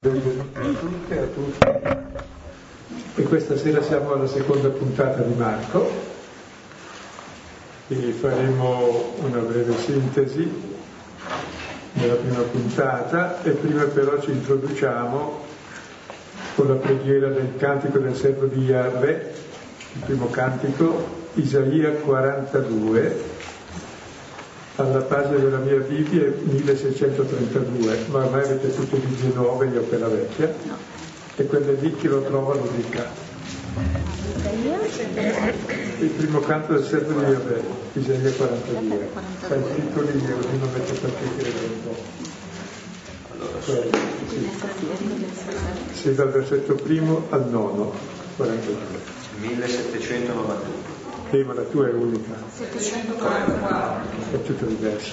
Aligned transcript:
Benvenuti 0.00 1.12
a 1.12 1.26
tutti. 1.26 1.66
E 3.16 3.22
questa 3.24 3.56
sera 3.56 3.82
siamo 3.82 4.12
alla 4.12 4.28
seconda 4.28 4.68
puntata 4.68 5.22
di 5.22 5.34
Marco 5.34 5.90
e 7.88 7.96
faremo 8.12 9.14
una 9.16 9.40
breve 9.40 9.76
sintesi 9.76 10.76
della 11.94 12.14
prima 12.14 12.42
puntata 12.42 13.42
e 13.42 13.50
prima 13.50 13.86
però 13.86 14.20
ci 14.20 14.30
introduciamo 14.30 15.40
con 16.54 16.68
la 16.68 16.74
preghiera 16.74 17.30
del 17.30 17.56
cantico 17.56 17.98
del 17.98 18.14
servo 18.14 18.46
di 18.46 18.66
Yahweh, 18.66 19.34
il 19.94 20.00
primo 20.04 20.30
cantico, 20.30 21.06
Isaia 21.34 21.90
42, 21.90 23.27
alla 24.78 25.00
pagina 25.00 25.38
della 25.38 25.58
mia 25.58 25.76
Bibbia 25.78 26.22
è 26.22 26.32
1632, 26.40 28.06
ma 28.10 28.24
ormai 28.24 28.42
avete 28.42 28.72
tutte 28.72 29.00
di 29.00 29.16
Genova, 29.16 29.64
io 29.64 29.82
quella 29.82 30.06
vecchia, 30.06 30.54
no. 30.62 30.76
e 31.34 31.46
quelle 31.46 31.72
lì 31.72 31.96
chi 31.96 32.06
lo 32.06 32.22
trova 32.22 32.54
lo 32.54 32.68
dica. 32.76 33.26
Il 35.98 36.10
primo 36.10 36.40
canto 36.40 36.74
del 36.74 36.84
servo 36.84 37.18
di 37.18 37.26
Yahweh, 37.26 37.62
Isaia 37.94 38.30
42. 38.30 39.08
Sai 39.40 39.58
il 39.58 39.64
titolo 39.74 40.10
lì, 40.12 40.20
così 40.20 40.58
non 40.58 40.70
mette 40.72 40.92
per 40.92 41.10
chiedere 41.34 41.66
un 41.66 41.82
po'. 41.82 41.96
Allora, 43.32 43.60
sì. 43.60 44.50
sì, 45.92 46.14
dal 46.14 46.30
versetto 46.30 46.74
primo 46.74 47.26
al 47.30 47.48
nono, 47.48 47.92
42. 48.36 48.76
1791. 49.40 50.97
Sì, 51.30 51.42
ma 51.42 51.52
la 51.52 51.62
tua 51.62 51.88
è 51.88 51.92
unica. 51.92 52.34
744. 52.56 54.00
È 54.32 54.42
tutto 54.42 54.64
diverso. 54.64 55.12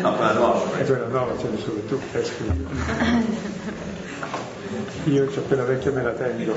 No, 0.00 0.14
quella 0.14 0.32
nuova. 0.34 0.78
E 0.78 0.84
quella 0.84 1.06
nuova 1.08 1.36
ce 1.36 1.48
ne 1.48 1.58
solo 1.58 1.80
tu, 1.88 1.98
che 2.12 2.24
scrivi. 2.24 2.66
Io 5.04 5.26
c'ho 5.26 5.40
quella 5.42 5.64
vecchia 5.64 5.90
me 5.90 6.02
la 6.02 6.12
tengo. 6.12 6.54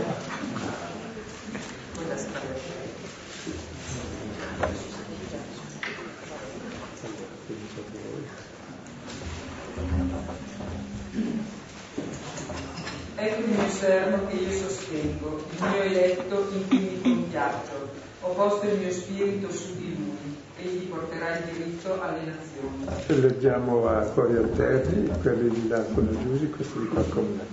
Ecco 13.21 13.41
il 13.41 13.47
mio 13.49 13.69
servo 13.69 14.27
che 14.27 14.35
io 14.35 14.49
sostengo, 14.49 15.43
il 15.51 15.67
mio 15.67 15.81
eletto 15.81 16.47
in 16.53 16.67
cui 16.69 16.77
mi 16.77 17.01
compiaccio. 17.01 17.89
Ho 18.21 18.29
posto 18.29 18.65
il 18.65 18.77
mio 18.79 18.91
spirito 18.91 19.51
su 19.51 19.75
di 19.75 19.93
lui, 19.93 20.37
egli 20.57 20.87
porterà 20.87 21.37
il 21.37 21.43
diritto 21.51 21.99
alle 22.01 22.19
nazioni. 22.23 23.21
Leggiamo 23.21 23.89
a 23.89 24.03
cuori 24.03 24.37
alterni, 24.37 25.11
quelli 25.21 25.49
di 25.49 25.67
là 25.67 25.81
con 25.93 26.17
Giusi, 26.21 26.49
questi 26.49 26.79
di 26.79 26.87
qua 26.87 27.03
con 27.09 27.35
me. 27.35 27.43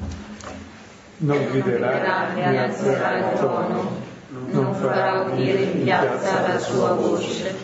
Non 1.16 1.46
griderà 1.50 2.28
né 2.32 2.58
alzerà 2.58 3.18
il 3.18 3.38
tono, 3.40 3.90
non 4.28 4.72
farà 4.72 5.22
udire 5.22 5.62
in 5.62 5.82
piazza 5.82 6.46
la 6.46 6.58
sua 6.60 6.92
voce, 6.92 7.54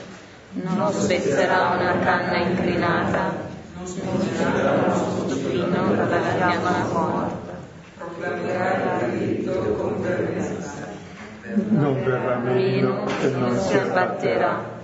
non 0.55 0.93
spezzerà 0.93 1.77
una 1.79 1.99
canna 2.01 2.37
inclinata, 2.49 3.37
non 3.77 3.87
sposerà 3.87 4.73
uno 4.73 5.29
stupino 5.29 5.95
dalla 5.95 6.21
fiamma 6.21 6.89
morta. 6.93 7.42
Il 8.25 9.19
diritto 9.19 9.53
con 9.75 10.01
fermezza. 10.01 10.91
non 11.71 12.05
verrà 12.05 12.37
meno 12.37 13.05
e 13.21 13.27
non 13.31 13.59
si 13.59 13.75
abbatterà, 13.75 14.79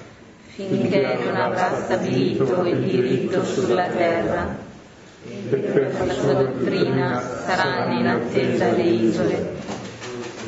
finché 0.46 1.18
non 1.24 1.36
avrà 1.36 1.70
stabilito 1.84 2.64
il 2.64 2.78
diritto 2.78 3.44
sulla 3.44 3.86
terra. 3.86 4.56
e 5.28 5.34
per 5.50 5.60
Per 5.60 6.06
la 6.06 6.12
sua 6.12 6.32
dottrina 6.32 7.22
saranno 7.46 8.00
in 8.00 8.06
attesa 8.08 8.72
le 8.72 8.82
isole. 8.82 9.52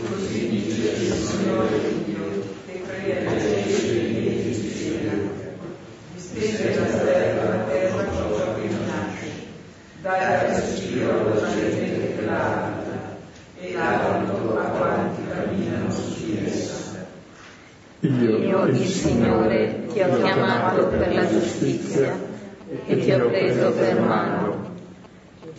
Così 0.08 0.48
dice 0.48 0.88
il 0.90 1.12
Signore 1.12 1.78
Dio, 2.04 2.42
che 2.66 2.82
crea 2.86 3.32
i 3.32 3.72
cieli 3.72 4.16
e 4.16 4.42
li 4.42 4.54
sistema. 4.54 5.12
Distende 6.12 6.74
la 6.74 6.86
terra, 6.86 7.48
la 7.50 7.62
terra 7.68 8.04
ciò 8.12 8.54
che 8.56 8.68
nasce. 8.68 9.28
Dai 10.02 10.48
respiro 10.48 11.20
alla 11.20 11.48
gente 11.54 12.16
che 12.16 12.24
la 12.24 12.64
abita 12.64 13.18
e 13.60 13.72
l'alito 13.74 14.58
a 14.58 14.64
quanti 14.64 15.22
camminano 15.28 15.90
su 15.90 16.24
di 16.24 16.40
essa. 16.44 17.06
Io, 18.50 18.64
il 18.64 18.84
Signore, 18.84 19.86
ti 19.92 20.00
ho 20.00 20.20
chiamato 20.20 20.86
per 20.88 21.14
la 21.14 21.24
giustizia 21.24 22.18
e 22.84 22.98
ti 22.98 23.12
ho 23.12 23.28
preso 23.28 23.70
per 23.70 24.00
mano. 24.00 24.72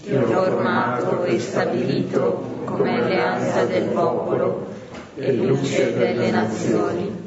Ti 0.03 0.13
ho 0.13 0.25
formato 0.25 1.24
e 1.24 1.40
stabilito 1.40 2.63
come 2.66 3.00
alleanza 3.00 3.63
del 3.63 3.84
popolo 3.85 4.68
e 5.16 5.31
luce 5.31 5.97
delle 5.97 6.31
nazioni. 6.31 7.19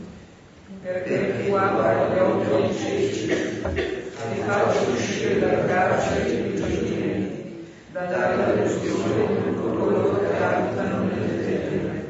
perché 0.83 1.47
tu 1.47 1.55
apra 1.55 2.09
gli 2.13 2.19
occhi 2.19 2.53
ai 2.53 2.77
ciechi 2.77 3.31
e 3.31 4.43
faccia 4.47 4.81
uscire 4.93 5.41
dal 5.41 5.67
carcere 5.67 6.29
i 6.29 6.61
prigionieri, 6.61 7.67
da 7.91 8.05
dare 8.05 8.63
l'ustione 8.63 9.55
coloro 9.57 10.19
che 10.19 10.45
abitano 10.45 11.05
nelle 11.05 11.43
tenebre. 11.43 12.05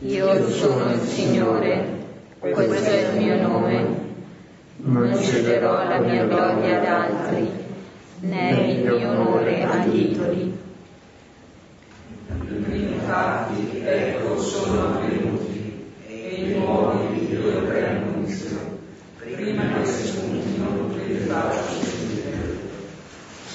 Io 0.00 0.50
sono 0.50 0.92
il 0.92 1.00
Signore, 1.02 1.99
questo 2.40 2.72
è 2.72 3.12
il 3.12 3.18
mio 3.18 3.40
nome. 3.46 4.08
Non 4.76 5.14
cederò 5.22 5.86
la 5.86 6.00
mia 6.00 6.24
gloria 6.24 6.78
ad 6.78 6.86
altri, 6.86 7.50
né 8.20 8.72
il 8.72 8.78
mio 8.80 9.10
onore 9.10 9.62
agli 9.62 10.10
idoli. 10.10 10.58
I 12.28 12.54
primi 12.62 12.98
fatti, 13.06 13.82
ecco, 13.84 14.40
sono 14.40 14.96
avvenuti, 14.96 15.92
e 16.06 16.14
i 16.14 16.58
nuovi 16.58 17.18
di 17.18 17.26
Dio 17.26 17.62
preannunziano, 17.62 18.78
prima 19.18 19.62
che 19.74 19.84
spuntino 19.84 20.88
che 20.94 21.04
li 21.04 21.18
faccio 21.18 21.90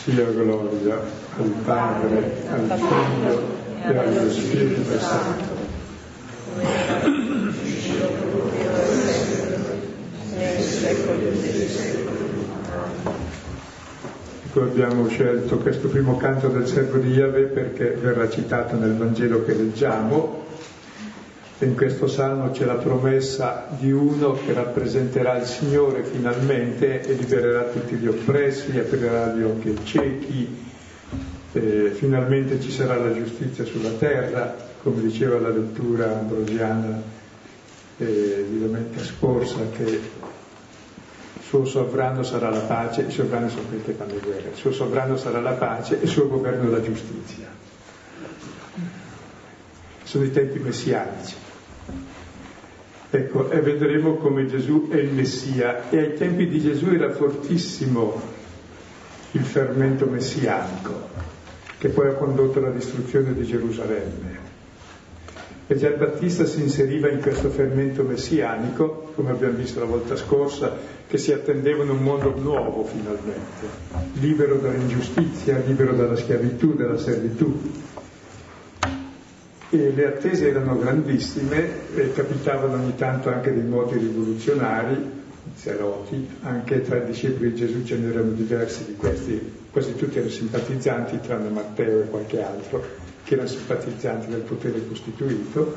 sia 0.06 0.26
gloria 0.26 1.02
al 1.38 1.54
Padre, 1.66 2.32
al 2.52 2.78
Figlio 2.78 3.42
e 3.82 3.98
allo 3.98 4.32
Spirito 4.32 5.00
Santo. 5.00 5.64
Abbiamo 14.62 15.08
scelto 15.08 15.58
questo 15.58 15.88
primo 15.88 16.18
canto 16.18 16.48
del 16.48 16.68
servo 16.68 16.98
di 16.98 17.12
Yahweh 17.12 17.46
perché 17.46 17.90
verrà 17.90 18.30
citato 18.30 18.76
nel 18.76 18.96
Vangelo 18.96 19.44
che 19.44 19.54
leggiamo. 19.54 20.44
E 21.58 21.66
in 21.66 21.76
questo 21.76 22.08
salmo 22.08 22.52
c'è 22.52 22.66
la 22.66 22.76
promessa 22.76 23.68
di 23.80 23.92
uno 23.92 24.34
che 24.34 24.52
rappresenterà 24.54 25.38
il 25.38 25.46
Signore 25.46 26.04
finalmente 26.04 27.02
e 27.02 27.14
libererà 27.14 27.64
tutti 27.64 27.96
gli 27.96 28.08
oppressi, 28.08 28.78
aprirà 28.78 29.34
gli 29.34 29.44
occhi 29.44 29.70
ai 29.70 29.80
ciechi, 29.86 30.64
eh, 31.54 31.92
finalmente 31.94 32.60
ci 32.60 32.72
sarà 32.72 32.98
la 32.98 33.14
giustizia 33.14 33.64
sulla 33.64 33.92
terra, 33.92 34.54
come 34.84 35.02
diceva 35.02 35.40
la 35.40 35.50
lettura 35.50 36.20
ambrosiana 36.20 37.02
eh, 37.98 38.46
di 38.50 38.60
domenica 38.60 39.02
scorsa, 39.02 39.60
che 39.76 40.02
il 41.46 41.52
suo 41.52 41.66
sovrano 41.66 42.24
sarà 42.24 42.50
la 42.50 42.62
pace, 42.62 43.02
i 43.02 43.12
sovrani 43.12 43.50
sono 43.50 43.68
quelli 43.68 43.84
che 43.84 43.92
fanno 43.92 44.14
le 44.14 44.20
guerre, 44.20 44.50
il 44.50 44.56
suo 44.56 44.72
sovrano 44.72 45.16
sarà 45.16 45.40
la 45.40 45.52
pace 45.52 46.00
e 46.00 46.06
il 46.06 46.10
suo 46.10 46.28
governo 46.28 46.72
la 46.72 46.82
giustizia. 46.82 47.46
Sono 50.02 50.24
i 50.24 50.32
tempi 50.32 50.58
messianici. 50.58 51.36
Ecco, 53.12 53.52
e 53.52 53.62
vedremo 53.62 54.16
come 54.16 54.48
Gesù 54.48 54.88
è 54.90 54.96
il 54.96 55.12
Messia. 55.12 55.88
E 55.90 56.00
ai 56.00 56.14
tempi 56.16 56.48
di 56.48 56.60
Gesù 56.60 56.88
era 56.88 57.12
fortissimo 57.12 58.20
il 59.34 59.46
fermento 59.46 60.08
messianico, 60.08 61.10
che 61.78 61.90
poi 61.90 62.08
ha 62.08 62.14
condotto 62.14 62.58
alla 62.58 62.72
distruzione 62.72 63.36
di 63.36 63.44
Gerusalemme. 63.44 64.45
E 65.68 65.76
Gian 65.78 65.98
Battista 65.98 66.46
si 66.46 66.62
inseriva 66.62 67.10
in 67.10 67.20
questo 67.22 67.50
fermento 67.50 68.04
messianico, 68.04 69.12
come 69.16 69.32
abbiamo 69.32 69.58
visto 69.58 69.80
la 69.80 69.88
volta 69.88 70.16
scorsa, 70.16 70.78
che 71.08 71.18
si 71.18 71.32
attendevano 71.32 71.94
un 71.94 72.04
mondo 72.04 72.36
nuovo 72.38 72.84
finalmente, 72.84 73.66
libero 74.20 74.58
dall'ingiustizia, 74.58 75.58
libero 75.66 75.94
dalla 75.94 76.16
schiavitù, 76.16 76.76
dalla 76.76 77.00
servitù. 77.00 77.62
E 79.72 79.92
le 79.92 80.06
attese 80.06 80.50
erano 80.50 80.78
grandissime 80.78 81.96
e 81.96 82.14
capitavano 82.14 82.76
ogni 82.76 82.96
tanto 82.96 83.30
anche 83.30 83.52
dei 83.52 83.64
moti 83.64 83.98
rivoluzionari, 83.98 85.14
zeloti, 85.56 86.28
anche 86.44 86.82
tra 86.82 86.98
i 86.98 87.06
discepoli 87.06 87.54
di 87.54 87.56
Gesù 87.56 87.84
ce 87.84 87.98
n'erano 87.98 88.32
diversi 88.34 88.86
di 88.86 88.96
questi, 88.96 89.42
quasi 89.72 89.96
tutti 89.96 90.18
erano 90.18 90.32
simpatizzanti, 90.32 91.22
tranne 91.22 91.50
Matteo 91.50 92.02
e 92.02 92.06
qualche 92.06 92.44
altro, 92.44 93.05
che 93.26 93.34
erano 93.34 93.50
simpatizzanti 93.50 94.28
del 94.28 94.42
potere 94.42 94.88
costituito, 94.88 95.76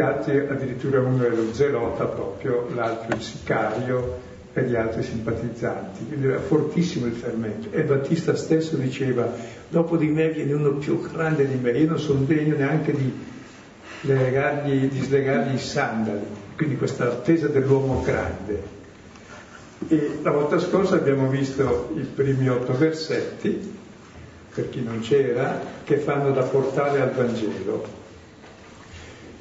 altri 0.00 0.38
addirittura 0.38 1.00
uno 1.00 1.22
era 1.22 1.34
lo 1.34 1.52
zelota 1.52 2.06
proprio, 2.06 2.66
l'altro 2.74 3.14
il 3.14 3.22
sicario 3.22 4.30
per 4.52 4.64
gli 4.64 4.74
altri 4.74 5.02
simpatizzanti, 5.02 6.06
quindi 6.06 6.26
era 6.26 6.40
fortissimo 6.40 7.06
il 7.06 7.12
fermento. 7.12 7.70
E 7.70 7.82
Battista 7.82 8.34
stesso 8.34 8.76
diceva, 8.76 9.30
dopo 9.68 9.96
di 9.96 10.08
me 10.08 10.30
viene 10.30 10.54
uno 10.54 10.72
più 10.72 11.00
grande 11.00 11.46
di 11.46 11.56
me, 11.56 11.72
io 11.72 11.88
non 11.88 11.98
sono 11.98 12.20
degno 12.24 12.56
neanche 12.56 12.92
di, 12.92 13.12
legargli, 14.02 14.88
di 14.88 15.00
slegargli 15.00 15.54
i 15.54 15.58
sandali, 15.58 16.24
quindi 16.56 16.76
questa 16.76 17.04
attesa 17.04 17.48
dell'uomo 17.48 18.02
grande. 18.02 18.80
E 19.88 20.18
la 20.22 20.30
volta 20.30 20.58
scorsa 20.58 20.94
abbiamo 20.94 21.28
visto 21.28 21.92
i 21.96 22.02
primi 22.02 22.48
otto 22.48 22.76
versetti, 22.76 23.80
per 24.54 24.68
chi 24.68 24.82
non 24.82 25.00
c'era, 25.00 25.60
che 25.84 25.96
fanno 25.96 26.30
da 26.30 26.42
portale 26.42 27.00
al 27.00 27.12
Vangelo 27.12 28.00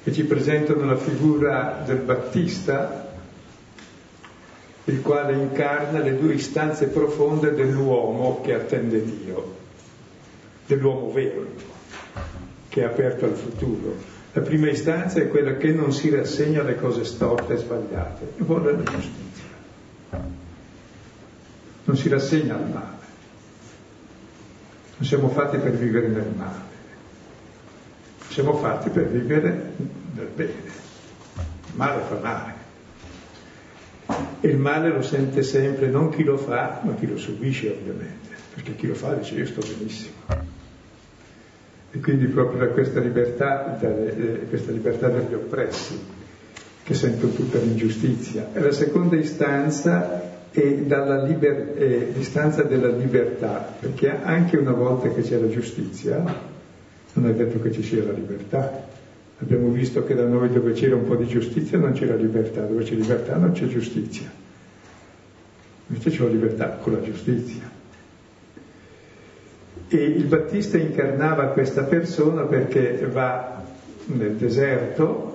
e 0.04 0.12
ci 0.12 0.24
presentano 0.24 0.86
la 0.86 0.96
figura 0.96 1.84
del 1.86 1.98
Battista, 1.98 3.10
il 4.86 5.02
quale 5.02 5.34
incarna 5.34 6.00
le 6.00 6.18
due 6.18 6.34
istanze 6.34 6.88
profonde 6.88 7.54
dell'uomo 7.54 8.42
che 8.42 8.56
attende 8.56 9.04
Dio, 9.04 9.56
dell'uomo 10.66 11.12
vero, 11.12 11.46
che 12.68 12.82
è 12.82 12.86
aperto 12.86 13.26
al 13.26 13.36
futuro. 13.36 13.96
La 14.34 14.42
prima 14.42 14.70
istanza 14.70 15.20
è 15.20 15.28
quella 15.28 15.58
che 15.58 15.72
non 15.72 15.92
si 15.92 16.10
rassegna 16.10 16.62
alle 16.62 16.78
cose 16.78 17.04
storte 17.04 17.54
e 17.54 17.58
sbagliate, 17.58 18.34
vuole 18.38 18.72
la 18.72 18.84
giustizia. 18.84 19.50
Non 21.84 21.98
si 21.98 22.10
rassegna 22.10 22.56
al 22.56 22.70
male. 22.70 23.01
Non 25.02 25.10
siamo 25.10 25.30
fatti 25.30 25.58
per 25.58 25.72
vivere 25.72 26.10
nel 26.10 26.32
male. 26.38 26.60
Siamo 28.30 28.54
fatti 28.54 28.92
per 28.92 29.08
vivere 29.08 29.72
nel 30.14 30.28
bene. 30.36 30.52
Il 30.52 31.74
male 31.74 32.04
fa 32.04 32.20
male. 32.22 32.54
E 34.42 34.48
il 34.48 34.58
male 34.58 34.90
lo 34.90 35.02
sente 35.02 35.42
sempre 35.42 35.88
non 35.88 36.12
chi 36.12 36.22
lo 36.22 36.38
fa, 36.38 36.82
ma 36.84 36.94
chi 36.94 37.08
lo 37.08 37.18
subisce 37.18 37.70
ovviamente, 37.72 38.30
perché 38.54 38.76
chi 38.76 38.86
lo 38.86 38.94
fa 38.94 39.16
dice 39.16 39.34
io 39.34 39.48
sto 39.48 39.62
benissimo. 39.62 40.14
E 41.90 42.00
quindi 42.00 42.28
proprio 42.28 42.60
da 42.60 42.68
questa 42.68 43.00
libertà, 43.00 43.76
da, 43.82 43.88
eh, 43.88 44.46
questa 44.50 44.72
libertà 44.72 45.10
degli 45.10 45.34
oppressi, 45.34 46.00
che 46.84 46.94
sentono 46.94 47.34
tutta 47.34 47.58
l'ingiustizia. 47.58 48.52
E 48.54 48.60
la 48.60 48.72
seconda 48.72 49.16
istanza 49.16 50.31
è 50.52 50.74
dalla 50.80 51.24
liber, 51.24 51.74
eh, 51.78 52.12
l'istanza 52.14 52.64
della 52.64 52.90
libertà, 52.90 53.74
perché 53.80 54.10
anche 54.22 54.58
una 54.58 54.74
volta 54.74 55.10
che 55.10 55.22
c'è 55.22 55.40
la 55.40 55.50
giustizia, 55.50 56.22
non 57.14 57.30
è 57.30 57.34
detto 57.34 57.62
che 57.62 57.72
ci 57.72 57.82
sia 57.84 58.04
la 58.04 58.12
libertà. 58.12 58.90
Abbiamo 59.40 59.70
visto 59.70 60.04
che 60.04 60.14
da 60.14 60.26
noi 60.26 60.50
dove 60.52 60.74
c'era 60.74 60.96
un 60.96 61.06
po' 61.06 61.16
di 61.16 61.26
giustizia 61.26 61.78
non 61.78 61.94
c'era 61.94 62.16
libertà, 62.16 62.62
dove 62.62 62.84
c'è 62.84 62.94
libertà 62.94 63.38
non 63.38 63.54
c'è 63.54 63.66
giustizia. 63.68 64.30
Invece 65.88 66.10
c'è 66.10 66.24
la 66.24 66.30
libertà 66.30 66.68
con 66.82 66.94
la 66.94 67.02
giustizia. 67.02 67.70
E 69.88 69.98
il 69.98 70.26
Battista 70.26 70.78
incarnava 70.78 71.48
questa 71.48 71.84
persona 71.84 72.44
perché 72.44 73.08
va 73.12 73.64
nel 74.06 74.36
deserto, 74.36 75.31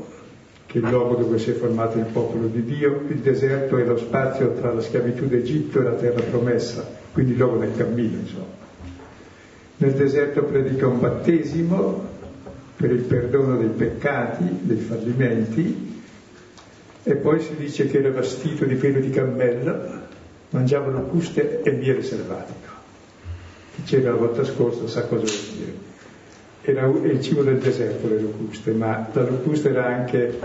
che 0.77 0.83
è 0.83 0.85
il 0.85 0.91
luogo 0.91 1.15
dove 1.15 1.39
si 1.39 1.51
è 1.51 1.55
formato 1.55 1.97
il 1.97 2.05
popolo 2.05 2.49
di 2.49 2.63
Dio, 2.63 3.05
il 3.09 3.21
deserto 3.21 3.79
è 3.79 3.85
lo 3.85 3.97
spazio 3.97 4.53
tra 4.53 4.75
la 4.75 4.83
schiavitù 4.83 5.27
d'Egitto 5.27 5.81
e 5.81 5.83
la 5.83 5.95
terra 5.95 6.21
promessa, 6.21 6.87
quindi 7.13 7.33
il 7.33 7.39
luogo 7.39 7.57
del 7.57 7.75
cammino, 7.75 8.19
insomma. 8.19 8.65
Nel 9.79 9.93
deserto 9.93 10.43
predica 10.45 10.87
un 10.87 11.01
battesimo 11.01 12.09
per 12.77 12.91
il 12.91 13.01
perdono 13.01 13.57
dei 13.57 13.69
peccati, 13.69 14.45
dei 14.61 14.77
fallimenti, 14.77 16.03
e 17.03 17.15
poi 17.15 17.41
si 17.41 17.55
dice 17.57 17.87
che 17.87 17.99
era 17.99 18.11
vestito 18.11 18.67
di 18.67 18.75
pelo 18.75 19.01
di 19.01 19.09
cammello, 19.09 19.79
mangiava 20.51 20.91
locuste 20.91 21.63
e 21.63 21.71
miele 21.71 22.03
selvatico. 22.03 22.75
Chi 23.77 23.83
c'era 23.83 24.11
la 24.11 24.17
volta 24.17 24.45
scorsa 24.45 24.87
sa 24.87 25.07
cosa 25.07 25.25
vuol 25.25 25.57
dire. 25.57 25.96
Era 26.69 26.85
il 26.85 27.21
cibo 27.21 27.45
del 27.45 27.59
deserto 27.59 28.09
le 28.09 28.21
locuste, 28.21 28.73
ma 28.73 29.09
la 29.13 29.23
locusta 29.23 29.69
era 29.69 29.87
anche 29.87 30.37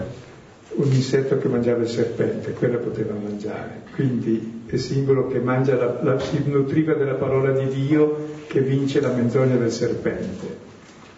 un 0.76 0.86
insetto 0.92 1.40
che 1.40 1.48
mangiava 1.48 1.82
il 1.82 1.90
serpente, 1.90 2.52
quello 2.52 2.78
poteva 2.78 3.16
mangiare. 3.16 3.82
Quindi 3.96 4.62
è 4.68 4.76
simbolo 4.76 5.30
che 5.30 5.40
mangia 5.40 5.76
la, 5.76 5.98
la, 6.04 6.20
si 6.20 6.44
nutriva 6.46 6.94
della 6.94 7.16
parola 7.16 7.52
di 7.52 7.68
Dio 7.88 8.28
che 8.46 8.62
vince 8.62 9.02
la 9.02 9.12
menzogna 9.12 9.56
del 9.56 9.72
serpente. 9.72 10.70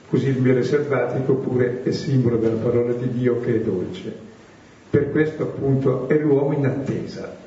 Così 0.07 0.29
il 0.29 0.39
miele 0.39 0.63
selvatico 0.63 1.33
pure 1.33 1.83
è 1.83 1.91
simbolo 1.91 2.37
della 2.37 2.61
parola 2.61 2.93
di 2.93 3.11
Dio 3.11 3.41
che 3.41 3.55
è 3.55 3.59
dolce. 3.59 4.13
Per 4.89 5.11
questo 5.11 5.43
appunto 5.43 6.07
è 6.07 6.17
l'uomo 6.17 6.53
in 6.53 6.65
attesa, 6.65 7.42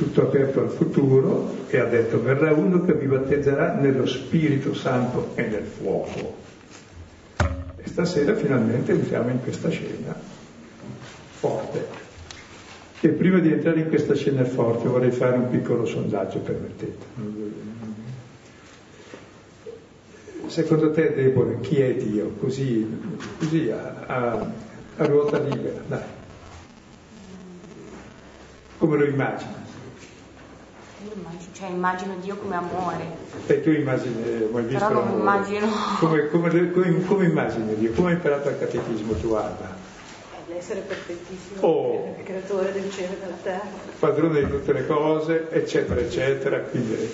tutto 0.00 0.22
aperto 0.22 0.62
al 0.62 0.70
futuro 0.70 1.66
e 1.68 1.78
ha 1.78 1.84
detto 1.84 2.22
verrà 2.22 2.54
uno 2.54 2.82
che 2.86 2.94
vi 2.94 3.04
battezzerà 3.04 3.74
nello 3.74 4.06
Spirito 4.06 4.72
Santo 4.72 5.32
e 5.34 5.42
nel 5.42 5.64
fuoco. 5.64 6.38
E 7.76 7.86
stasera 7.86 8.34
finalmente 8.34 8.92
entriamo 8.92 9.28
in 9.28 9.42
questa 9.42 9.68
scena 9.68 10.18
forte. 11.38 11.86
E 13.02 13.08
prima 13.10 13.40
di 13.40 13.52
entrare 13.52 13.80
in 13.80 13.88
questa 13.88 14.14
scena 14.14 14.42
forte 14.44 14.88
vorrei 14.88 15.10
fare 15.10 15.36
un 15.36 15.50
piccolo 15.50 15.84
sondaggio, 15.84 16.38
permettete. 16.38 17.04
Secondo 20.46 20.92
te, 20.92 21.12
Debole, 21.12 21.60
chi 21.60 21.78
è 21.78 21.94
Dio? 21.94 22.30
Così, 22.40 22.88
così 23.38 23.70
a, 23.70 23.94
a, 24.06 24.46
a 24.96 25.04
ruota 25.04 25.38
libera, 25.40 25.82
dai. 25.86 26.00
Come 28.78 28.96
lo 28.96 29.04
immagini? 29.04 29.59
Io 31.04 31.12
immagino, 31.14 31.52
cioè, 31.52 31.68
immagino 31.68 32.14
Dio 32.20 32.36
come 32.36 32.56
amore. 32.56 33.04
E 33.46 33.60
tu 33.62 33.70
immagini, 33.70 34.22
eh, 34.22 34.48
hai 34.52 34.62
visto 34.64 34.86
Però 34.86 35.04
non 35.04 35.18
immagino. 35.18 35.66
Come, 35.98 36.28
come, 36.28 36.70
come, 36.70 37.04
come 37.04 37.24
immagini 37.26 37.74
Dio? 37.76 37.92
Come 37.92 38.08
hai 38.08 38.14
imparato 38.14 38.48
al 38.48 38.58
catechismo 38.58 39.14
tu, 39.14 39.32
Alba? 39.32 39.88
essere 40.60 40.80
perfettissimo, 40.80 41.60
oh. 41.60 42.16
creatore 42.22 42.72
del 42.72 42.90
cielo 42.90 43.14
e 43.14 43.16
della 43.20 43.38
terra. 43.42 43.68
Padrone 43.98 44.44
di 44.44 44.50
tutte 44.50 44.72
le 44.72 44.86
cose, 44.86 45.48
eccetera, 45.50 46.00
eccetera. 46.00 46.58
Quindi, 46.60 47.12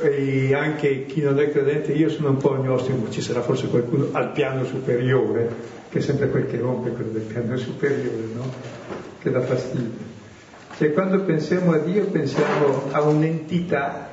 e 0.00 0.54
anche 0.54 1.06
chi 1.06 1.20
non 1.20 1.40
è 1.40 1.50
credente, 1.50 1.92
io 1.92 2.08
sono 2.08 2.30
un 2.30 2.36
po' 2.36 2.54
agnostico, 2.54 3.10
ci 3.10 3.20
sarà 3.20 3.42
forse 3.42 3.68
qualcuno 3.68 4.08
al 4.12 4.30
piano 4.30 4.64
superiore, 4.64 5.50
che 5.88 5.98
è 5.98 6.02
sempre 6.02 6.28
quel 6.28 6.46
che 6.46 6.58
rompe, 6.58 6.90
quello 6.90 7.10
del 7.10 7.22
piano 7.22 7.56
superiore, 7.56 8.28
no? 8.32 8.52
Che 9.20 9.30
dà 9.30 9.40
fastidio. 9.40 10.07
Cioè 10.78 10.92
quando 10.92 11.18
pensiamo 11.22 11.72
a 11.72 11.78
Dio 11.78 12.04
pensiamo 12.04 12.92
a 12.92 13.02
un'entità 13.02 14.10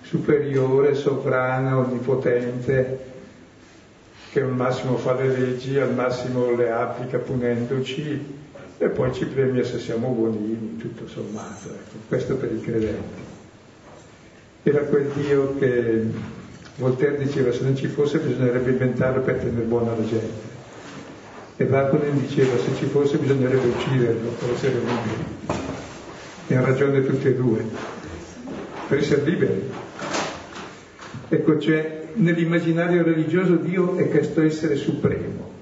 superiore, 0.00 0.94
sovrana, 0.94 1.76
onnipotente, 1.76 3.00
che 4.32 4.40
al 4.40 4.54
massimo 4.54 4.96
fa 4.96 5.12
le 5.12 5.28
leggi, 5.28 5.78
al 5.78 5.92
massimo 5.92 6.56
le 6.56 6.70
applica 6.70 7.18
punendoci 7.18 8.34
e 8.78 8.88
poi 8.88 9.12
ci 9.12 9.26
premia 9.26 9.62
se 9.62 9.78
siamo 9.78 10.08
buonini, 10.08 10.78
tutto 10.78 11.06
sommato. 11.06 11.68
Ecco. 11.68 11.96
Questo 12.08 12.36
per 12.36 12.50
i 12.50 12.60
credenti. 12.62 13.20
Era 14.62 14.80
quel 14.84 15.08
Dio 15.08 15.58
che 15.58 16.02
Voltaire 16.76 17.18
diceva 17.18 17.52
se 17.52 17.62
non 17.62 17.76
ci 17.76 17.88
fosse 17.88 18.20
bisognerebbe 18.20 18.70
inventarlo 18.70 19.20
per 19.20 19.34
tenere 19.34 19.66
buona 19.66 19.94
la 19.94 20.06
gente. 20.06 20.54
E 21.58 21.64
Bakunin 21.66 22.18
diceva 22.26 22.56
se 22.56 22.74
ci 22.76 22.86
fosse 22.86 23.18
bisognerebbe 23.18 23.66
ucciderlo 23.66 24.30
per 24.30 24.50
essere 24.54 24.78
liberi. 24.78 25.65
E 26.48 26.54
ha 26.54 26.60
ragione 26.60 27.04
tutti 27.04 27.26
e 27.26 27.34
due, 27.34 27.64
per 28.88 28.98
essere 28.98 29.22
liberi. 29.22 29.70
Ecco, 31.28 31.56
c'è 31.56 32.04
nell'immaginario 32.14 33.02
religioso 33.02 33.56
Dio 33.56 33.96
è 33.96 34.08
questo 34.08 34.42
essere 34.42 34.76
supremo. 34.76 35.52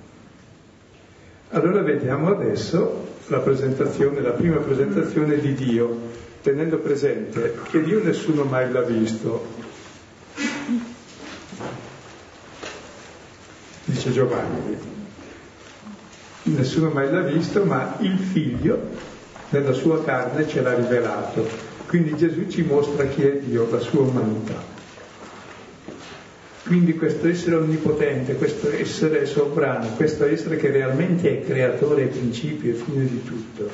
Allora 1.51 1.81
vediamo 1.81 2.29
adesso 2.29 3.13
la 3.29 3.39
presentazione, 3.39 4.21
la 4.21 4.33
prima 4.33 4.57
presentazione 4.57 5.39
di 5.39 5.55
Dio, 5.55 6.01
tenendo 6.43 6.79
presente 6.79 7.57
che 7.71 7.83
Dio 7.83 8.03
nessuno 8.03 8.45
mai 8.45 8.71
l'ha 8.71 8.83
visto. 8.83 9.63
Dice 13.85 14.13
Giovanni, 14.13 14.77
nessuno 16.43 16.91
mai 16.91 17.11
l'ha 17.11 17.23
visto, 17.23 17.65
ma 17.65 17.97
il 18.01 18.19
figlio 18.19 19.13
nella 19.51 19.73
sua 19.73 20.03
carne 20.03 20.49
ce 20.49 20.63
l'ha 20.63 20.75
rivelato. 20.75 21.47
Quindi 21.87 22.17
Gesù 22.17 22.49
ci 22.49 22.63
mostra 22.63 23.05
chi 23.07 23.23
è 23.23 23.39
Dio, 23.39 23.69
la 23.71 23.79
sua 23.79 24.01
umanità. 24.01 24.73
Quindi 26.65 26.95
questo 26.97 27.29
essere 27.29 27.57
onnipotente, 27.57 28.37
questo 28.37 28.73
essere 28.73 29.27
sovrano, 29.27 29.89
questo 29.97 30.25
essere 30.25 30.57
che 30.57 30.71
realmente 30.71 31.29
è 31.29 31.45
creatore, 31.45 32.07
principio 32.07 32.71
e 32.71 32.75
fine 32.75 33.05
di 33.05 33.23
tutto, 33.23 33.69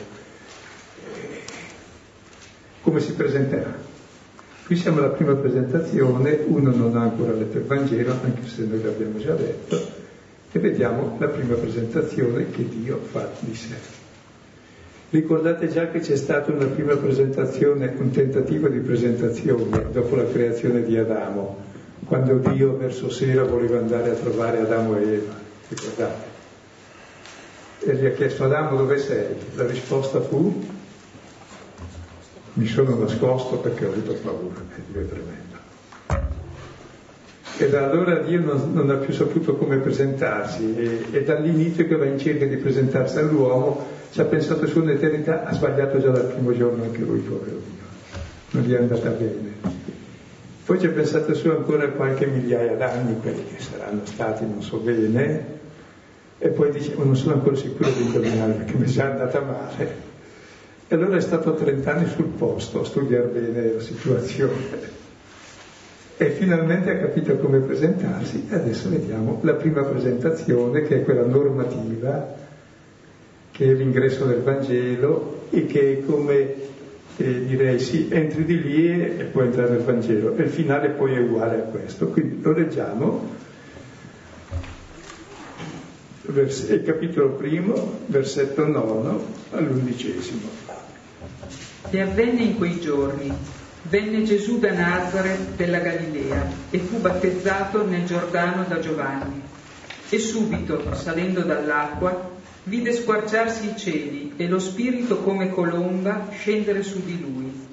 come 2.81 2.99
si 2.99 3.13
presenterà? 3.13 3.73
Qui 4.67 4.75
siamo 4.77 4.99
alla 4.99 5.11
prima 5.11 5.35
presentazione, 5.35 6.41
uno 6.47 6.75
non 6.75 6.97
ha 6.97 7.03
ancora 7.03 7.33
letto 7.33 7.59
il 7.59 7.65
Vangelo, 7.65 8.13
anche 8.25 8.49
se 8.49 8.65
noi 8.65 8.83
l'abbiamo 8.83 9.19
già 9.19 9.35
letto, 9.35 9.81
e 10.51 10.59
vediamo 10.59 11.17
la 11.21 11.29
prima 11.29 11.55
presentazione 11.55 12.51
che 12.51 12.69
Dio 12.69 12.99
fa 13.09 13.31
di 13.39 13.55
sé. 13.55 14.00
Ricordate 15.11 15.67
già 15.67 15.89
che 15.89 15.99
c'è 15.99 16.15
stata 16.15 16.53
una 16.53 16.67
prima 16.67 16.95
presentazione, 16.95 17.93
un 17.99 18.13
tentativo 18.13 18.69
di 18.69 18.79
presentazione 18.79 19.91
dopo 19.91 20.15
la 20.15 20.25
creazione 20.25 20.85
di 20.85 20.97
Adamo, 20.97 21.57
quando 22.05 22.37
Dio 22.37 22.77
verso 22.77 23.11
sera 23.11 23.43
voleva 23.43 23.79
andare 23.79 24.11
a 24.11 24.15
trovare 24.15 24.61
Adamo 24.61 24.97
e 24.97 25.03
Eva, 25.03 25.35
ricordate? 25.69 26.29
E 27.81 27.95
gli 27.97 28.07
ha 28.07 28.13
chiesto 28.13 28.45
Adamo 28.45 28.77
dove 28.77 28.99
sei? 28.99 29.35
La 29.57 29.67
risposta 29.67 30.21
fu 30.21 30.65
mi 32.53 32.67
sono 32.67 32.97
nascosto 32.97 33.57
perché 33.57 33.87
ho 33.87 33.91
avuto 33.91 34.13
paura, 34.13 34.61
e 34.77 34.81
Dio 34.93 35.01
è 35.01 35.09
tremendo. 35.09 35.40
E 37.61 37.69
da 37.69 37.91
allora 37.91 38.15
Dio 38.21 38.41
non, 38.41 38.73
non, 38.73 38.89
ha 38.89 38.95
più 38.95 39.13
saputo 39.13 39.55
come 39.55 39.77
presentarsi 39.77 40.75
e, 40.79 41.05
e 41.11 41.23
dall'inizio 41.25 41.87
che 41.87 41.95
va 41.95 42.07
in 42.07 42.19
cerca 42.19 42.47
di 42.47 42.57
presentarsi 42.57 43.19
all'uomo 43.19 43.87
ci 44.11 44.19
ha 44.23 44.25
pensato 44.25 44.67
su 44.67 44.81
un'eternità, 44.81 45.45
ha 45.45 45.53
sbagliato 45.53 46.01
già 46.01 46.09
dal 46.09 46.25
primo 46.25 46.57
giorno 46.57 46.85
anche 46.85 47.01
lui, 47.01 47.19
povero 47.19 47.59
Dio, 47.59 47.85
non 48.53 48.63
gli 48.63 48.73
è 48.73 48.79
andata 48.79 49.11
bene. 49.11 49.57
Poi 50.65 50.81
ci 50.81 50.87
ha 50.87 50.91
pensato 50.91 51.35
su 51.35 51.51
ancora 51.51 51.87
qualche 51.91 52.25
migliaia 52.25 52.77
d'anni, 52.77 53.21
quelli 53.21 53.45
che 53.45 53.61
saranno 53.61 54.07
stati, 54.07 54.47
non 54.47 54.63
so 54.63 54.79
bene, 54.79 55.45
e 56.39 56.49
poi 56.49 56.71
dice, 56.71 56.95
non 56.97 57.15
sono 57.15 57.35
ancora 57.35 57.57
sicuro 57.57 57.91
di 57.91 58.07
indovinare 58.07 58.53
perché 58.53 58.75
mi 58.79 58.85
è 58.85 58.89
già 58.89 59.11
andata 59.11 59.39
male. 59.43 59.95
E 60.89 60.95
allora 60.95 61.19
è 61.19 61.21
stato 61.21 61.53
30 61.53 61.93
anni 61.93 62.09
sul 62.09 62.25
posto 62.25 62.81
a 62.81 62.85
studiare 62.87 63.27
bene 63.27 63.73
la 63.75 63.81
situazione. 63.81 65.00
E 66.23 66.29
finalmente 66.33 66.91
ha 66.91 66.99
capito 66.99 67.39
come 67.39 67.61
presentarsi 67.61 68.47
e 68.51 68.55
adesso 68.55 68.91
vediamo 68.91 69.39
la 69.41 69.55
prima 69.55 69.83
presentazione 69.85 70.83
che 70.83 70.97
è 70.97 71.03
quella 71.03 71.25
normativa 71.25 72.37
che 73.51 73.65
è 73.65 73.73
l'ingresso 73.73 74.27
del 74.27 74.43
Vangelo 74.43 75.47
e 75.49 75.65
che 75.65 75.93
è 75.93 76.05
come 76.05 76.55
eh, 77.17 77.45
direi 77.47 77.81
sì, 77.81 78.09
entri 78.11 78.45
di 78.45 78.61
lì 78.61 78.87
e, 78.87 79.17
e 79.19 79.25
puoi 79.33 79.47
entrare 79.47 79.71
nel 79.71 79.81
Vangelo 79.81 80.37
e 80.37 80.43
il 80.43 80.51
finale 80.51 80.91
poi 80.91 81.15
è 81.15 81.21
uguale 81.21 81.57
a 81.57 81.63
questo. 81.63 82.09
Quindi 82.09 82.43
lo 82.43 82.53
leggiamo, 82.53 83.29
il 86.27 86.83
capitolo 86.85 87.31
primo, 87.31 88.01
versetto 88.09 88.67
nono 88.67 89.25
all'undicesimo. 89.53 90.49
E 91.89 92.01
avvenne 92.03 92.43
in 92.43 92.59
quei 92.59 92.79
giorni, 92.79 93.33
venne 93.83 94.25
Gesù 94.25 94.59
da 94.59 94.73
Nazareth 94.73 95.57
della 95.57 95.79
Galilea 95.79 96.51
e 96.71 96.79
fu 96.79 96.99
battezzato 96.99 97.87
nel 97.87 98.05
Giordano 98.05 98.65
da 98.65 98.79
Giovanni. 98.79 99.41
E 100.09 100.19
subito, 100.19 100.95
salendo 100.95 101.43
dall'acqua, 101.43 102.31
vide 102.65 102.93
squarciarsi 102.93 103.71
i 103.71 103.77
cieli 103.77 104.33
e 104.37 104.49
lo 104.49 104.59
Spirito 104.59 105.19
come 105.19 105.51
colomba 105.51 106.29
scendere 106.33 106.83
su 106.83 107.03
di 107.05 107.21
lui. 107.21 107.69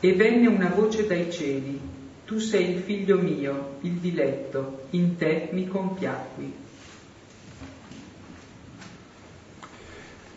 E 0.00 0.12
venne 0.14 0.48
una 0.48 0.68
voce 0.74 1.06
dai 1.06 1.30
cieli, 1.30 1.80
tu 2.24 2.38
sei 2.38 2.74
il 2.74 2.82
figlio 2.82 3.18
mio, 3.18 3.76
il 3.82 3.92
diletto, 3.92 4.86
in 4.90 5.16
te 5.16 5.48
mi 5.52 5.66
compiacqui. 5.66 6.52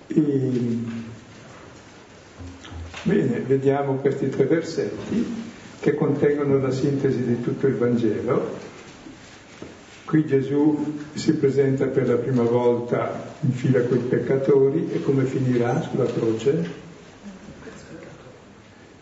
E... 0.08 1.11
Bene, 3.04 3.40
vediamo 3.40 3.96
questi 3.96 4.30
tre 4.30 4.46
versetti 4.46 5.50
che 5.80 5.96
contengono 5.96 6.60
la 6.60 6.72
sintesi 6.72 7.24
di 7.24 7.42
tutto 7.42 7.66
il 7.68 7.76
Vangelo 7.76 8.70
Qui 10.12 10.26
Gesù 10.26 10.98
si 11.14 11.36
presenta 11.36 11.86
per 11.86 12.06
la 12.06 12.18
prima 12.18 12.44
volta 12.44 13.34
in 13.40 13.54
fila 13.54 13.82
con 13.84 13.96
i 13.96 14.02
peccatori 14.02 14.92
e 14.92 15.02
come 15.02 15.24
finirà 15.24 15.80
sulla 15.84 16.04
croce? 16.04 16.70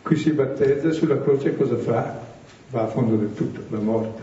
Qui 0.03 0.15
si 0.15 0.29
battezza 0.33 0.91
sulla 0.91 1.19
croce 1.19 1.57
cosa 1.57 1.77
fa? 1.77 2.27
Va 2.69 2.83
a 2.83 2.87
fondo 2.89 3.15
del 3.15 3.33
tutto, 3.33 3.59
la 3.69 3.79
morte. 3.79 4.21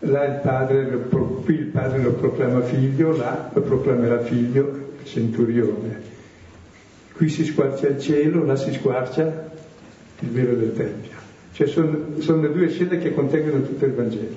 Là 0.00 0.24
il 0.24 0.40
padre, 0.42 0.98
qui 1.44 1.54
il 1.54 1.66
padre 1.66 2.02
lo 2.02 2.14
proclama 2.14 2.62
figlio, 2.62 3.16
là 3.16 3.52
lo 3.54 3.60
proclamerà 3.60 4.18
figlio 4.22 4.94
centurione. 5.04 6.11
Qui 7.22 7.30
si 7.30 7.44
squarcia 7.44 7.86
il 7.86 8.00
cielo, 8.00 8.44
là 8.44 8.56
si 8.56 8.72
squarcia 8.72 9.52
il 10.18 10.28
velo 10.30 10.56
del 10.56 10.72
Tempio. 10.72 11.12
Cioè 11.52 11.68
sono, 11.68 12.18
sono 12.18 12.42
le 12.42 12.52
due 12.52 12.68
scene 12.68 12.98
che 12.98 13.14
contengono 13.14 13.62
tutto 13.62 13.84
il 13.84 13.92
Vangelo. 13.92 14.34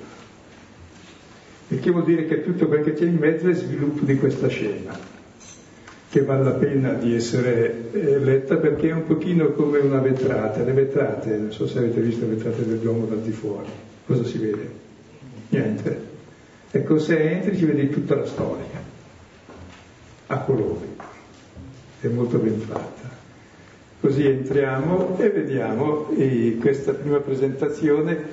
Il 1.66 1.80
che 1.80 1.90
vuol 1.90 2.04
dire 2.04 2.26
che 2.26 2.44
tutto 2.44 2.68
quel 2.68 2.84
che 2.84 2.92
c'è 2.92 3.06
in 3.06 3.16
mezzo 3.16 3.48
è 3.48 3.54
sviluppo 3.54 4.04
di 4.04 4.16
questa 4.16 4.46
scena, 4.46 4.96
che 6.08 6.22
vale 6.22 6.44
la 6.44 6.52
pena 6.52 6.92
di 6.92 7.12
essere 7.12 7.90
eh, 7.90 8.20
letta 8.20 8.54
perché 8.54 8.90
è 8.90 8.92
un 8.92 9.04
pochino 9.04 9.50
come 9.50 9.78
una 9.78 9.98
vetrata. 9.98 10.62
Le 10.62 10.72
vetrate, 10.72 11.36
non 11.38 11.50
so 11.50 11.66
se 11.66 11.78
avete 11.78 12.00
visto 12.00 12.24
le 12.24 12.36
vetrate 12.36 12.64
del 12.64 12.78
Duomo 12.78 13.06
dal 13.06 13.20
di 13.20 13.32
fuori, 13.32 13.66
cosa 14.06 14.22
si 14.22 14.38
vede? 14.38 14.70
Niente. 15.48 16.00
Ecco, 16.70 17.00
se 17.00 17.18
entri 17.18 17.56
ci 17.56 17.64
vedi 17.64 17.90
tutta 17.90 18.14
la 18.14 18.26
storia, 18.26 18.80
a 20.28 20.38
colori. 20.38 20.95
È 22.00 22.06
molto 22.08 22.38
ben 22.38 22.60
fatta. 22.60 23.08
Così 24.00 24.26
entriamo 24.26 25.18
e 25.18 25.30
vediamo 25.30 26.10
e 26.16 26.58
questa 26.60 26.92
prima 26.92 27.18
presentazione 27.18 28.24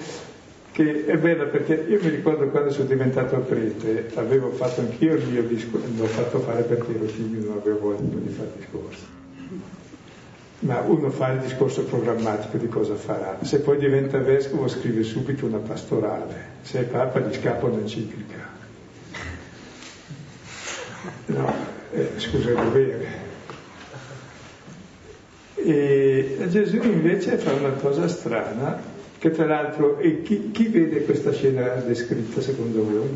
che 0.74 1.06
è 1.06 1.18
bella 1.18 1.46
perché 1.46 1.86
io 1.88 2.00
mi 2.02 2.10
ricordo 2.10 2.48
quando 2.48 2.72
sono 2.72 2.88
diventato 2.88 3.38
prete, 3.38 4.10
avevo 4.16 4.50
fatto 4.50 4.82
anch'io 4.82 5.14
il 5.14 5.28
mio 5.28 5.44
discorso, 5.44 5.86
l'ho 5.96 6.06
fatto 6.06 6.40
fare 6.40 6.64
perché 6.64 6.96
ero 6.96 7.06
figlio, 7.06 7.48
non 7.48 7.60
avevo 7.60 7.80
voglia 7.80 8.00
di 8.02 8.30
fare 8.30 8.52
discorsi. 8.58 9.06
Ma 10.60 10.80
uno 10.80 11.12
fa 11.12 11.34
il 11.34 11.42
discorso 11.42 11.84
programmatico 11.84 12.58
di 12.58 12.68
cosa 12.68 12.96
farà. 12.96 13.38
Se 13.42 13.60
poi 13.60 13.78
diventa 13.78 14.18
vescovo 14.18 14.68
scrive 14.68 15.04
subito 15.04 15.46
una 15.46 15.58
pastorale, 15.58 16.36
se 16.64 16.80
è 16.80 16.84
papa 16.84 17.20
gli 17.20 17.34
scappa 17.34 17.68
un'enciclica. 17.68 18.52
No, 21.28 21.54
eh, 21.92 22.10
scusa 22.18 22.50
il 22.50 22.56
dovere. 22.56 23.23
E 25.66 26.46
Gesù 26.50 26.76
invece 26.84 27.38
fa 27.38 27.54
una 27.54 27.70
cosa 27.70 28.10
strana, 28.10 28.82
che 29.18 29.32
tra 29.32 29.46
l'altro, 29.46 29.98
e 29.98 30.22
chi, 30.22 30.52
chi 30.52 30.68
vede 30.68 31.06
questa 31.06 31.32
scena 31.32 31.70
descritta 31.76 32.42
secondo 32.42 32.84
voi? 32.84 33.08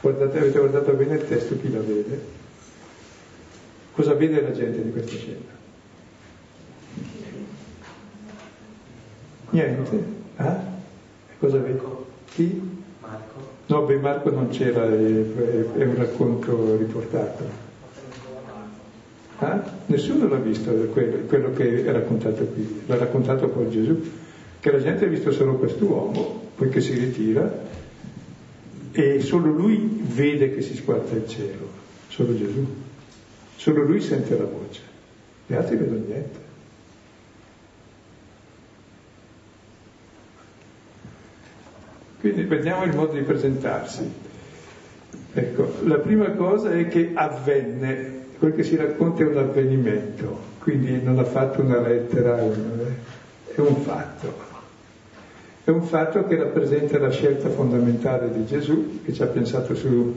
Guardate, 0.00 0.38
avete 0.38 0.58
guardato 0.60 0.92
bene 0.92 1.16
il 1.16 1.26
testo, 1.26 1.58
chi 1.58 1.72
la 1.72 1.80
vede? 1.80 2.20
Cosa 3.92 4.14
vede 4.14 4.40
la 4.40 4.52
gente 4.52 4.80
di 4.80 4.92
questa 4.92 5.16
scena? 5.16 5.56
Niente? 9.50 10.04
Ah? 10.36 10.62
Cosa 11.40 11.56
vede? 11.56 11.80
Chi? 12.32 12.60
Marco. 13.00 13.48
No, 13.66 13.82
beh, 13.82 13.96
Marco 13.96 14.30
non 14.30 14.50
c'era, 14.50 14.84
è 14.84 15.82
un 15.82 15.94
racconto 15.96 16.76
riportato. 16.76 17.67
Eh? 19.40 19.60
Nessuno 19.86 20.26
l'ha 20.26 20.38
visto 20.38 20.72
quello, 20.72 21.18
quello, 21.26 21.52
che 21.52 21.84
è 21.84 21.92
raccontato 21.92 22.44
qui, 22.46 22.82
l'ha 22.86 22.96
raccontato 22.96 23.48
poi 23.48 23.70
Gesù, 23.70 24.10
che 24.58 24.70
la 24.72 24.82
gente 24.82 25.04
ha 25.04 25.08
visto 25.08 25.30
solo 25.30 25.54
quest'uomo, 25.54 26.50
poi 26.56 26.68
che 26.70 26.80
si 26.80 26.94
ritira 26.94 27.66
e 28.90 29.20
solo 29.20 29.52
lui 29.52 30.02
vede 30.02 30.52
che 30.52 30.60
si 30.60 30.74
squarta 30.74 31.14
il 31.14 31.28
cielo, 31.28 31.68
solo 32.08 32.36
Gesù, 32.36 32.66
solo 33.54 33.82
lui 33.84 34.00
sente 34.00 34.36
la 34.36 34.44
voce, 34.44 34.80
gli 35.46 35.54
altri 35.54 35.76
vedono 35.76 36.04
niente. 36.04 36.46
Quindi 42.18 42.42
vediamo 42.42 42.82
il 42.82 42.96
modo 42.96 43.12
di 43.12 43.22
presentarsi. 43.22 44.26
Ecco, 45.32 45.74
la 45.84 45.98
prima 45.98 46.32
cosa 46.32 46.72
è 46.72 46.88
che 46.88 47.12
avvenne 47.14 48.26
quel 48.38 48.54
che 48.54 48.62
si 48.62 48.76
racconta 48.76 49.22
è 49.22 49.26
un 49.26 49.36
avvenimento, 49.36 50.38
quindi 50.60 51.02
non 51.02 51.18
ha 51.18 51.24
fatto 51.24 51.60
una 51.60 51.80
lettera, 51.80 52.38
è 52.38 53.60
un 53.60 53.76
fatto. 53.82 54.46
È 55.64 55.70
un 55.70 55.82
fatto 55.82 56.26
che 56.26 56.36
rappresenta 56.36 56.98
la 56.98 57.10
scelta 57.10 57.50
fondamentale 57.50 58.32
di 58.32 58.46
Gesù, 58.46 59.00
che 59.04 59.12
ci 59.12 59.22
ha 59.22 59.26
pensato 59.26 59.74
su 59.74 60.14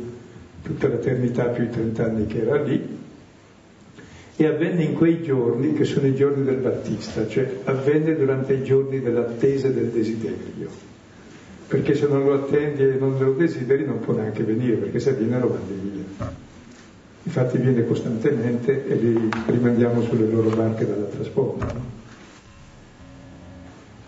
tutta 0.62 0.88
l'eternità 0.88 1.46
più 1.46 1.64
i 1.64 1.70
30 1.70 2.04
anni 2.06 2.28
che 2.28 2.42
era 2.42 2.62
lì, 2.62 3.00
e 4.38 4.46
avvenne 4.46 4.84
in 4.84 4.94
quei 4.96 5.22
giorni 5.22 5.74
che 5.74 5.84
sono 5.84 6.08
i 6.08 6.16
giorni 6.16 6.44
del 6.44 6.58
Battista, 6.58 7.28
cioè 7.28 7.50
avvenne 7.66 8.16
durante 8.16 8.54
i 8.54 8.64
giorni 8.64 9.02
dell'attesa 9.02 9.68
e 9.68 9.74
del 9.74 9.88
desiderio. 9.88 10.70
Perché 11.68 11.96
se 11.96 12.08
non 12.08 12.24
lo 12.24 12.34
attendi 12.34 12.84
e 12.84 12.96
non 13.00 13.18
lo 13.18 13.34
desideri 13.34 13.86
non 13.86 14.00
può 14.00 14.14
neanche 14.14 14.44
venire, 14.44 14.76
perché 14.76 15.00
se 15.00 15.14
viene 15.14 15.40
lo 15.40 15.48
mandi 15.48 16.06
via. 16.18 16.41
Infatti 17.24 17.58
viene 17.58 17.86
costantemente 17.86 18.88
e 18.88 18.96
li 18.96 19.30
rimandiamo 19.46 20.02
sulle 20.02 20.28
loro 20.28 20.50
barche 20.50 20.88
dall'altra 20.88 21.24
sponda. 21.24 21.66
No? 21.66 21.86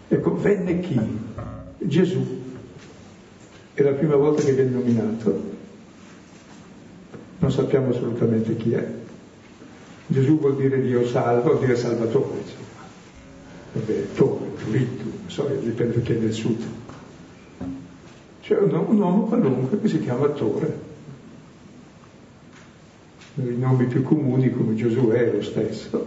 Ecco, 0.08 0.36
venne 0.38 0.80
chi? 0.80 1.00
Gesù. 1.78 2.42
È 3.74 3.82
la 3.82 3.92
prima 3.94 4.16
volta 4.16 4.44
che 4.44 4.54
viene 4.54 4.70
nominato, 4.70 5.52
non 7.40 7.52
sappiamo 7.52 7.90
assolutamente 7.90 8.56
chi 8.56 8.74
è, 8.74 8.88
Gesù 10.08 10.38
vuol 10.38 10.56
dire 10.56 10.82
Dio 10.82 11.08
salva, 11.08 11.42
vuol 11.42 11.60
dire 11.60 11.76
salvatore. 11.76 12.42
Vabbè, 13.74 14.14
Tore, 14.14 14.54
Turittu, 14.64 15.04
non 15.06 15.30
so, 15.30 15.48
dipende 15.60 16.02
chi 16.04 16.12
è 16.14 16.16
nel 16.18 16.34
sud. 16.34 16.64
C'è 18.42 18.58
un, 18.60 18.74
un 18.74 19.02
uomo 19.02 19.24
qualunque 19.24 19.82
che 19.82 19.88
si 19.88 20.00
chiama 20.00 20.28
Tore. 20.30 20.92
I 23.36 23.56
nomi 23.58 23.86
più 23.86 24.04
comuni 24.04 24.52
come 24.52 24.76
Giosuè 24.76 25.32
lo 25.34 25.42
stesso, 25.42 26.06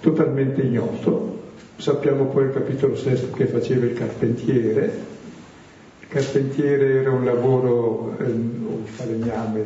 totalmente 0.00 0.60
ignoto. 0.60 1.38
Sappiamo 1.76 2.26
poi 2.26 2.44
il 2.44 2.52
capitolo 2.52 2.96
sesto 2.96 3.30
che 3.30 3.46
faceva 3.46 3.86
il 3.86 3.94
carpentiere. 3.94 4.92
Il 6.00 6.08
carpentiere 6.08 7.00
era 7.00 7.10
un 7.10 7.24
lavoro, 7.24 8.14
eh, 8.18 8.24
un 8.24 8.84
falegname, 8.84 9.64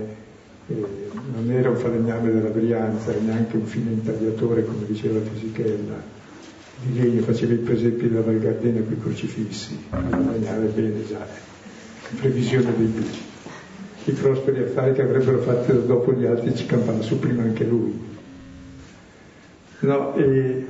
eh, 0.68 0.86
non 1.34 1.50
era 1.50 1.70
un 1.70 1.76
falegname 1.76 2.30
della 2.30 2.50
Brianza, 2.50 3.12
neanche 3.18 3.56
un 3.56 3.66
fine 3.66 3.90
intagliatore 3.90 4.64
come 4.64 4.86
diceva 4.86 5.18
Fisichella 5.18 6.00
di 6.80 7.00
legno, 7.00 7.22
faceva 7.22 7.54
i 7.54 7.58
presepi 7.58 8.08
della 8.08 8.22
Val 8.22 8.38
Gardena 8.38 8.80
con 8.82 8.92
i 8.92 9.00
crocifissi, 9.00 9.78
falegname 9.88 10.66
bene 10.66 11.06
già, 11.08 11.26
previsione 12.20 12.76
dei 12.76 12.92
luci. 12.94 13.23
I 14.06 14.12
prosperi 14.12 14.62
affari 14.62 14.92
che 14.92 15.02
avrebbero 15.02 15.38
fatto 15.38 15.72
dopo 15.72 16.12
gli 16.12 16.26
altri 16.26 16.54
ci 16.54 16.66
campava 16.66 17.00
su 17.00 17.18
prima 17.18 17.42
anche 17.42 17.64
lui. 17.64 18.12
No, 19.80 20.14
e 20.14 20.66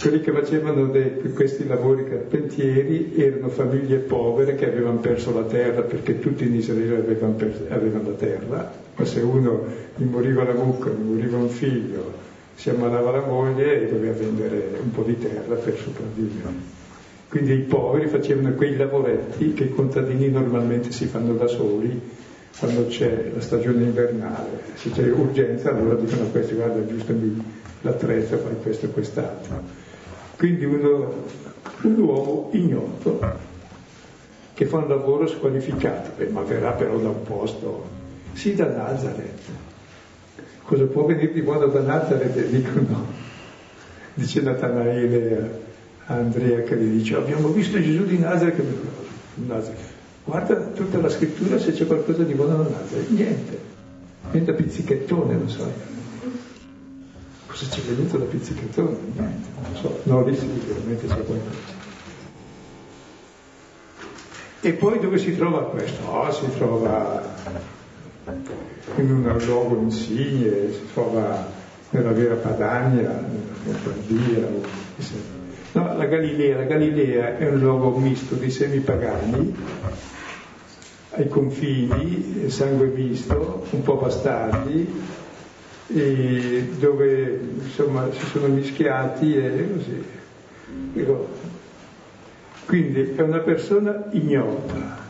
quelli 0.00 0.20
che 0.20 0.30
facevano 0.30 0.86
dei, 0.86 1.32
questi 1.32 1.66
lavori 1.66 2.08
carpentieri 2.08 3.14
erano 3.16 3.48
famiglie 3.48 3.96
povere 3.96 4.54
che 4.54 4.66
avevano 4.66 4.98
perso 4.98 5.32
la 5.32 5.44
terra 5.44 5.82
perché 5.82 6.18
tutti 6.18 6.44
in 6.44 6.54
Israele 6.54 6.98
avevano, 6.98 7.32
perso, 7.34 7.64
avevano 7.68 8.10
la 8.10 8.16
terra, 8.16 8.72
ma 8.94 9.04
se 9.04 9.20
uno 9.20 9.64
gli 9.96 10.04
moriva 10.04 10.44
la 10.44 10.52
mucca, 10.52 10.90
gli 10.90 11.02
moriva 11.02 11.38
un 11.38 11.48
figlio, 11.48 12.12
si 12.54 12.70
ammalava 12.70 13.10
la 13.10 13.24
moglie 13.24 13.82
e 13.82 13.92
doveva 13.92 14.16
vendere 14.16 14.78
un 14.82 14.90
po' 14.90 15.02
di 15.02 15.18
terra 15.18 15.54
per 15.54 15.76
sopravvivere. 15.76 16.74
Quindi 17.28 17.54
i 17.54 17.62
poveri 17.62 18.06
facevano 18.06 18.52
quei 18.52 18.76
lavoretti 18.76 19.52
che 19.52 19.64
i 19.64 19.70
contadini 19.70 20.28
normalmente 20.28 20.92
si 20.92 21.06
fanno 21.06 21.34
da 21.34 21.46
soli 21.46 22.00
quando 22.58 22.86
c'è 22.86 23.30
la 23.34 23.40
stagione 23.40 23.84
invernale. 23.84 24.62
Se 24.74 24.90
c'è 24.90 25.10
urgenza 25.10 25.70
allora 25.70 25.94
dicono 25.94 26.22
a 26.22 26.26
questi 26.26 26.54
guarda 26.54 26.78
aggiustami 26.78 27.44
l'attrezzo, 27.82 28.38
fai 28.38 28.56
questo 28.62 28.86
e 28.86 28.90
quest'altro. 28.90 29.60
Quindi 30.36 30.64
uno, 30.64 31.24
un 31.82 31.98
uomo 31.98 32.48
ignoto 32.52 33.20
che 34.54 34.64
fa 34.64 34.78
un 34.78 34.88
lavoro 34.88 35.26
squalificato, 35.26 36.10
Beh, 36.16 36.28
ma 36.28 36.42
verrà 36.42 36.70
però 36.72 36.96
da 36.98 37.08
un 37.08 37.22
posto, 37.24 37.84
sì 38.32 38.54
da 38.54 38.66
Nazareth. 38.66 39.64
Cosa 40.62 40.84
può 40.84 41.04
venire 41.04 41.32
di 41.32 41.42
buono 41.42 41.66
da 41.66 41.80
Nazareth? 41.80 42.40
Dicono, 42.48 43.06
dice 44.14 44.40
Natanaele 44.40 45.64
a 46.06 46.14
Andrea 46.14 46.62
che 46.62 46.76
gli 46.76 46.96
dice 46.96 47.16
abbiamo 47.16 47.48
visto 47.48 47.80
Gesù 47.80 48.04
di 48.04 48.18
Nazareth, 48.18 48.62
Nazareth. 49.34 49.95
Guarda 50.26 50.56
tutta 50.56 51.00
la 51.00 51.08
scrittura 51.08 51.58
se 51.58 51.72
c'è 51.72 51.86
qualcosa 51.86 52.22
di 52.22 52.34
buono 52.34 52.62
da 52.62 52.68
Nazareth, 52.68 53.08
niente, 53.08 53.58
niente 54.32 54.52
pizzichettone, 54.52 55.38
lo 55.38 55.48
so 55.48 55.94
cosa 57.56 57.74
c'è 57.74 57.80
venuto 57.80 58.18
da 58.18 58.24
pizzicattone? 58.26 58.96
Niente, 59.14 59.48
non 59.62 59.76
so, 59.80 60.00
no, 60.02 60.24
lì 60.26 60.36
sicuramente 60.36 61.06
c'è 61.06 61.14
qualcosa. 61.14 61.84
E 64.60 64.72
poi 64.72 64.98
dove 64.98 65.16
si 65.16 65.34
trova 65.34 65.64
questo? 65.64 66.04
Oh, 66.06 66.30
si 66.32 66.50
trova 66.56 67.34
in 68.96 69.10
un 69.10 69.38
luogo 69.46 69.80
insigne, 69.80 70.72
si 70.72 70.92
trova 70.92 71.50
nella 71.90 72.10
vera 72.10 72.34
Padania, 72.34 73.00
nella 73.00 73.78
Lombardia. 73.84 74.48
No, 75.72 75.96
la 75.96 76.06
Galilea, 76.06 76.56
la 76.56 76.64
Galilea 76.64 77.38
è 77.38 77.48
un 77.48 77.58
luogo 77.58 77.96
misto 77.98 78.34
di 78.34 78.50
semipagani 78.50 79.54
ai 81.16 81.28
confini, 81.28 82.48
sangue 82.50 82.86
misto, 82.86 83.64
un 83.70 83.82
po' 83.82 83.94
bastardi, 83.96 85.02
dove 86.78 87.40
insomma 87.62 88.10
si 88.12 88.26
sono 88.26 88.48
mischiati 88.48 89.36
e 89.36 89.68
così. 89.72 90.04
Quindi 92.66 93.14
è 93.14 93.20
una 93.22 93.38
persona 93.38 94.06
ignota, 94.10 95.04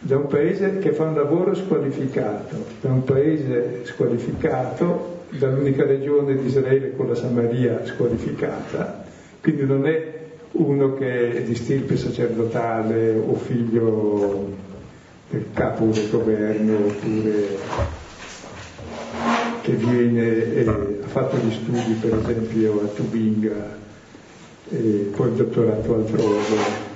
da 0.00 0.16
un 0.16 0.26
paese 0.26 0.78
che 0.78 0.92
fa 0.92 1.04
un 1.04 1.14
lavoro 1.14 1.54
squalificato, 1.54 2.64
da 2.80 2.90
un 2.90 3.04
paese 3.04 3.82
squalificato, 3.84 5.20
dall'unica 5.30 5.84
regione 5.86 6.36
di 6.36 6.46
Israele 6.46 6.94
con 6.96 7.06
la 7.08 7.14
Samaria 7.14 7.86
squalificata, 7.86 9.04
quindi 9.40 9.64
non 9.64 9.86
è 9.86 10.20
uno 10.52 10.94
che 10.94 11.36
è 11.36 11.42
di 11.42 11.54
stirpe 11.54 11.96
sacerdotale 11.96 13.14
o 13.14 13.34
figlio 13.36 14.70
del 15.32 15.46
capo 15.54 15.86
del 15.86 16.10
governo 16.10 16.76
oppure 16.76 17.58
che 19.62 19.72
viene, 19.72 20.54
eh, 20.54 20.68
ha 21.02 21.06
fatto 21.06 21.38
gli 21.38 21.52
studi 21.52 21.94
per 21.94 22.18
esempio 22.18 22.82
a 22.82 22.86
Tubinga, 22.88 23.78
e 24.68 25.10
poi 25.16 25.28
il 25.28 25.34
dottorato 25.34 25.94
altrove. 25.94 26.90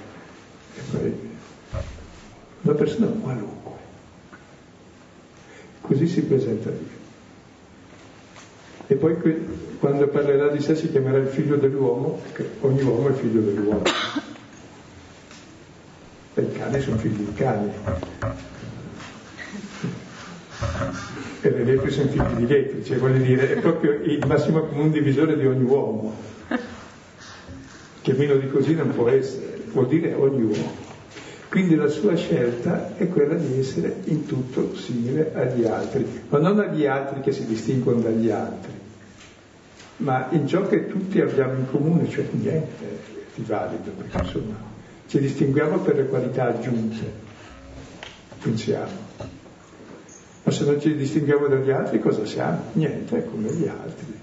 Una 2.61 2.75
persona 2.75 3.07
qualunque. 3.07 3.72
Così 5.81 6.07
si 6.07 6.22
presenta 6.22 6.68
Dio. 6.70 7.05
E 8.88 8.94
poi 8.96 9.16
quando 9.79 10.09
parlerà 10.09 10.49
di 10.49 10.61
sé 10.61 10.75
si 10.75 10.90
chiamerà 10.90 11.18
il 11.18 11.29
figlio 11.29 11.57
dell'uomo, 11.57 12.20
perché 12.22 12.51
ogni 12.61 12.83
uomo 12.83 13.09
è 13.09 13.12
figlio 13.12 13.40
dell'uomo. 13.40 13.83
I 16.38 16.53
cani 16.53 16.81
sono 16.81 16.99
figli 16.99 17.22
di 17.22 17.33
cani. 17.33 17.70
E 21.40 21.51
le 21.51 21.64
lepri 21.64 21.90
sono 21.90 22.11
figli 22.11 22.44
di 22.44 22.46
lepri, 22.46 22.85
cioè 22.85 22.99
voglio 22.99 23.22
dire, 23.25 23.55
è 23.55 23.61
proprio 23.61 23.92
il 23.92 24.22
massimo 24.27 24.61
comune 24.61 24.90
divisore 24.90 25.38
di 25.38 25.46
ogni 25.46 25.62
uomo, 25.62 26.14
che 28.03 28.12
meno 28.12 28.35
di 28.37 28.51
così 28.51 28.75
non 28.75 28.90
può 28.94 29.09
essere, 29.09 29.62
vuol 29.72 29.87
dire 29.87 30.12
ogni 30.12 30.42
uomo. 30.42 30.85
Quindi 31.49 31.75
la 31.75 31.88
sua 31.88 32.14
scelta 32.16 32.94
è 32.96 33.09
quella 33.09 33.35
di 33.35 33.59
essere 33.59 34.01
in 34.05 34.27
tutto 34.27 34.77
simile 34.77 35.33
agli 35.35 35.64
altri, 35.64 36.07
ma 36.29 36.38
non 36.38 36.59
agli 36.59 36.85
altri 36.85 37.20
che 37.20 37.33
si 37.33 37.46
distinguono 37.46 38.01
dagli 38.01 38.29
altri, 38.29 38.72
ma 39.99 40.27
in 40.33 40.46
ciò 40.46 40.66
che 40.68 40.87
tutti 40.87 41.18
abbiamo 41.18 41.55
in 41.55 41.70
comune, 41.70 42.11
cioè 42.11 42.27
niente 42.33 42.99
di 43.35 43.42
valido, 43.46 43.90
perché 43.96 44.18
insomma 44.18 44.75
ci 45.07 45.19
distinguiamo 45.21 45.79
per 45.79 45.97
le 45.97 46.07
qualità 46.07 46.49
aggiunte, 46.49 47.05
pensiamo. 48.42 49.05
Ma 50.42 50.53
se 50.53 50.64
non 50.64 50.81
ci 50.81 50.95
distinguiamo 50.95 51.49
dagli 51.49 51.71
altri 51.71 51.99
cosa 51.99 52.25
siamo? 52.25 52.71
Niente, 52.75 53.25
come 53.25 53.53
gli 53.53 53.66
altri. 53.66 54.14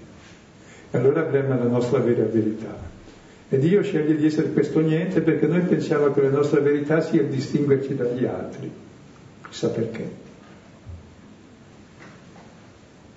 E 0.90 0.98
allora 0.98 1.20
avremo 1.20 1.56
la 1.58 1.68
nostra 1.68 1.98
vera 1.98 2.24
verità. 2.24 2.92
E 3.48 3.58
Dio 3.58 3.82
sceglie 3.82 4.16
di 4.16 4.26
essere 4.26 4.52
questo 4.52 4.80
niente 4.80 5.20
perché 5.20 5.46
noi 5.46 5.60
pensiamo 5.60 6.10
che 6.12 6.22
la 6.22 6.30
nostra 6.30 6.60
verità 6.60 7.00
sia 7.00 7.22
distinguerci 7.22 7.94
dagli 7.94 8.24
altri. 8.24 8.70
Chissà 9.48 9.68
perché. 9.68 10.22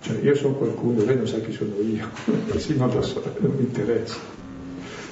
Cioè 0.01 0.17
io 0.21 0.36
sono 0.36 0.53
qualcuno, 0.56 1.03
lei 1.03 1.17
non 1.17 1.27
sa 1.27 1.39
chi 1.39 1.51
sono 1.51 1.75
io, 1.82 2.08
sì 2.58 2.77
non 2.77 2.91
lo 2.93 3.01
so, 3.01 3.21
non 3.39 3.56
mi 3.56 3.63
interessa. 3.63 4.37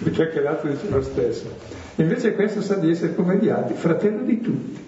Perché 0.03 0.41
l'altro 0.41 0.69
dice 0.69 0.89
lo 0.89 1.01
stesso. 1.01 1.45
Invece 1.95 2.33
questo 2.33 2.61
sa 2.61 2.75
di 2.75 2.89
essere 2.89 3.15
come 3.15 3.37
gli 3.37 3.49
altri, 3.49 3.75
fratello 3.75 4.23
di 4.23 4.41
tutti. 4.41 4.83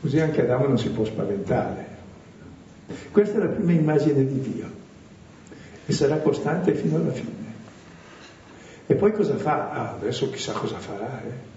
Così 0.00 0.20
anche 0.20 0.42
Adamo 0.42 0.66
non 0.66 0.78
si 0.78 0.90
può 0.90 1.04
spaventare. 1.04 1.86
Questa 3.10 3.38
è 3.38 3.40
la 3.40 3.48
prima 3.48 3.72
immagine 3.72 4.26
di 4.26 4.40
Dio 4.40 4.70
e 5.86 5.92
sarà 5.92 6.18
costante 6.18 6.74
fino 6.74 6.96
alla 6.96 7.12
fine. 7.12 7.52
E 8.86 8.94
poi 8.94 9.12
cosa 9.12 9.36
fa? 9.36 9.70
Ah, 9.70 9.90
adesso 9.92 10.30
chissà 10.30 10.52
cosa 10.52 10.76
farà. 10.76 11.22
Eh? 11.22 11.52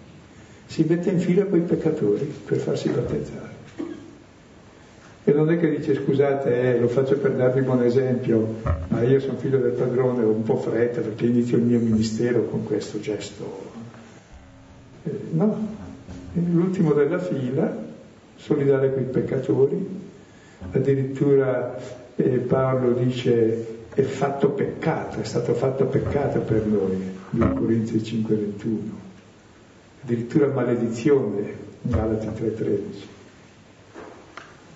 Si 0.65 0.85
mette 0.87 1.09
in 1.09 1.19
fila 1.19 1.45
con 1.45 1.65
peccatori 1.65 2.25
per 2.25 2.57
farsi 2.57 2.89
battezzare. 2.89 3.56
E 5.27 5.33
non 5.33 5.51
è 5.51 5.59
che 5.59 5.69
dice 5.75 5.93
scusate, 5.93 6.75
eh, 6.75 6.79
lo 6.79 6.87
faccio 6.87 7.17
per 7.17 7.33
darvi 7.33 7.59
un 7.59 7.65
buon 7.65 7.83
esempio, 7.83 8.59
ma 8.87 9.03
io 9.03 9.19
sono 9.19 9.37
figlio 9.37 9.57
del 9.57 9.73
padrone, 9.73 10.23
ho 10.23 10.29
un 10.29 10.43
po' 10.43 10.55
fretta 10.55 11.01
perché 11.01 11.25
inizio 11.25 11.57
il 11.57 11.63
mio 11.63 11.79
ministero 11.79 12.45
con 12.45 12.63
questo 12.63 13.01
gesto. 13.01 13.43
Eh, 15.03 15.09
no, 15.31 15.67
l'ultimo 16.31 16.93
della 16.93 17.19
fila 17.19 17.75
solidale 18.37 18.93
con 18.93 19.01
i 19.01 19.05
peccatori, 19.07 19.99
addirittura 20.71 21.77
eh, 22.15 22.23
Paolo 22.23 22.93
dice 22.93 23.65
è 23.93 24.03
fatto 24.03 24.51
peccato, 24.51 25.19
è 25.19 25.25
stato 25.25 25.53
fatto 25.55 25.87
peccato 25.87 26.39
per 26.39 26.65
noi, 26.65 27.03
2 27.31 27.53
Corinzi 27.53 27.97
5:21, 27.97 28.77
addirittura 30.03 30.47
maledizione, 30.47 31.53
Galati 31.81 32.27
3:13. 32.27 33.15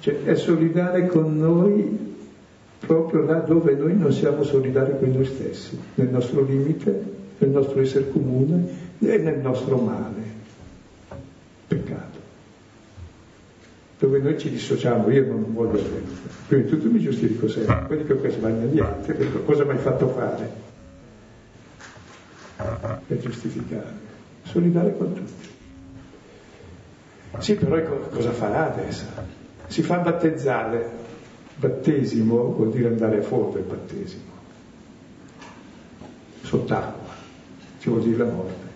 Cioè 0.01 0.23
è 0.23 0.35
solidale 0.35 1.05
con 1.05 1.37
noi 1.37 2.09
proprio 2.79 3.21
là 3.21 3.37
dove 3.37 3.75
noi 3.75 3.95
non 3.95 4.11
siamo 4.11 4.43
solidari 4.43 4.97
con 4.97 5.11
noi 5.11 5.25
stessi, 5.25 5.79
nel 5.93 6.07
nostro 6.07 6.41
limite, 6.43 7.03
nel 7.37 7.51
nostro 7.51 7.79
essere 7.79 8.09
comune 8.09 8.67
e 8.97 9.17
nel 9.17 9.39
nostro 9.39 9.77
male. 9.77 10.21
Peccato. 11.67 12.19
Dove 13.99 14.17
noi 14.17 14.39
ci 14.39 14.49
dissociamo, 14.49 15.07
io 15.11 15.27
non 15.27 15.53
voglio 15.53 15.79
prima 16.47 16.63
di 16.63 16.69
tutto 16.69 16.89
mi 16.89 16.99
giustifico 16.99 17.47
sempre, 17.47 17.85
poi 17.87 17.97
dico 17.97 18.19
che 18.19 18.31
sbaglia 18.31 18.65
gli 18.65 18.79
altri, 18.79 19.15
dico, 19.15 19.41
cosa 19.41 19.63
mi 19.65 19.71
hai 19.71 19.77
fatto 19.77 20.07
fare? 20.07 20.49
Per 23.05 23.17
giustificare. 23.19 24.09
Solidale 24.45 24.97
con 24.97 25.13
tutti. 25.13 25.49
Sì, 27.37 27.53
però 27.53 27.79
cosa 28.09 28.31
farà 28.31 28.73
adesso? 28.73 29.39
Si 29.71 29.81
fa 29.83 29.99
battezzare. 29.99 30.99
Battesimo 31.55 32.51
vuol 32.51 32.71
dire 32.71 32.89
andare 32.89 33.21
fondo 33.21 33.57
il 33.57 33.63
battesimo. 33.63 34.29
Sott'acqua, 36.41 37.13
ci 37.79 37.87
vuol 37.87 38.01
dire 38.01 38.17
la 38.17 38.25
morte. 38.25 38.69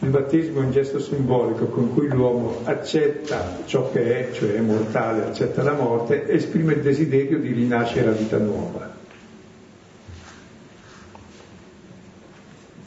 Il 0.00 0.10
battesimo 0.10 0.60
è 0.60 0.64
un 0.64 0.70
gesto 0.70 0.98
simbolico 0.98 1.66
con 1.66 1.94
cui 1.94 2.08
l'uomo 2.08 2.58
accetta 2.64 3.62
ciò 3.64 3.90
che 3.90 4.28
è, 4.28 4.32
cioè 4.32 4.52
è 4.52 4.60
mortale, 4.60 5.24
accetta 5.24 5.62
la 5.62 5.72
morte 5.72 6.26
e 6.26 6.34
esprime 6.34 6.74
il 6.74 6.82
desiderio 6.82 7.38
di 7.38 7.52
rinascere 7.52 8.10
a 8.10 8.12
vita 8.12 8.36
nuova, 8.36 8.92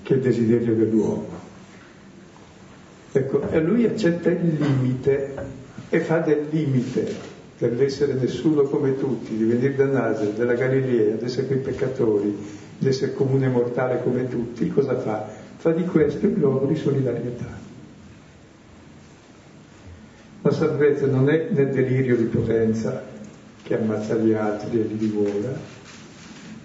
che 0.03 0.13
è 0.13 0.15
il 0.15 0.21
desiderio 0.21 0.75
dell'uomo. 0.75 1.42
Ecco, 3.15 3.47
e 3.51 3.59
lui 3.59 3.85
accetta 3.85 4.31
il 4.31 4.55
limite 4.57 5.35
e 5.89 5.99
fa 5.99 6.17
del 6.17 6.47
limite 6.49 7.15
dell'essere 7.59 8.13
nessuno 8.13 8.63
come 8.63 8.97
tutti, 8.97 9.35
di 9.35 9.43
venire 9.43 9.75
da 9.75 9.85
Nazareth, 9.85 10.35
dalla 10.35 10.55
Galilea, 10.55 11.15
di 11.15 11.23
essere 11.23 11.45
quei 11.45 11.59
peccatori, 11.59 12.35
di 12.75 12.87
essere 12.87 13.13
comune 13.13 13.47
mortale 13.49 14.01
come 14.01 14.27
tutti, 14.27 14.67
cosa 14.67 14.97
fa? 14.97 15.29
Fa 15.57 15.71
di 15.71 15.85
questo 15.85 16.25
il 16.25 16.33
luogo 16.33 16.65
di 16.65 16.75
solidarietà. 16.75 17.61
La 20.41 20.51
salvezza 20.51 21.05
non 21.05 21.29
è 21.29 21.49
nel 21.51 21.69
delirio 21.69 22.17
di 22.17 22.25
potenza 22.25 23.03
che 23.61 23.77
ammazza 23.77 24.15
gli 24.15 24.33
altri 24.33 24.81
e 24.81 24.83
li 24.85 24.97
divora, 24.97 25.55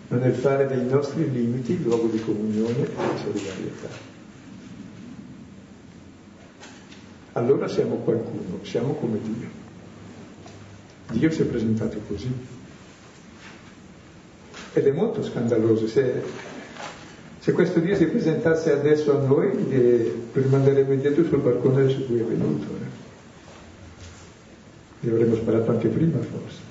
ma 0.09 0.17
nel 0.17 0.35
fare 0.35 0.67
dei 0.67 0.87
nostri 0.87 1.31
limiti 1.31 1.73
il 1.73 1.83
luogo 1.83 2.07
di 2.07 2.21
comunione 2.21 2.79
e 2.79 2.87
di 2.87 3.19
solidarietà. 3.23 4.18
Allora 7.39 7.69
siamo 7.69 7.97
qualcuno, 7.97 8.59
siamo 8.63 8.95
come 8.95 9.19
Dio. 9.23 9.49
Dio 11.13 11.31
si 11.31 11.43
è 11.43 11.45
presentato 11.45 11.99
così. 12.07 12.31
Ed 14.73 14.87
è 14.87 14.91
molto 14.91 15.23
scandaloso. 15.23 15.87
Se, 15.87 16.23
se 17.39 17.53
questo 17.53 17.79
Dio 17.81 17.97
si 17.97 18.07
presentasse 18.07 18.73
adesso 18.73 19.17
a 19.17 19.21
noi, 19.21 19.71
eh, 19.71 20.15
rimanderemmo 20.33 20.93
indietro 20.93 21.25
sul 21.25 21.39
balcone 21.41 21.89
su 21.89 22.05
cui 22.07 22.19
è 22.19 22.25
venuto. 22.25 22.67
Eh. 22.67 22.87
Li 25.01 25.11
avremmo 25.11 25.37
sparato 25.37 25.71
anche 25.71 25.89
prima, 25.89 26.19
forse. 26.19 26.67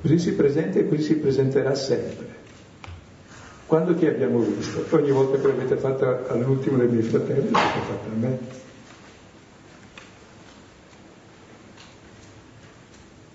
Così 0.00 0.18
si 0.18 0.32
presenta 0.32 0.78
e 0.78 0.88
così 0.88 1.02
si 1.02 1.16
presenterà 1.16 1.74
sempre. 1.74 2.33
Quando 3.74 3.96
ti 3.96 4.06
abbiamo 4.06 4.38
visto? 4.38 4.84
Ogni 4.90 5.10
volta 5.10 5.36
che 5.36 5.48
l'avete 5.48 5.74
fatta 5.74 6.26
all'ultimo 6.28 6.76
dei 6.76 6.86
miei 6.86 7.02
fratelli, 7.02 7.50
l'avete 7.50 7.80
fatta 7.80 8.08
a 8.08 8.16
me. 8.16 8.38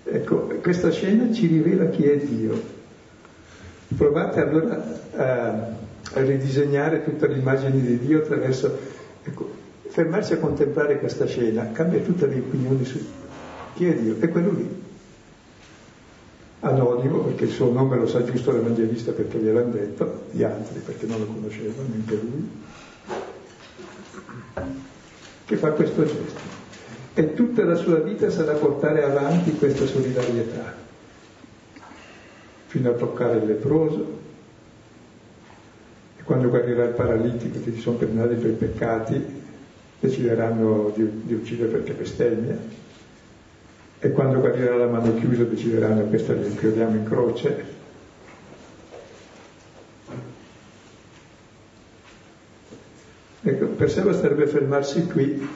Ecco, 0.04 0.36
questa 0.62 0.90
scena 0.90 1.30
ci 1.30 1.46
rivela 1.46 1.90
chi 1.90 2.06
è 2.06 2.16
Dio. 2.16 2.58
Provate 3.94 4.40
allora 4.40 4.82
a, 5.14 5.50
a 6.14 6.22
ridisegnare 6.22 7.04
tutta 7.04 7.26
l'immagine 7.26 7.78
di 7.78 7.98
Dio 7.98 8.20
attraverso... 8.20 8.78
Ecco, 9.22 9.50
fermarsi 9.88 10.32
a 10.32 10.38
contemplare 10.38 11.00
questa 11.00 11.26
scena 11.26 11.70
cambia 11.72 12.00
tutte 12.00 12.26
le 12.26 12.38
opinioni 12.38 12.86
su 12.86 12.98
chi 13.74 13.88
è 13.88 13.94
Dio. 13.94 14.16
È 14.18 14.26
quello 14.30 14.52
lì 14.52 14.88
anonimo, 16.60 17.20
perché 17.20 17.44
il 17.44 17.50
suo 17.50 17.72
nome 17.72 17.96
lo 17.96 18.06
sa 18.06 18.22
giusto 18.24 18.52
l'Evangelista 18.52 19.12
perché 19.12 19.38
gliel'hanno 19.38 19.72
detto, 19.72 20.24
gli 20.30 20.42
altri 20.42 20.80
perché 20.80 21.06
non 21.06 21.20
lo 21.20 21.26
conoscevano, 21.26 21.88
neanche 21.88 22.14
lui, 22.14 22.50
che 25.46 25.56
fa 25.56 25.72
questo 25.72 26.04
gesto. 26.04 26.58
E 27.14 27.34
tutta 27.34 27.64
la 27.64 27.74
sua 27.74 27.98
vita 27.98 28.30
sarà 28.30 28.52
portare 28.52 29.02
avanti 29.02 29.56
questa 29.56 29.86
solidarietà, 29.86 30.74
fino 32.66 32.90
a 32.90 32.94
toccare 32.94 33.38
il 33.38 33.46
leproso, 33.46 34.18
e 36.18 36.22
quando 36.22 36.48
guarirà 36.48 36.84
il 36.84 36.94
paralitico 36.94 37.62
che 37.64 37.72
si 37.72 37.80
sono 37.80 37.96
perdonati 37.96 38.34
per 38.34 38.50
i 38.50 38.54
peccati, 38.54 39.38
decideranno 39.98 40.92
di, 40.94 41.22
di 41.24 41.34
uccidere 41.34 41.70
perché 41.70 41.92
bestemmia, 41.92 42.56
e 44.02 44.10
quando 44.12 44.40
guarirà 44.40 44.76
la 44.76 44.86
mano 44.86 45.14
chiusa 45.16 45.44
decideranno 45.44 46.04
questa 46.04 46.32
li 46.32 46.46
inchiodiamo 46.46 46.96
in 46.96 47.04
croce. 47.04 47.78
Ecco, 53.42 53.66
per 53.66 53.90
sé 53.90 54.00
basterebbe 54.00 54.46
fermarsi 54.46 55.06
qui 55.06 55.46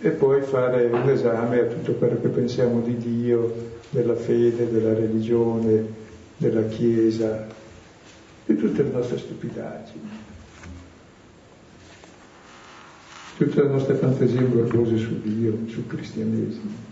e 0.00 0.10
poi 0.10 0.42
fare 0.42 0.84
un 0.84 1.08
esame 1.08 1.60
a 1.60 1.64
tutto 1.64 1.92
quello 1.94 2.20
che 2.20 2.28
pensiamo 2.28 2.80
di 2.80 2.96
Dio, 2.98 3.70
della 3.88 4.16
fede, 4.16 4.70
della 4.70 4.92
religione, 4.92 6.00
della 6.36 6.64
Chiesa, 6.66 7.46
di 8.44 8.54
tutte 8.54 8.82
le 8.82 8.90
nostre 8.90 9.16
stupidaggini, 9.16 10.10
tutte 13.38 13.62
le 13.62 13.68
nostre 13.68 13.94
fantasie 13.94 14.40
morbose 14.40 14.96
su 14.98 15.20
Dio, 15.22 15.56
sul 15.68 15.86
cristianesimo. 15.86 16.90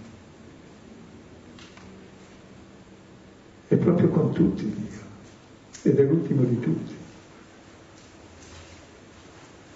è 3.70 3.76
proprio 3.76 4.08
con 4.08 4.29
tutti 4.40 4.64
Dio, 4.64 5.90
ed 5.90 5.98
è 5.98 6.02
l'ultimo 6.02 6.44
di 6.44 6.60
tutti. 6.60 6.94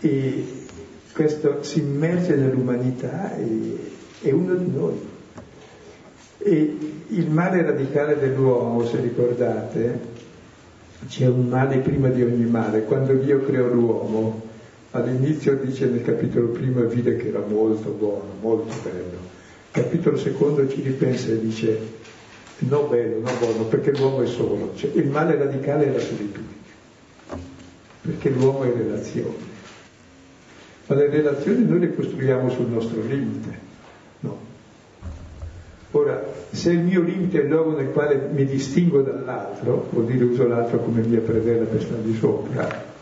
E 0.00 0.46
questo 1.12 1.62
si 1.62 1.80
immerge 1.80 2.34
nell'umanità 2.34 3.36
e 3.36 3.92
è 4.22 4.30
uno 4.30 4.54
di 4.54 4.70
noi. 4.70 5.12
E 6.38 6.78
il 7.08 7.30
male 7.30 7.62
radicale 7.62 8.18
dell'uomo, 8.18 8.84
se 8.86 9.00
ricordate, 9.00 10.12
c'è 11.08 11.26
un 11.26 11.48
male 11.48 11.78
prima 11.78 12.08
di 12.08 12.22
ogni 12.22 12.44
male. 12.44 12.84
Quando 12.84 13.14
Dio 13.14 13.44
creò 13.44 13.66
l'uomo, 13.66 14.42
all'inizio 14.92 15.56
dice 15.56 15.86
nel 15.86 16.02
capitolo 16.02 16.48
primo 16.48 16.82
vide 16.84 17.16
che 17.16 17.28
era 17.28 17.44
molto 17.46 17.90
buono, 17.90 18.32
molto 18.40 18.74
bello. 18.82 19.32
Capitolo 19.70 20.16
secondo 20.16 20.68
ci 20.68 20.82
ripensa 20.82 21.30
e 21.30 21.40
dice 21.40 22.02
no 22.58 22.86
bello, 22.86 23.20
no 23.20 23.30
buono, 23.38 23.64
perché 23.64 23.92
l'uomo 23.92 24.22
è 24.22 24.26
solo. 24.26 24.72
Cioè, 24.74 24.90
il 24.94 25.08
male 25.08 25.36
radicale 25.36 25.86
è 25.86 25.92
la 25.92 25.98
solitudine, 25.98 26.54
perché 28.00 28.30
l'uomo 28.30 28.64
è 28.64 28.72
relazione. 28.72 29.52
Ma 30.86 30.94
le 30.96 31.08
relazioni 31.08 31.64
noi 31.64 31.80
le 31.80 31.94
costruiamo 31.94 32.50
sul 32.50 32.66
nostro 32.66 33.00
limite, 33.02 33.58
no? 34.20 34.38
Ora, 35.92 36.22
se 36.50 36.72
il 36.72 36.80
mio 36.80 37.00
limite 37.00 37.40
è 37.40 37.42
il 37.44 37.48
luogo 37.48 37.76
nel 37.76 37.90
quale 37.90 38.28
mi 38.32 38.44
distingo 38.44 39.00
dall'altro, 39.00 39.88
vuol 39.90 40.06
dire 40.06 40.24
uso 40.24 40.46
l'altro 40.46 40.78
come 40.78 41.02
mia 41.02 41.20
predella 41.20 41.64
per 41.64 41.82
stare 41.82 42.02
di 42.02 42.14
sopra, 42.14 42.92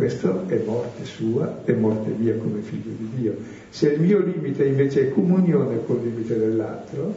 questo 0.00 0.48
è 0.48 0.62
morte 0.64 1.04
sua 1.04 1.60
e 1.66 1.74
morte 1.74 2.08
mia 2.16 2.34
come 2.38 2.62
figlio 2.62 2.90
di 2.96 3.10
Dio. 3.16 3.36
Se 3.68 3.90
il 3.90 4.00
mio 4.00 4.18
limite 4.20 4.64
invece 4.64 5.08
è 5.08 5.12
comunione 5.12 5.84
col 5.84 6.00
limite 6.02 6.38
dell'altro, 6.38 7.14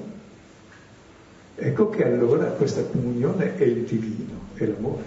ecco 1.56 1.88
che 1.88 2.04
allora 2.04 2.48
questa 2.48 2.84
comunione 2.84 3.56
è 3.56 3.64
il 3.64 3.84
divino, 3.84 4.34
è 4.56 4.66
l'amore. 4.66 5.04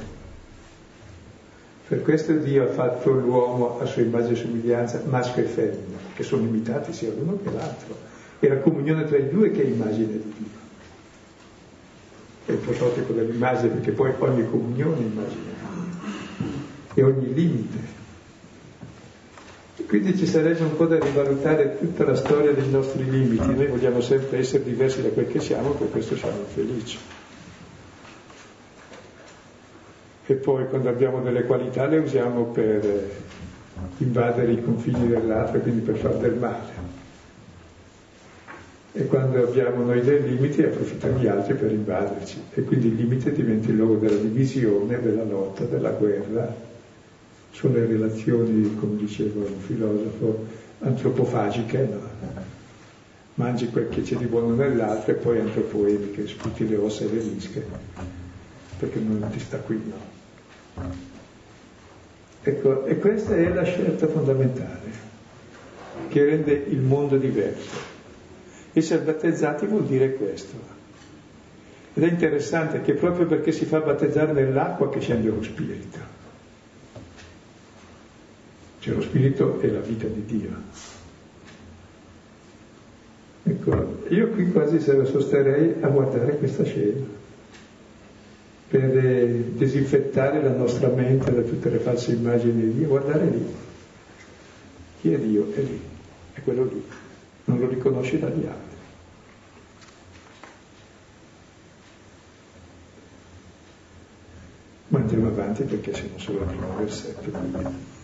Per 1.86 2.00
questo 2.00 2.32
Dio 2.32 2.62
ha 2.62 2.68
fatto 2.68 3.10
l'uomo 3.10 3.78
a 3.78 3.84
sua 3.84 4.00
immagine 4.00 4.32
e 4.32 4.36
somiglianza, 4.36 5.02
maschio 5.04 5.42
e 5.42 5.46
femmina, 5.46 5.98
che 6.14 6.22
sono 6.22 6.46
imitati 6.46 6.94
sia 6.94 7.10
l'uno 7.10 7.38
che 7.42 7.52
l'altro. 7.52 7.94
È 8.38 8.48
la 8.48 8.56
comunione 8.56 9.04
tra 9.04 9.18
i 9.18 9.28
due 9.28 9.50
che 9.50 9.62
è 9.62 9.66
immagine 9.66 10.12
di 10.12 10.32
Dio. 10.38 10.64
È 12.46 12.52
il 12.52 12.58
prototipo 12.58 13.12
dell'immagine, 13.12 13.68
perché 13.68 13.90
poi 13.90 14.12
ogni 14.16 14.48
comunione 14.48 14.96
è 14.96 15.00
immagine 15.00 15.42
di 15.42 15.74
Dio 15.74 15.85
e 16.96 17.02
ogni 17.02 17.34
limite. 17.34 17.78
E 19.76 19.84
quindi 19.84 20.16
ci 20.16 20.26
sarebbe 20.26 20.62
un 20.62 20.74
po' 20.76 20.86
da 20.86 20.98
rivalutare 20.98 21.76
tutta 21.78 22.04
la 22.04 22.16
storia 22.16 22.52
dei 22.52 22.70
nostri 22.70 23.08
limiti. 23.08 23.54
Noi 23.54 23.66
vogliamo 23.66 24.00
sempre 24.00 24.38
essere 24.38 24.64
diversi 24.64 25.02
da 25.02 25.10
quel 25.10 25.26
che 25.26 25.38
siamo, 25.38 25.72
per 25.72 25.90
questo 25.90 26.16
siamo 26.16 26.44
felici. 26.52 26.98
E 30.28 30.34
poi 30.34 30.66
quando 30.68 30.88
abbiamo 30.88 31.20
delle 31.20 31.44
qualità 31.44 31.86
le 31.86 31.98
usiamo 31.98 32.44
per 32.46 33.10
invadere 33.98 34.52
i 34.52 34.62
confini 34.62 35.06
dell'altro 35.06 35.60
quindi 35.60 35.82
per 35.82 35.96
far 35.96 36.16
del 36.16 36.34
male. 36.34 36.94
E 38.92 39.04
quando 39.04 39.42
abbiamo 39.42 39.84
noi 39.84 40.00
dei 40.00 40.22
limiti 40.22 40.62
approfittiamo 40.62 41.18
gli 41.18 41.26
altri 41.26 41.52
per 41.52 41.70
invaderci 41.70 42.42
e 42.54 42.62
quindi 42.62 42.86
il 42.86 42.94
limite 42.94 43.30
diventa 43.30 43.68
il 43.68 43.76
luogo 43.76 43.96
della 43.96 44.16
divisione, 44.16 45.02
della 45.02 45.24
lotta, 45.24 45.64
della 45.64 45.90
guerra. 45.90 46.65
Sono 47.56 47.72
le 47.72 47.86
relazioni, 47.86 48.76
come 48.76 48.96
diceva 48.96 49.40
un 49.40 49.60
filosofo, 49.60 50.44
antropofagiche, 50.80 51.88
no? 51.90 52.44
mangi 53.36 53.70
quel 53.70 53.88
che 53.88 54.02
c'è 54.02 54.16
di 54.16 54.26
buono 54.26 54.54
nell'altro 54.54 55.12
e 55.12 55.14
poi 55.14 55.40
antropoetiche, 55.40 56.26
sputi 56.26 56.68
le 56.68 56.76
ossa 56.76 57.04
e 57.04 57.08
le 57.08 57.20
vische, 57.20 57.64
perché 58.78 58.98
non 58.98 59.26
ti 59.30 59.40
sta 59.40 59.56
qui, 59.56 59.80
no? 59.88 60.84
Ecco, 62.42 62.84
e 62.84 62.98
questa 62.98 63.34
è 63.34 63.48
la 63.48 63.64
scelta 63.64 64.06
fondamentale 64.06 64.90
che 66.08 66.24
rende 66.26 66.52
il 66.52 66.80
mondo 66.80 67.16
diverso. 67.16 67.78
Essere 68.74 69.02
battezzati 69.02 69.64
vuol 69.64 69.86
dire 69.86 70.12
questo. 70.12 70.74
Ed 71.94 72.02
è 72.02 72.06
interessante 72.06 72.82
che 72.82 72.92
proprio 72.92 73.24
perché 73.24 73.50
si 73.50 73.64
fa 73.64 73.80
battezzare 73.80 74.32
nell'acqua 74.32 74.90
che 74.90 75.00
scende 75.00 75.30
lo 75.30 75.42
Spirito. 75.42 76.15
Cioè 78.86 78.94
lo 78.94 79.02
Spirito 79.02 79.58
è 79.58 79.66
la 79.66 79.80
vita 79.80 80.06
di 80.06 80.24
Dio. 80.26 80.50
Ecco, 83.42 84.04
io 84.10 84.28
qui 84.28 84.52
quasi 84.52 84.78
se 84.78 84.92
lo 84.92 85.04
sosterrei 85.04 85.74
a 85.80 85.88
guardare 85.88 86.36
questa 86.36 86.62
scena 86.62 87.04
per 88.68 88.96
eh, 88.96 89.44
disinfettare 89.54 90.40
la 90.40 90.52
nostra 90.52 90.86
mente 90.86 91.34
da 91.34 91.42
tutte 91.42 91.68
le 91.68 91.78
false 91.78 92.12
immagini 92.12 92.62
di 92.62 92.74
Dio, 92.74 92.86
guardare 92.86 93.24
lì. 93.28 93.54
Chi 95.00 95.12
è 95.12 95.18
Dio? 95.18 95.52
È 95.52 95.60
lì, 95.62 95.80
è 96.34 96.40
quello 96.44 96.62
lì, 96.62 96.80
non 97.46 97.58
lo 97.58 97.66
riconosci 97.66 98.20
dagli 98.20 98.46
altri. 98.46 98.76
Ma 104.88 104.98
andiamo 105.00 105.26
avanti 105.26 105.64
perché 105.64 105.92
siamo 105.92 106.18
solo 106.18 106.42
al 106.42 106.46
primo 106.46 106.76
versetto. 106.76 107.95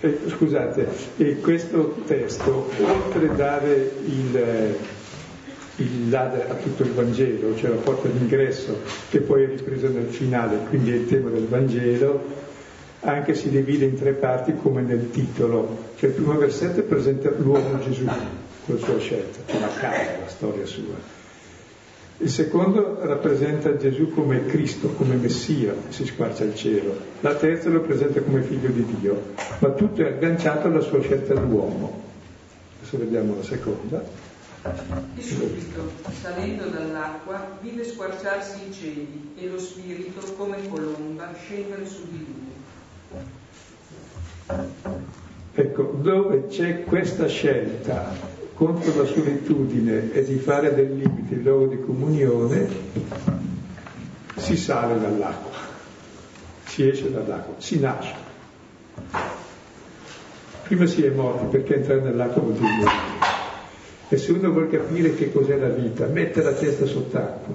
Eh, 0.00 0.18
scusate, 0.28 0.88
e 1.16 1.40
questo 1.40 2.02
testo, 2.06 2.70
oltre 2.78 3.28
a 3.28 3.32
dare 3.32 3.92
il 4.04 4.76
il, 5.76 6.14
a 6.14 6.54
tutto 6.54 6.82
il 6.82 6.92
Vangelo, 6.92 7.54
cioè 7.56 7.70
la 7.70 7.76
porta 7.76 8.08
d'ingresso 8.08 8.80
che 9.10 9.20
poi 9.20 9.44
è 9.44 9.46
ripresa 9.46 9.88
nel 9.88 10.06
finale, 10.06 10.58
quindi 10.68 10.92
è 10.92 10.94
il 10.94 11.06
tema 11.06 11.30
del 11.30 11.46
Vangelo, 11.46 12.44
anche 13.00 13.34
si 13.34 13.50
divide 13.50 13.84
in 13.84 13.94
tre 13.96 14.12
parti 14.12 14.54
come 14.56 14.82
nel 14.82 15.10
titolo. 15.10 15.84
Cioè 15.96 16.10
il 16.10 16.14
primo 16.14 16.36
versetto 16.38 16.82
presenta 16.82 17.30
l'uomo 17.36 17.78
Gesù 17.80 18.04
con 18.04 18.74
la 18.74 18.80
sua 18.80 18.98
scelta, 18.98 19.58
la 19.58 19.68
casa, 19.68 20.18
la 20.20 20.28
storia 20.28 20.66
sua. 20.66 20.94
Il 22.18 22.30
secondo 22.30 22.98
rappresenta 23.02 23.76
Gesù 23.76 24.10
come 24.10 24.46
Cristo, 24.46 24.88
come 24.88 25.16
Messia, 25.16 25.74
si 25.90 26.06
squarcia 26.06 26.44
il 26.44 26.54
cielo. 26.54 26.96
La 27.20 27.34
terza 27.34 27.68
lo 27.68 27.80
presenta 27.80 28.22
come 28.22 28.40
figlio 28.40 28.70
di 28.70 28.86
Dio, 28.98 29.34
ma 29.58 29.70
tutto 29.72 30.00
è 30.00 30.06
agganciato 30.06 30.68
alla 30.68 30.80
sua 30.80 31.02
scelta 31.02 31.34
d'uomo. 31.34 32.02
Adesso 32.78 32.96
vediamo 32.98 33.36
la 33.36 33.42
seconda. 33.42 34.02
E 35.14 35.22
subito, 35.22 35.92
salendo 36.22 36.64
dall'acqua, 36.68 37.58
vide 37.60 37.84
squarciarsi 37.84 38.68
i 38.68 38.72
cieli 38.72 39.34
e 39.36 39.48
lo 39.48 39.58
spirito, 39.58 40.20
come 40.38 40.56
colomba, 40.68 41.32
scendere 41.38 41.86
su 41.86 42.00
di 42.10 42.26
lui. 42.26 42.54
Ecco, 45.52 45.82
dove 46.00 46.46
c'è 46.46 46.84
questa 46.84 47.26
scelta 47.26 48.10
contro 48.56 48.96
la 48.96 49.04
solitudine 49.04 50.12
e 50.12 50.24
di 50.24 50.38
fare 50.38 50.74
del 50.74 50.96
limite 50.96 51.34
il 51.34 51.42
luogo 51.42 51.66
di 51.66 51.78
comunione, 51.78 52.66
si 54.36 54.56
sale 54.56 54.98
dall'acqua, 54.98 55.58
si 56.64 56.88
esce 56.88 57.12
dall'acqua, 57.12 57.54
si 57.58 57.78
nasce. 57.78 58.14
Prima 60.62 60.86
si 60.86 61.04
è 61.04 61.10
morti 61.10 61.44
perché 61.50 61.76
entrare 61.76 62.00
nell'acqua 62.00 62.40
vuol 62.40 62.54
dire 62.54 62.70
morire. 62.70 63.24
E 64.08 64.16
se 64.16 64.32
uno 64.32 64.50
vuole 64.50 64.68
capire 64.68 65.14
che 65.14 65.30
cos'è 65.30 65.58
la 65.58 65.68
vita, 65.68 66.06
mette 66.06 66.42
la 66.42 66.52
testa 66.52 66.86
sott'acqua. 66.86 67.54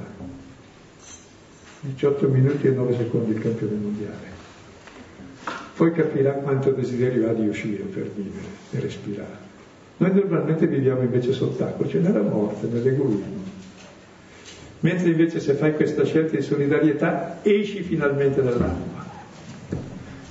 18 1.79 2.27
minuti 2.27 2.67
e 2.67 2.71
9 2.71 2.95
secondi 2.95 3.31
il 3.31 3.41
campione 3.41 3.73
mondiale. 3.73 4.39
Poi 5.75 5.91
capirà 5.93 6.33
quanto 6.33 6.69
desiderio 6.71 7.27
ha 7.27 7.33
di 7.33 7.47
uscire 7.47 7.83
per 7.85 8.07
vivere 8.11 8.45
e 8.69 8.79
respirare. 8.79 9.50
Noi 10.01 10.13
normalmente 10.15 10.65
viviamo 10.65 11.01
invece 11.01 11.31
sott'acqua, 11.31 11.87
cioè 11.87 12.01
nella 12.01 12.23
morte, 12.23 12.65
nell'egoismo. 12.65 13.49
Mentre 14.79 15.09
invece 15.11 15.39
se 15.39 15.53
fai 15.53 15.75
questa 15.75 16.03
scelta 16.05 16.35
di 16.35 16.41
solidarietà 16.41 17.37
esci 17.43 17.83
finalmente 17.83 18.41
dall'acqua. 18.41 19.05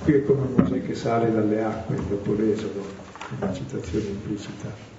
Qui 0.03 0.13
è 0.13 0.23
come 0.25 0.47
Mosè 0.57 0.81
che 0.81 0.93
sale 0.93 1.31
dalle 1.31 1.63
acque 1.63 1.95
dopo 2.09 2.33
l'esodo, 2.33 2.83
una 3.39 3.53
citazione 3.53 4.07
implicita 4.07 4.89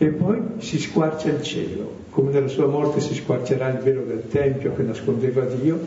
e 0.00 0.08
poi 0.08 0.40
si 0.58 0.80
squarcia 0.80 1.30
il 1.30 1.42
cielo, 1.42 2.04
come 2.10 2.32
nella 2.32 2.48
sua 2.48 2.66
morte 2.66 3.00
si 3.00 3.14
squarcerà 3.14 3.68
il 3.68 3.78
velo 3.78 4.02
del 4.02 4.26
Tempio 4.28 4.74
che 4.74 4.82
nascondeva 4.82 5.44
Dio, 5.44 5.78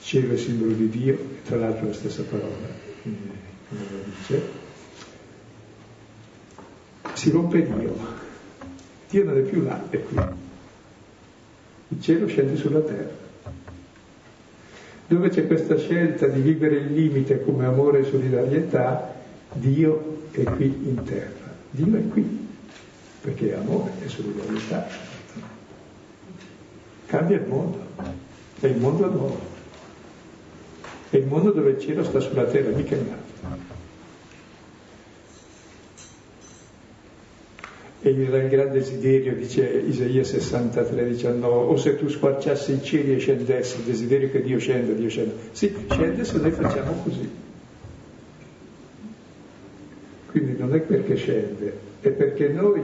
cielo 0.00 0.34
è 0.34 0.36
simbolo 0.36 0.72
di 0.72 0.90
Dio, 0.90 1.14
e 1.14 1.42
tra 1.46 1.56
l'altro 1.56 1.86
la 1.86 1.92
stessa 1.94 2.22
parola, 2.22 2.68
come 3.02 3.16
lo 3.68 3.96
dice, 4.18 4.61
si 7.22 7.30
rompe 7.30 7.62
Dio, 7.62 7.94
Dio 9.08 9.24
non 9.24 9.36
è 9.36 9.42
più 9.42 9.62
là, 9.62 9.80
è 9.90 10.02
qui, 10.02 10.16
il 11.86 12.02
cielo 12.02 12.26
scende 12.26 12.56
sulla 12.56 12.80
terra. 12.80 13.20
Dove 15.06 15.28
c'è 15.28 15.46
questa 15.46 15.78
scelta 15.78 16.26
di 16.26 16.40
vivere 16.40 16.78
il 16.78 16.92
limite 16.92 17.44
come 17.44 17.64
amore 17.64 18.00
e 18.00 18.04
solidarietà, 18.10 19.14
Dio 19.52 20.30
è 20.32 20.42
qui 20.42 20.66
in 20.66 21.00
terra, 21.04 21.54
Dio 21.70 21.96
è 21.96 22.08
qui 22.08 22.48
perché 23.20 23.54
amore 23.54 23.92
e 24.02 24.08
solidarietà. 24.08 24.88
Cambia 27.06 27.36
il 27.36 27.46
mondo, 27.46 27.86
è 28.58 28.66
il 28.66 28.78
mondo 28.78 29.08
nuovo, 29.08 29.40
è 31.08 31.16
il 31.18 31.26
mondo 31.26 31.52
dove 31.52 31.70
il 31.70 31.78
cielo 31.78 32.02
sta 32.02 32.18
sulla 32.18 32.46
terra, 32.46 32.74
mica 32.74 32.96
in 32.96 33.06
alto. 33.12 33.71
E 38.04 38.10
il 38.10 38.48
grande 38.48 38.78
desiderio, 38.78 39.32
dice 39.34 39.64
Isaia 39.64 40.24
63, 40.24 41.06
19, 41.06 41.46
o 41.46 41.76
se 41.76 41.96
tu 41.96 42.08
squarciassi 42.08 42.72
i 42.72 42.82
cieli 42.82 43.14
e 43.14 43.18
scendessi, 43.18 43.78
il 43.78 43.84
desiderio 43.84 44.28
che 44.28 44.42
Dio 44.42 44.58
scenda, 44.58 44.92
Dio 44.92 45.08
scenda. 45.08 45.34
Sì, 45.52 45.72
scende 45.88 46.24
se 46.24 46.38
noi 46.38 46.50
facciamo 46.50 46.94
così. 47.04 47.30
Quindi 50.32 50.56
non 50.58 50.74
è 50.74 50.80
perché 50.80 51.14
scende, 51.14 51.78
è 52.00 52.08
perché 52.08 52.48
noi 52.48 52.82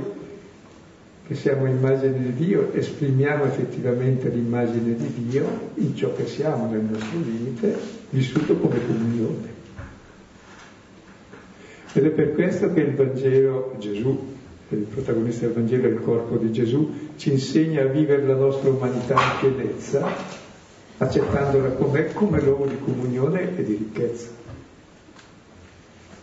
che 1.27 1.35
siamo 1.35 1.67
immagine 1.67 2.23
di 2.23 2.47
Dio, 2.47 2.73
esprimiamo 2.73 3.45
effettivamente 3.45 4.31
l'immagine 4.31 4.95
di 4.95 5.13
Dio 5.29 5.73
in 5.75 5.95
ciò 5.95 6.15
che 6.15 6.27
siamo 6.27 6.71
nel 6.71 6.81
nostro 6.83 7.19
limite, 7.19 7.77
vissuto 8.11 8.57
come 8.57 8.79
comunione. 8.87 9.57
Ed 11.93 12.07
è 12.07 12.09
per 12.11 12.33
questo 12.33 12.73
che 12.73 12.81
il 12.81 12.95
Vangelo, 12.95 13.75
Gesù, 13.79 14.37
il 14.71 14.83
protagonista 14.83 15.47
del 15.47 15.55
Vangelo 15.55 15.89
è 15.89 15.91
il 15.91 16.01
corpo 16.01 16.37
di 16.37 16.53
Gesù, 16.53 17.11
ci 17.17 17.33
insegna 17.33 17.83
a 17.83 17.87
vivere 17.87 18.27
la 18.27 18.35
nostra 18.35 18.69
umanità 18.69 19.15
in 19.15 19.55
pienezza, 19.55 20.07
accettandola 20.99 21.71
com'è, 21.71 22.13
come 22.13 22.41
luogo 22.43 22.67
di 22.67 22.79
comunione 22.79 23.57
e 23.57 23.65
di 23.65 23.75
ricchezza. 23.77 24.29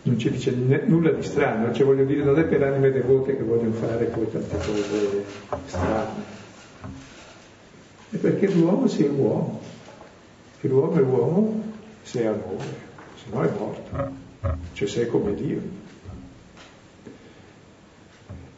Non 0.03 0.19
ci 0.19 0.29
dice 0.29 0.51
nulla 0.51 1.09
di 1.09 1.23
strano, 1.23 1.73
cioè 1.73 1.85
voglio 1.85 2.05
dire 2.05 2.23
non 2.23 2.37
è 2.37 2.43
per 2.43 2.61
anime 2.61 2.91
devote 2.91 3.35
che 3.35 3.41
vogliono 3.41 3.73
fare 3.73 4.05
poi 4.05 4.29
tante 4.31 4.57
cose 4.57 5.23
strane, 5.65 6.33
è 8.11 8.17
perché 8.17 8.47
l'uomo 8.51 8.87
sia 8.87 9.09
uomo, 9.09 9.61
che 10.61 10.67
l'uomo 10.67 10.95
è 10.97 11.01
uomo 11.01 11.63
se 12.03 12.21
è 12.21 12.25
amore, 12.27 12.65
se 13.15 13.25
no 13.31 13.41
è 13.41 13.49
morto, 13.57 14.11
cioè 14.73 14.87
se 14.87 15.01
è 15.01 15.07
come 15.07 15.33
Dio. 15.33 15.84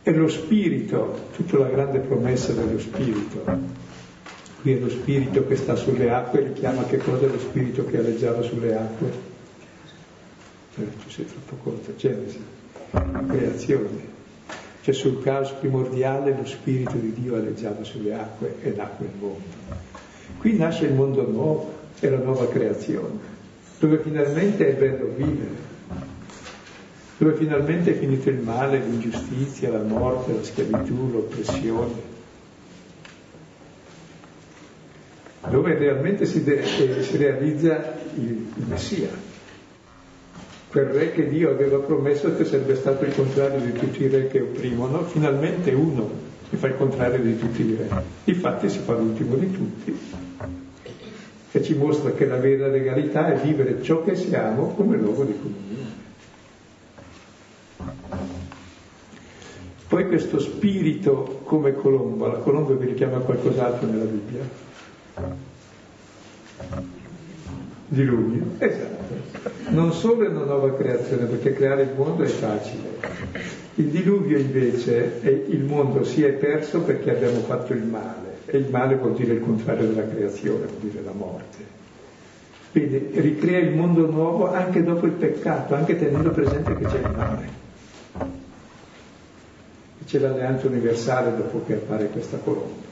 E 0.08 0.14
lo 0.14 0.30
spirito, 0.30 1.32
tutta 1.36 1.58
la 1.58 1.68
grande 1.68 2.00
promessa 2.00 2.54
dello 2.54 2.80
spirito, 2.80 3.44
qui 4.62 4.72
è 4.72 4.80
lo 4.80 4.90
spirito 4.90 5.46
che 5.46 5.58
sta 5.58 5.76
sulle 5.76 6.10
acque, 6.10 6.44
richiama 6.44 6.86
che 6.86 6.96
cosa 6.96 7.26
è 7.26 7.28
lo 7.28 7.38
spirito 7.38 7.84
che 7.84 7.98
aleggiava 7.98 8.42
sulle 8.42 8.74
acque? 8.74 9.12
tu 10.76 11.10
sei 11.10 11.26
troppo 11.26 11.58
corto, 11.62 11.94
Genesi, 11.98 12.40
creazione. 13.28 14.16
Cioè 14.80 14.94
sul 14.94 15.22
caos 15.22 15.52
primordiale 15.60 16.34
lo 16.38 16.46
Spirito 16.46 16.96
di 16.96 17.12
Dio 17.12 17.36
aleggiava 17.36 17.84
sulle 17.84 18.14
acque 18.14 18.56
e 18.62 18.74
nacque 18.78 19.08
il 19.08 19.12
mondo. 19.20 19.44
Qui 20.38 20.56
nasce 20.56 20.86
il 20.86 20.94
mondo 20.94 21.30
nuovo, 21.30 21.74
è 22.00 22.08
la 22.08 22.20
nuova 22.20 22.48
creazione. 22.48 23.36
dove 23.78 24.00
finalmente 24.00 24.70
è 24.70 24.74
bello 24.74 25.12
vivere, 25.18 25.67
dove 27.18 27.34
finalmente 27.36 27.92
è 27.92 27.98
finito 27.98 28.30
il 28.30 28.38
male, 28.40 28.80
l'ingiustizia, 28.80 29.72
la 29.72 29.82
morte, 29.82 30.34
la 30.34 30.44
schiavitù, 30.44 31.12
l'oppressione, 31.12 32.16
dove 35.50 35.78
realmente 35.78 36.26
si, 36.26 36.44
de- 36.44 36.62
eh, 36.62 37.02
si 37.02 37.18
realizza 37.18 37.96
il, 38.16 38.24
il 38.56 38.66
Messia, 38.68 39.10
quel 40.70 40.86
re 40.86 41.12
che 41.12 41.28
Dio 41.28 41.50
aveva 41.50 41.80
promesso 41.80 42.36
che 42.36 42.46
sarebbe 42.46 42.76
stato 42.76 43.06
il 43.06 43.16
contrario 43.16 43.62
di 43.62 43.74
tutti 43.74 44.04
i 44.04 44.08
re 44.10 44.28
che 44.28 44.42
opprimono, 44.42 45.04
finalmente 45.06 45.72
uno 45.72 46.26
che 46.50 46.58
fa 46.58 46.68
il 46.68 46.76
contrario 46.76 47.20
di 47.20 47.38
tutti 47.38 47.64
i 47.64 47.76
re. 47.76 48.04
Infatti 48.26 48.70
si 48.70 48.80
fa 48.80 48.94
l'ultimo 48.94 49.36
di 49.36 49.52
tutti, 49.52 49.98
che 51.52 51.64
ci 51.64 51.74
mostra 51.74 52.12
che 52.12 52.26
la 52.26 52.38
vera 52.38 52.68
legalità 52.68 53.34
è 53.34 53.38
vivere 53.38 53.82
ciò 53.82 54.04
che 54.04 54.16
siamo 54.16 54.74
come 54.76 54.98
luogo 54.98 55.24
di 55.24 55.34
comunione. 55.34 55.67
Poi 59.98 60.10
questo 60.10 60.38
spirito 60.38 61.40
come 61.44 61.74
colomba, 61.74 62.28
la 62.28 62.38
colomba 62.38 62.76
vi 62.76 62.86
richiama 62.86 63.18
qualcos'altro 63.18 63.88
nella 63.88 64.04
Bibbia? 64.04 64.42
Diluvio, 67.88 68.44
esatto. 68.60 69.16
Non 69.70 69.92
solo 69.94 70.24
è 70.24 70.28
una 70.28 70.44
nuova 70.44 70.76
creazione, 70.76 71.26
perché 71.26 71.54
creare 71.54 71.82
il 71.82 71.94
mondo 71.98 72.22
è 72.22 72.28
facile. 72.28 73.00
Il 73.74 73.86
diluvio 73.86 74.38
invece 74.38 75.20
è 75.20 75.30
il 75.30 75.64
mondo 75.64 76.04
si 76.04 76.24
è 76.24 76.30
perso 76.30 76.82
perché 76.82 77.10
abbiamo 77.10 77.40
fatto 77.40 77.74
il 77.74 77.84
male. 77.84 78.42
E 78.46 78.58
il 78.60 78.70
male 78.70 78.98
vuol 78.98 79.16
dire 79.16 79.34
il 79.34 79.42
contrario 79.42 79.88
della 79.88 80.08
creazione, 80.08 80.68
vuol 80.68 80.92
dire 80.92 81.02
la 81.04 81.14
morte. 81.14 81.58
Quindi 82.70 83.10
ricrea 83.14 83.58
il 83.62 83.76
mondo 83.76 84.06
nuovo 84.06 84.52
anche 84.54 84.84
dopo 84.84 85.08
il 85.08 85.14
peccato, 85.14 85.74
anche 85.74 85.98
tenendo 85.98 86.30
presente 86.30 86.78
che 86.78 86.86
c'è 86.86 87.00
il 87.00 87.16
male. 87.16 87.57
C'è 90.08 90.20
l'alleanza 90.20 90.68
universale 90.68 91.36
dopo 91.36 91.66
che 91.66 91.74
appare 91.74 92.08
questa 92.08 92.38
colonna. 92.38 92.86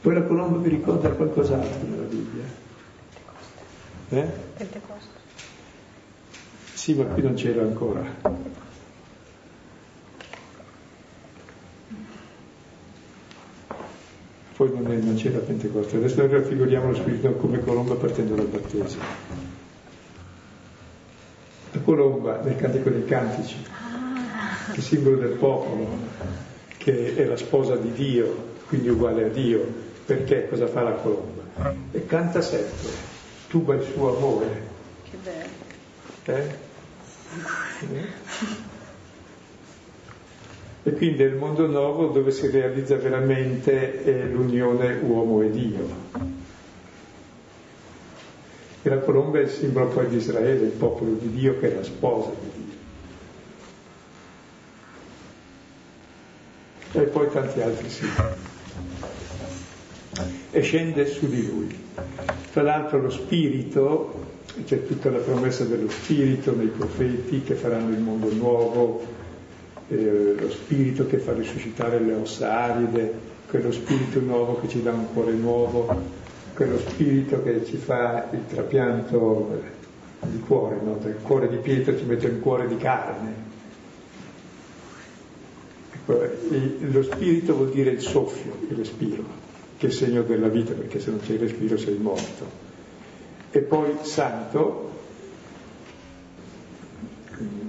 Poi 0.00 0.14
la 0.14 0.22
colomba 0.22 0.56
vi 0.56 0.70
ricorda 0.70 1.10
qualcos'altro 1.10 1.86
nella 1.86 2.04
Bibbia. 2.04 2.44
Eh? 4.08 4.26
Pentecoste. 4.56 5.20
Sì, 6.72 6.94
ma 6.94 7.04
qui 7.04 7.22
non 7.22 7.34
c'era 7.34 7.60
ancora. 7.60 8.02
Poi 14.56 14.72
non, 14.74 14.92
è, 14.92 14.96
non 14.96 15.14
c'era 15.16 15.40
Pentecoste. 15.40 15.96
Adesso 15.98 16.16
noi 16.22 16.32
raffiguriamo 16.32 16.88
lo 16.88 16.94
Spirito 16.94 17.32
come 17.34 17.60
colomba 17.60 17.96
partendo 17.96 18.34
dal 18.34 18.46
battesimo. 18.46 19.04
La 21.72 21.80
colomba 21.80 22.40
nel 22.40 22.56
Cantico 22.56 22.88
dei 22.88 23.04
Cantici, 23.04 23.56
che 24.70 24.78
è 24.78 24.80
simbolo 24.80 25.16
del 25.16 25.30
popolo, 25.30 25.88
che 26.76 27.16
è 27.16 27.24
la 27.24 27.36
sposa 27.36 27.76
di 27.76 27.92
Dio, 27.92 28.50
quindi 28.68 28.88
uguale 28.88 29.24
a 29.24 29.28
Dio, 29.28 29.66
perché 30.06 30.48
cosa 30.48 30.66
fa 30.66 30.82
la 30.82 30.92
colomba? 30.92 31.42
E 31.90 32.06
canta 32.06 32.40
sempre, 32.40 32.88
tuba 33.48 33.74
il 33.74 33.82
suo 33.82 34.16
amore. 34.16 34.62
Che 35.10 35.16
bello. 35.22 35.60
Eh? 36.24 36.70
E 40.84 40.92
quindi 40.94 41.22
è 41.22 41.26
il 41.26 41.36
mondo 41.36 41.66
nuovo 41.66 42.08
dove 42.08 42.32
si 42.32 42.48
realizza 42.48 42.96
veramente 42.96 44.04
eh, 44.04 44.26
l'unione 44.26 44.98
uomo 45.02 45.40
e 45.42 45.50
Dio. 45.50 45.86
E 48.82 48.88
la 48.88 48.98
colomba 48.98 49.38
è 49.38 49.42
il 49.42 49.48
simbolo 49.48 49.86
poi 49.86 50.08
di 50.08 50.16
Israele, 50.16 50.64
il 50.64 50.72
popolo 50.72 51.12
di 51.12 51.30
Dio 51.30 51.58
che 51.60 51.70
è 51.70 51.74
la 51.76 51.84
sposa 51.84 52.30
di 52.30 52.50
Dio. 52.52 52.61
E 56.92 57.00
poi 57.00 57.28
tanti 57.30 57.60
altri 57.60 57.88
simboli 57.88 58.50
e 60.52 60.60
scende 60.60 61.06
su 61.06 61.28
di 61.28 61.46
lui. 61.46 61.74
Tra 62.52 62.62
l'altro 62.62 63.00
lo 63.00 63.10
spirito, 63.10 64.30
c'è 64.64 64.86
tutta 64.86 65.10
la 65.10 65.18
promessa 65.18 65.64
dello 65.64 65.88
spirito 65.88 66.54
nei 66.54 66.66
profeti 66.66 67.42
che 67.42 67.54
faranno 67.54 67.94
il 67.94 68.00
mondo 68.00 68.30
nuovo, 68.32 69.02
eh, 69.88 70.34
lo 70.38 70.50
spirito 70.50 71.06
che 71.06 71.16
fa 71.18 71.32
risuscitare 71.32 71.98
le 72.00 72.12
ossa 72.12 72.52
aride, 72.64 73.12
quello 73.48 73.72
spirito 73.72 74.20
nuovo 74.20 74.60
che 74.60 74.68
ci 74.68 74.82
dà 74.82 74.92
un 74.92 75.10
cuore 75.12 75.32
nuovo, 75.32 76.20
quello 76.54 76.78
spirito 76.78 77.42
che 77.42 77.64
ci 77.64 77.78
fa 77.78 78.28
il 78.32 78.46
trapianto 78.46 79.58
di 80.20 80.38
cuore, 80.40 80.78
no? 80.82 80.98
dal 81.02 81.16
cuore 81.22 81.48
di 81.48 81.56
pietra 81.56 81.96
ci 81.96 82.04
mette 82.04 82.26
un 82.26 82.40
cuore 82.40 82.68
di 82.68 82.76
carne. 82.76 83.51
Ecco, 86.04 86.20
lo 86.90 87.02
spirito 87.02 87.54
vuol 87.54 87.70
dire 87.70 87.90
il 87.90 88.00
soffio, 88.00 88.56
il 88.68 88.76
respiro 88.76 89.50
che 89.82 89.88
è 89.88 89.90
segno 89.90 90.22
della 90.22 90.48
vita, 90.48 90.74
perché 90.74 91.00
se 91.00 91.10
non 91.10 91.20
c'è 91.20 91.32
il 91.32 91.40
respiro 91.40 91.76
sei 91.76 91.96
morto. 91.96 92.46
E 93.50 93.60
poi 93.60 93.96
santo, 94.02 94.90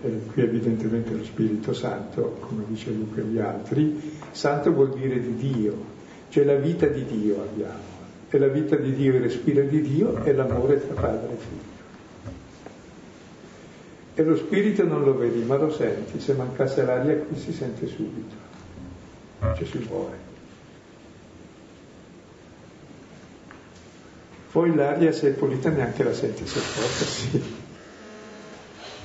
e 0.04 0.20
qui 0.32 0.42
evidentemente 0.44 1.12
lo 1.12 1.24
Spirito 1.24 1.74
Santo, 1.74 2.38
come 2.42 2.66
dice 2.68 2.92
Luca 2.92 3.22
e 3.22 3.24
gli 3.24 3.40
altri, 3.40 4.18
santo 4.32 4.72
vuol 4.72 4.94
dire 4.94 5.20
di 5.20 5.36
Dio, 5.36 5.76
cioè 6.30 6.44
la 6.44 6.56
vita 6.56 6.86
di 6.86 7.04
Dio 7.06 7.42
abbiamo. 7.42 7.92
E 8.30 8.38
la 8.38 8.48
vita 8.48 8.76
di 8.76 8.94
Dio, 8.94 9.16
il 9.16 9.22
respiro 9.22 9.64
di 9.64 9.82
Dio 9.82 10.24
è 10.24 10.34
l'amore 10.34 10.86
tra 10.86 10.94
padre 10.94 11.34
e 11.34 11.38
figlio. 11.38 11.73
E 14.16 14.24
lo 14.24 14.36
spirito 14.36 14.84
non 14.84 15.04
lo 15.04 15.18
vedi, 15.18 15.42
ma 15.42 15.58
lo 15.58 15.72
senti. 15.72 16.20
Se 16.20 16.34
mancasse 16.34 16.84
l'aria 16.84 17.16
qui 17.18 17.36
si 17.40 17.52
sente 17.52 17.88
subito, 17.88 18.36
cioè 19.40 19.66
si 19.66 19.88
muore. 19.90 20.32
Poi 24.52 24.76
l'aria 24.76 25.12
se 25.12 25.30
è 25.30 25.32
pulita 25.32 25.70
neanche 25.70 26.04
la 26.04 26.14
senti 26.14 26.46
se 26.46 26.60
è 26.60 26.62
forte, 26.62 27.06
sì. 27.06 27.42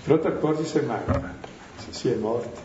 Però 0.04 0.18
ti 0.18 0.26
accorgi 0.26 0.66
se 0.66 0.82
manca, 0.82 1.36
se 1.76 1.86
si 1.92 2.10
è 2.10 2.14
morti. 2.14 2.60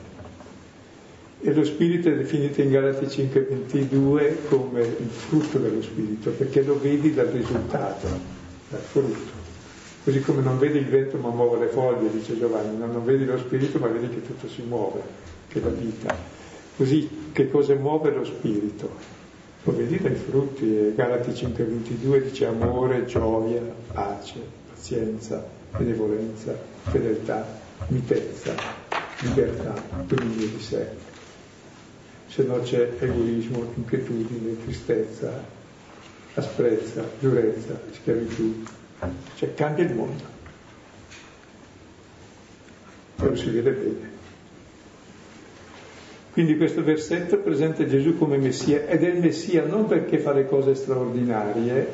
E 1.46 1.54
lo 1.54 1.64
spirito 1.64 2.10
è 2.10 2.16
definito 2.16 2.62
in 2.62 2.72
Galati 2.72 3.06
5:22 3.06 4.48
come 4.50 4.82
il 4.82 5.10
frutto 5.10 5.60
dello 5.60 5.82
spirito, 5.82 6.32
perché 6.32 6.62
lo 6.62 6.78
vedi 6.80 7.14
dal 7.14 7.28
risultato, 7.28 8.08
dal 8.70 8.82
frutto. 8.82 9.33
Così 10.04 10.20
come 10.20 10.42
non 10.42 10.60
vedi 10.60 10.80
il 10.80 10.88
vento 10.88 11.18
ma 11.18 11.30
muove 11.30 11.60
le 11.60 11.68
foglie, 11.72 12.12
dice 12.12 12.38
Giovanni, 12.38 12.78
no, 12.78 12.88
non 12.88 13.06
vedi 13.06 13.24
lo 13.24 13.38
spirito 13.38 13.80
ma 13.80 13.88
vedi 13.88 14.10
che 14.10 14.22
tutto 14.22 14.50
si 14.50 14.62
muove, 14.62 15.02
che 15.48 15.60
è 15.60 15.63
la 15.63 15.70
vita. 15.70 16.13
Così 16.76 17.30
che 17.32 17.50
cosa 17.50 17.74
muove 17.76 18.12
lo 18.12 18.26
spirito? 18.26 18.89
Lo 19.63 19.74
vedi 19.74 19.98
dai 19.98 20.16
frutti, 20.16 20.66
e 20.66 20.94
Galati 20.94 21.32
5:22 21.32 22.22
dice 22.22 22.48
amore, 22.48 23.06
gioia, 23.06 23.62
pace, 23.94 24.39
pazienza, 24.70 25.42
benevolenza, 25.78 26.54
fedeltà, 26.84 27.48
mitezza, 27.88 28.54
libertà, 29.22 29.82
dominio 30.06 30.48
di 30.48 30.60
sé. 30.60 30.86
Se 32.28 32.44
no 32.44 32.60
c'è 32.60 32.92
egoismo, 33.00 33.72
inquietudine, 33.76 34.62
tristezza, 34.63 35.32
asprezza, 36.34 37.06
durezza, 37.20 37.80
schiavitù. 37.92 38.63
Cioè 39.36 39.54
cambia 39.54 39.84
il 39.84 39.94
mondo. 39.94 40.24
Lo 43.18 43.36
si 43.36 43.50
vede 43.50 43.72
bene. 43.72 44.12
Quindi 46.34 46.58
questo 46.58 46.84
versetto 46.84 47.38
presenta 47.38 47.86
Gesù 47.86 48.18
come 48.18 48.38
Messia 48.38 48.88
ed 48.88 49.04
è 49.04 49.08
il 49.08 49.20
Messia 49.20 49.66
non 49.66 49.86
perché 49.86 50.18
fa 50.18 50.34
le 50.34 50.48
cose 50.48 50.74
straordinarie, 50.74 51.88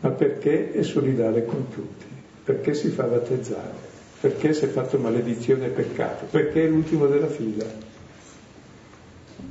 ma 0.00 0.10
perché 0.10 0.72
è 0.72 0.82
solidale 0.82 1.46
con 1.46 1.70
tutti, 1.70 2.04
perché 2.44 2.74
si 2.74 2.88
fa 2.88 3.04
battezzare, 3.04 3.72
perché 4.20 4.52
si 4.52 4.66
è 4.66 4.68
fatto 4.68 4.98
maledizione 4.98 5.64
e 5.64 5.70
peccato, 5.70 6.26
perché 6.26 6.64
è 6.64 6.68
l'ultimo 6.68 7.06
della 7.06 7.28
fila. 7.28 7.64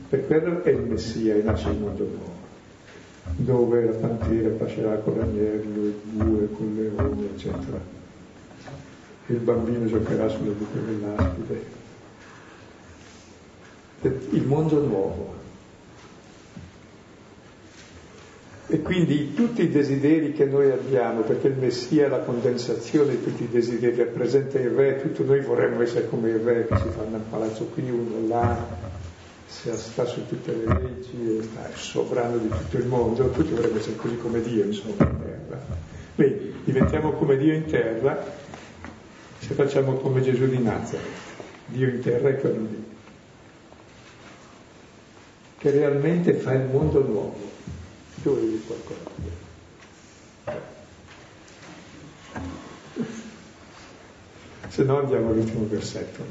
Per 0.08 0.28
quello 0.28 0.64
è 0.64 0.70
il 0.70 0.82
Messia 0.82 1.34
e 1.34 1.42
nasce 1.42 1.70
il 1.70 1.80
mondo 1.80 2.04
nuovo, 2.04 2.35
dove 3.36 3.86
la 3.86 3.92
pantera 3.92 4.50
pascerà 4.50 4.96
con 4.98 5.18
l'agnello, 5.18 5.86
il 5.86 5.94
bue 6.04 6.50
con 6.52 6.76
le 6.76 6.92
leone, 6.96 7.26
eccetera. 7.34 7.94
Il 9.28 9.38
bambino 9.38 9.86
giocherà 9.88 10.28
sulle 10.28 10.52
buche 10.52 10.86
dell'aspide 10.86 11.84
il 14.32 14.46
mondo 14.46 14.80
nuovo. 14.82 15.34
E 18.68 18.82
quindi 18.82 19.34
tutti 19.34 19.62
i 19.62 19.70
desideri 19.70 20.34
che 20.34 20.46
noi 20.46 20.72
abbiamo, 20.72 21.22
perché 21.22 21.48
il 21.48 21.58
Messia 21.58 22.06
è 22.06 22.10
la 22.10 22.20
condensazione 22.20 23.12
di 23.12 23.24
tutti 23.24 23.44
i 23.44 23.50
desideri, 23.50 23.96
rappresenta 23.96 24.60
il 24.60 24.70
re, 24.70 25.02
tutti 25.02 25.24
noi 25.24 25.42
vorremmo 25.42 25.82
essere 25.82 26.10
come 26.10 26.30
il 26.30 26.40
re 26.40 26.66
che 26.66 26.76
si 26.78 26.90
fa 26.90 27.04
nel 27.04 27.22
palazzo 27.30 27.66
qui, 27.66 27.90
uno 27.90 28.28
là, 28.28 28.58
sta 29.48 30.06
su 30.06 30.26
tutte 30.28 30.56
le 30.56 30.66
leggi, 30.66 31.42
sta, 31.44 31.70
è 31.70 31.76
sovrano 31.76 32.38
di 32.38 32.50
tutto 32.50 32.78
il 32.78 32.88
mondo, 32.88 33.30
tutti 33.30 33.54
vorremmo 33.54 33.78
essere 33.78 33.96
così 33.96 34.18
come 34.18 34.42
Dio, 34.42 34.64
insomma, 34.66 34.96
terra. 34.98 35.66
Vedi, 36.16 36.54
diventiamo 36.64 37.12
come 37.12 37.38
Dio 37.38 37.54
in 37.54 37.66
terra 37.66 38.24
se 39.40 39.54
facciamo 39.54 39.94
come 39.96 40.22
Gesù 40.22 40.48
di 40.48 40.60
Nazareth. 40.60 41.34
Dio 41.68 41.90
in 41.90 42.00
terra 42.00 42.30
è 42.30 42.40
quello 42.40 42.62
lì, 42.62 42.84
che 45.58 45.72
realmente 45.72 46.34
fa 46.34 46.54
il 46.54 46.68
mondo 46.70 47.02
nuovo. 47.02 47.52
Tu 48.22 48.36
vedi 48.36 48.64
qualcosa? 48.66 49.14
Se 54.68 54.84
no 54.84 55.00
andiamo 55.00 55.30
all'ultimo 55.30 55.68
versetto, 55.68 56.24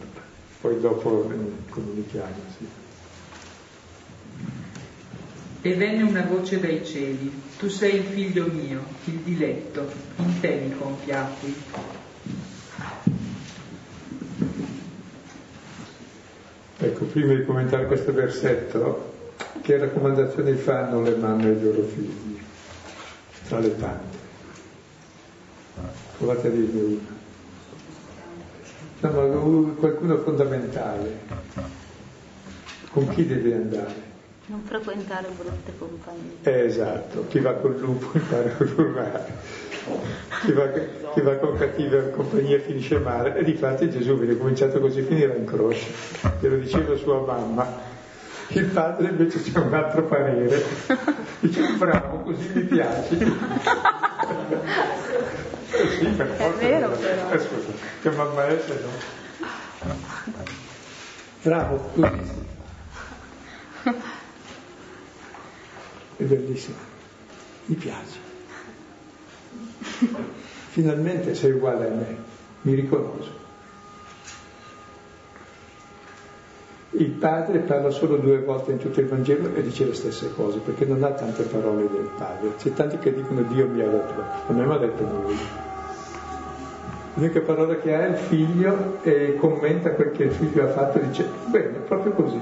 poi 0.60 0.80
dopo 0.80 1.30
comunichiamo. 1.70 2.34
Sì. 2.58 2.83
E 5.66 5.74
venne 5.76 6.02
una 6.02 6.26
voce 6.26 6.60
dai 6.60 6.84
cieli, 6.84 7.40
tu 7.56 7.68
sei 7.68 7.94
il 7.96 8.02
figlio 8.02 8.48
mio, 8.52 8.84
il 9.04 9.14
diletto, 9.20 9.90
in 10.16 10.38
te 10.38 10.56
mi 10.56 10.76
compiacqui. 10.76 11.56
Ecco, 16.76 17.04
prima 17.06 17.32
di 17.32 17.46
commentare 17.46 17.86
questo 17.86 18.12
versetto, 18.12 19.12
che 19.62 19.78
raccomandazioni 19.78 20.52
fanno 20.52 21.00
le 21.00 21.16
mamme 21.16 21.46
ai 21.46 21.62
loro 21.62 21.84
figli, 21.84 22.42
tra 23.48 23.58
le 23.58 23.74
tante? 23.78 24.18
Provate 26.18 26.46
a 26.46 26.50
dirne 26.50 26.80
una. 26.82 27.08
No, 29.00 29.10
ma 29.10 29.72
qualcuno 29.76 30.18
fondamentale. 30.18 31.20
Con 32.90 33.08
chi 33.08 33.26
deve 33.26 33.54
andare? 33.54 34.13
Non 34.46 34.62
frequentare 34.62 35.28
brutte 35.28 35.72
compagnie. 35.78 36.36
Eh, 36.42 36.66
esatto, 36.66 37.26
chi 37.28 37.38
va 37.38 37.54
col 37.54 37.78
lupo 37.78 38.10
impara 38.12 38.50
a 38.50 38.56
urlare. 38.58 39.32
Chi 40.42 40.52
va, 40.52 40.68
chi 41.14 41.20
va, 41.22 41.36
con 41.36 41.56
cattiva 41.56 42.02
compagnia 42.10 42.58
finisce 42.58 42.98
male. 42.98 43.36
E 43.36 43.44
di 43.44 43.54
fatti 43.54 43.88
Gesù 43.88 44.18
viene 44.18 44.36
cominciato 44.36 44.80
così, 44.80 45.00
finirà 45.00 45.32
in 45.32 45.46
croce. 45.46 45.86
Glielo 46.40 46.56
diceva 46.56 46.94
sua 46.96 47.20
mamma. 47.20 47.92
Il 48.48 48.66
padre 48.66 49.08
invece 49.08 49.40
c'è 49.40 49.58
un 49.58 49.72
altro 49.72 50.04
parere. 50.04 50.62
Dice, 51.40 51.62
bravo, 51.78 52.18
così 52.18 52.50
mi 52.52 52.62
piace. 52.64 53.16
Sì, 55.98 56.06
per 56.06 56.36
è 56.36 56.50
vero 56.58 56.90
però. 56.90 57.30
Eh, 57.30 57.38
scusa, 57.38 57.72
che 58.02 58.10
mamma 58.10 58.46
è 58.46 58.60
se 58.60 58.78
no? 58.82 59.94
Bravo, 61.40 61.76
così. 61.94 62.52
È 66.16 66.22
bellissimo. 66.22 66.76
Mi 67.66 67.74
piace. 67.74 68.18
Finalmente 70.68 71.34
sei 71.34 71.52
uguale 71.52 71.86
a 71.86 71.90
me, 71.90 72.16
mi 72.62 72.74
riconosco. 72.74 73.42
Il 76.90 77.10
padre 77.10 77.58
parla 77.58 77.90
solo 77.90 78.16
due 78.16 78.38
volte 78.40 78.70
in 78.70 78.78
tutto 78.78 79.00
il 79.00 79.06
Vangelo 79.06 79.52
e 79.54 79.62
dice 79.62 79.84
le 79.84 79.94
stesse 79.94 80.32
cose, 80.32 80.58
perché 80.58 80.84
non 80.84 81.02
ha 81.02 81.10
tante 81.10 81.42
parole 81.42 81.88
del 81.90 82.08
padre. 82.16 82.54
C'è 82.56 82.72
tanti 82.72 82.98
che 82.98 83.12
dicono 83.12 83.42
Dio 83.42 83.66
mi 83.66 83.80
ha 83.80 83.88
detto, 83.88 84.22
a 84.46 84.52
me 84.52 84.64
mi 84.64 84.72
ha 84.72 84.78
detto 84.78 85.02
lui. 85.02 85.36
L'unica 87.14 87.40
parola 87.40 87.76
che 87.76 87.94
ha 87.94 88.06
è 88.06 88.08
il 88.10 88.16
figlio 88.16 88.98
e 89.02 89.36
commenta 89.36 89.90
quel 89.90 90.12
che 90.12 90.24
il 90.24 90.32
figlio 90.32 90.64
ha 90.64 90.68
fatto 90.68 91.00
e 91.00 91.08
dice, 91.08 91.28
bene, 91.46 91.78
proprio 91.78 92.12
così. 92.12 92.40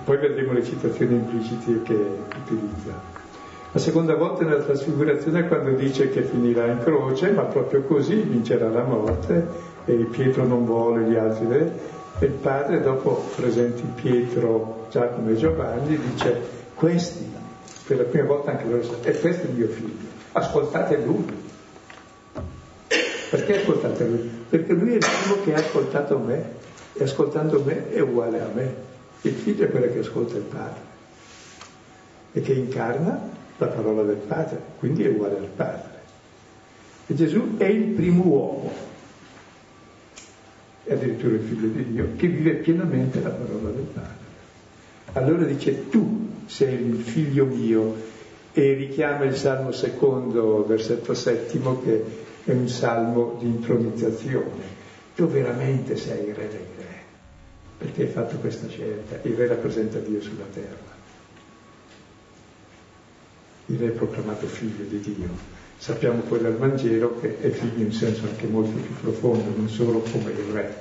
E 0.00 0.02
poi 0.02 0.16
vedremo 0.16 0.54
le 0.54 0.64
citazioni 0.64 1.14
implicite 1.14 1.82
che 1.82 1.92
utilizza. 2.42 3.18
La 3.72 3.78
seconda 3.78 4.14
volta 4.14 4.44
nella 4.44 4.62
trasfigurazione 4.62 5.40
è 5.40 5.46
quando 5.46 5.72
dice 5.72 6.08
che 6.08 6.22
finirà 6.22 6.66
in 6.66 6.78
croce, 6.78 7.30
ma 7.32 7.42
proprio 7.42 7.82
così 7.82 8.14
vincerà 8.14 8.70
la 8.70 8.82
morte 8.82 9.46
e 9.84 9.92
Pietro 10.10 10.44
non 10.44 10.64
vuole, 10.64 11.02
gli 11.02 11.16
altri 11.16 11.46
e 12.18 12.24
il 12.24 12.32
padre 12.32 12.80
dopo 12.80 13.26
presenti 13.36 13.82
Pietro, 13.94 14.86
Giacomo 14.90 15.30
e 15.30 15.36
Giovanni 15.36 15.98
dice 15.98 16.40
questi, 16.74 17.30
per 17.86 17.98
la 17.98 18.04
prima 18.04 18.24
volta 18.24 18.52
anche 18.52 18.64
loro, 18.64 18.82
e 19.02 19.18
questo 19.20 19.46
è 19.46 19.50
mio 19.50 19.68
figlio, 19.68 20.08
ascoltate 20.32 20.96
lui. 21.04 21.48
Perché 23.30 23.60
ascoltate 23.60 24.04
lui? 24.06 24.30
Perché 24.48 24.72
lui 24.72 24.92
è 24.92 24.94
il 24.94 25.06
primo 25.22 25.42
che 25.44 25.54
ha 25.54 25.58
ascoltato 25.58 26.18
me 26.18 26.44
e 26.94 27.04
ascoltando 27.04 27.62
me 27.64 27.90
è 27.90 28.00
uguale 28.00 28.40
a 28.40 28.48
me. 28.52 28.89
Il 29.22 29.34
figlio 29.34 29.64
è 29.64 29.70
quello 29.70 29.92
che 29.92 29.98
ascolta 29.98 30.36
il 30.36 30.42
padre 30.42 30.80
e 32.32 32.40
che 32.40 32.52
incarna 32.52 33.28
la 33.58 33.66
parola 33.66 34.02
del 34.02 34.16
padre, 34.16 34.58
quindi 34.78 35.04
è 35.04 35.08
uguale 35.08 35.36
al 35.36 35.48
padre. 35.54 35.98
E 37.06 37.14
Gesù 37.14 37.56
è 37.56 37.64
il 37.64 37.88
primo 37.88 38.24
uomo, 38.24 38.72
e 40.84 40.92
addirittura 40.92 41.34
il 41.34 41.40
figlio 41.40 41.68
di 41.68 41.92
Dio, 41.92 42.08
che 42.16 42.28
vive 42.28 42.52
pienamente 42.54 43.20
la 43.20 43.30
parola 43.30 43.70
del 43.70 43.86
padre. 43.92 44.28
Allora 45.12 45.44
dice 45.44 45.88
tu 45.88 46.28
sei 46.46 46.74
il 46.74 46.96
figlio 47.02 47.44
mio 47.46 47.94
e 48.52 48.74
richiama 48.74 49.24
il 49.24 49.36
Salmo 49.36 49.72
secondo, 49.72 50.64
versetto 50.66 51.14
settimo, 51.14 51.80
che 51.82 52.04
è 52.44 52.52
un 52.52 52.68
salmo 52.68 53.36
di 53.38 53.46
intronizzazione. 53.46 54.78
Tu 55.14 55.26
veramente 55.26 55.96
sei 55.96 56.28
il 56.28 56.34
re 56.34 56.48
dei 56.48 56.66
re, 56.78 56.99
perché 57.80 58.02
hai 58.02 58.08
fatto 58.08 58.36
questa 58.36 58.68
scelta. 58.68 59.18
Il 59.22 59.34
re 59.36 59.46
rappresenta 59.46 59.98
Dio 60.00 60.20
sulla 60.20 60.44
terra. 60.52 60.98
Il 63.66 63.78
re 63.78 63.86
è 63.86 63.90
proclamato 63.90 64.46
figlio 64.46 64.84
di 64.84 65.00
Dio. 65.00 65.28
Sappiamo 65.78 66.20
poi 66.20 66.42
dal 66.42 66.58
Vangelo 66.58 67.18
che 67.20 67.40
è 67.40 67.48
figlio 67.48 67.82
in 67.82 67.92
senso 67.92 68.26
anche 68.26 68.46
molto 68.46 68.78
più 68.78 68.94
profondo, 69.00 69.56
non 69.56 69.70
solo 69.70 70.00
come 70.00 70.30
il 70.30 70.52
re. 70.52 70.78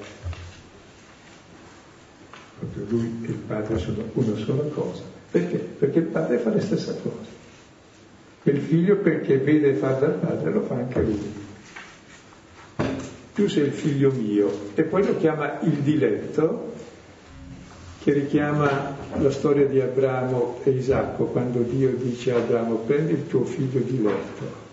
Proprio 2.59 2.85
lui 2.89 3.19
e 3.23 3.27
il 3.29 3.37
padre 3.47 3.77
sono 3.77 4.03
una 4.11 4.35
sola 4.35 4.63
cosa. 4.63 5.03
Perché? 5.31 5.55
Perché 5.55 5.99
il 5.99 6.05
padre 6.05 6.37
fa 6.39 6.49
le 6.49 6.59
stesse 6.59 6.99
cose. 7.01 7.37
Il 8.43 8.59
figlio 8.59 8.97
perché 8.97 9.37
vede 9.37 9.75
fare 9.75 9.99
dal 10.01 10.15
padre 10.15 10.51
lo 10.51 10.61
fa 10.63 10.75
anche 10.75 11.01
lui. 11.01 11.33
Tu 13.35 13.47
sei 13.47 13.67
il 13.67 13.71
figlio 13.71 14.11
mio. 14.11 14.51
E 14.75 14.83
poi 14.83 15.05
lo 15.05 15.15
chiama 15.15 15.61
il 15.61 15.77
diletto, 15.77 16.73
che 18.01 18.13
richiama 18.13 18.95
la 19.19 19.31
storia 19.31 19.65
di 19.65 19.79
Abramo 19.81 20.59
e 20.63 20.71
Isacco, 20.71 21.25
quando 21.25 21.59
Dio 21.61 21.91
dice 21.91 22.31
a 22.31 22.37
Abramo 22.37 22.75
prendi 22.75 23.11
il 23.11 23.27
tuo 23.27 23.43
figlio 23.43 23.79
diletto 23.81 24.67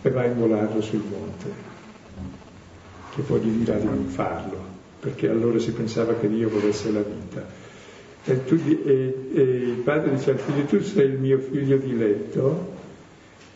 e 0.00 0.10
vai 0.10 0.28
a 0.28 0.32
immolarlo 0.32 0.80
sul 0.80 1.02
monte, 1.08 1.50
che 3.14 3.22
poi 3.22 3.40
gli 3.40 3.58
dirà 3.58 3.78
di 3.78 3.86
non 3.86 4.04
farlo, 4.06 4.58
perché 5.00 5.28
allora 5.28 5.58
si 5.58 5.72
pensava 5.72 6.14
che 6.14 6.28
Dio 6.28 6.48
volesse 6.48 6.90
la 6.90 7.00
vita. 7.02 7.46
E, 8.26 8.44
tu, 8.44 8.54
e, 8.54 9.28
e 9.34 9.40
il 9.40 9.80
padre 9.82 10.14
dice 10.14 10.30
al 10.30 10.38
figlio, 10.38 10.64
tu 10.64 10.80
sei 10.80 11.06
il 11.06 11.18
mio 11.18 11.38
figlio 11.38 11.76
diletto, 11.76 12.72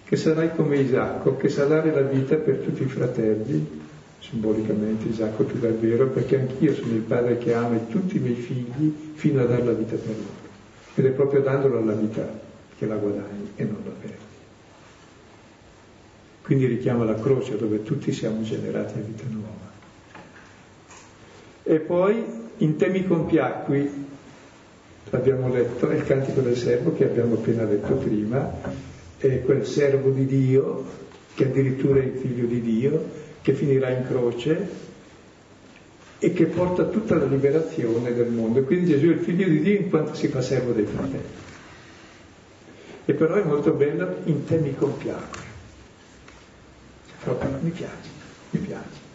che 0.04 0.16
sarai 0.16 0.54
come 0.54 0.78
Isacco, 0.78 1.36
che 1.36 1.50
sa 1.50 1.64
dare 1.66 1.92
la 1.92 2.00
vita 2.00 2.36
per 2.36 2.56
tutti 2.58 2.82
i 2.82 2.86
fratelli, 2.86 3.66
simbolicamente 4.20 5.08
Isacco 5.08 5.44
tu 5.44 5.58
davvero, 5.58 6.08
perché 6.08 6.38
anch'io 6.38 6.74
sono 6.74 6.94
il 6.94 7.00
padre 7.00 7.38
che 7.38 7.54
ama 7.54 7.78
tutti 7.78 8.16
i 8.16 8.20
miei 8.20 8.34
figli 8.34 9.12
fino 9.14 9.40
a 9.40 9.44
dare 9.44 9.64
la 9.64 9.72
vita 9.72 9.96
per 9.96 10.14
loro. 10.16 10.46
Ed 10.94 11.06
è 11.06 11.10
proprio 11.10 11.40
dandolo 11.40 11.78
alla 11.78 11.94
vita 11.94 12.28
che 12.76 12.86
la 12.86 12.96
guadagni 12.96 13.52
e 13.56 13.64
non 13.64 13.78
la 13.84 13.90
perdi. 14.00 14.26
Quindi 16.42 16.66
richiama 16.66 17.04
la 17.04 17.14
croce 17.14 17.56
dove 17.56 17.82
tutti 17.82 18.12
siamo 18.12 18.42
generati 18.42 18.98
a 18.98 19.02
vita 19.02 19.24
nuova. 19.30 19.66
E 21.62 21.78
poi 21.80 22.24
in 22.58 22.76
temi 22.76 23.06
compiacqui, 23.06 24.06
abbiamo 25.10 25.48
letto, 25.48 25.90
il 25.90 26.04
cantico 26.04 26.40
del 26.40 26.56
servo 26.56 26.94
che 26.94 27.04
abbiamo 27.04 27.34
appena 27.34 27.64
letto 27.64 27.94
prima, 27.94 28.50
è 29.18 29.42
quel 29.42 29.66
servo 29.66 30.10
di 30.10 30.26
Dio, 30.26 30.84
che 31.34 31.44
addirittura 31.44 32.00
è 32.00 32.04
il 32.04 32.18
figlio 32.18 32.46
di 32.46 32.60
Dio, 32.60 33.26
che 33.48 33.54
finirà 33.54 33.88
in 33.88 34.06
croce 34.06 34.68
e 36.18 36.32
che 36.34 36.44
porta 36.44 36.84
tutta 36.84 37.14
la 37.14 37.24
liberazione 37.24 38.12
del 38.12 38.28
mondo. 38.28 38.62
Quindi 38.62 38.90
Gesù 38.90 39.06
è 39.06 39.12
il 39.12 39.20
figlio 39.20 39.48
di 39.48 39.62
Dio 39.62 39.78
in 39.78 39.88
quanto 39.88 40.12
si 40.12 40.28
fa 40.28 40.42
servo 40.42 40.72
dei 40.72 40.84
fratelli. 40.84 41.46
E 43.06 43.14
però 43.14 43.36
è 43.36 43.42
molto 43.44 43.70
bello 43.70 44.16
in 44.24 44.44
temi 44.44 44.76
compiacqui 44.76 45.46
proprio 47.24 47.58
mi 47.62 47.70
piace, 47.70 48.10
mi 48.50 48.60
piace. 48.60 49.06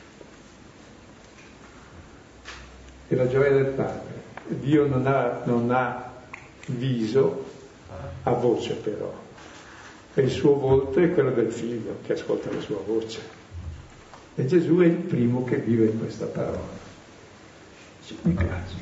È 3.10 3.14
la 3.14 3.28
gioia 3.28 3.52
del 3.52 3.66
Padre. 3.68 4.22
Dio 4.48 4.88
non 4.88 5.06
ha, 5.06 5.42
non 5.44 5.70
ha 5.70 6.12
viso, 6.68 7.46
ha 8.24 8.32
voce 8.32 8.74
però. 8.74 9.14
E 10.16 10.22
il 10.24 10.32
suo 10.32 10.56
volto 10.56 11.00
è 11.00 11.12
quello 11.14 11.32
del 11.32 11.52
figlio 11.52 11.98
che 12.04 12.14
ascolta 12.14 12.52
la 12.52 12.62
sua 12.62 12.80
voce. 12.84 13.42
E 14.36 14.46
Gesù 14.46 14.78
è 14.78 14.86
il 14.86 14.94
primo 14.94 15.44
che 15.44 15.58
vive 15.58 15.88
questa 15.88 16.26
parola. 16.26 16.82
Mi 18.24 18.34
piace. 18.34 18.76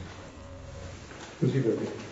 Così 1.39 1.60
va 1.60 1.70
bene. 1.70 2.10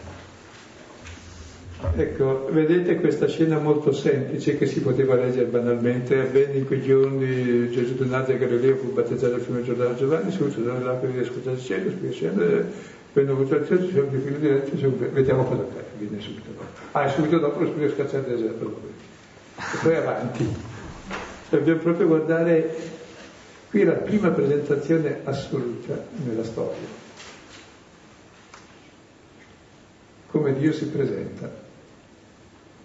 Ecco, 1.95 2.49
vedete 2.51 2.97
questa 2.97 3.27
scena 3.27 3.57
molto 3.57 3.93
semplice 3.93 4.57
che 4.57 4.65
si 4.65 4.81
poteva 4.81 5.15
leggere 5.15 5.45
banalmente. 5.45 6.19
Avvenne 6.19 6.57
in 6.57 6.65
quei 6.65 6.81
giorni 6.81 7.69
Gesù 7.71 7.95
di 7.95 8.09
Nazareth 8.09 8.39
Galileo 8.39 8.75
fu 8.75 8.91
battezzato 8.91 9.35
al 9.35 9.39
fiume 9.39 9.63
Giordano 9.63 9.95
Giovanni, 9.95 10.29
subito 10.31 10.59
dall'acqua 10.59 11.07
di 11.07 11.19
ascoltare 11.19 11.55
il 11.55 11.61
cielo, 11.61 11.89
spia 11.91 12.11
scendere, 12.11 12.71
venne 13.13 13.31
avuto 13.31 13.55
al 13.55 13.65
cielo, 13.65 13.87
siamo 13.87 14.09
più 14.09 14.21
figlio 14.21 14.37
diretto, 14.39 14.77
subito, 14.77 15.09
vediamo 15.13 15.45
cosa 15.45 15.63
fa, 15.73 15.81
viene 15.97 16.19
subito 16.21 16.49
dopo. 16.49 16.65
Ah, 16.91 17.05
e 17.05 17.09
subito 17.11 17.37
dopo 17.37 17.59
lo 17.61 17.67
spirito 17.67 17.93
scacciato 17.93 18.29
deserto. 18.29 18.81
E 19.55 19.77
poi 19.81 19.95
avanti. 19.95 20.47
Dobbiamo 21.49 21.79
proprio 21.79 22.07
guardare, 22.07 22.75
qui 23.69 23.81
è 23.81 23.85
la 23.85 23.93
prima 23.93 24.29
presentazione 24.29 25.21
assoluta 25.23 26.03
nella 26.25 26.43
storia. 26.43 27.07
Come 30.27 30.53
Dio 30.53 30.73
si 30.73 30.85
presenta 30.87 31.51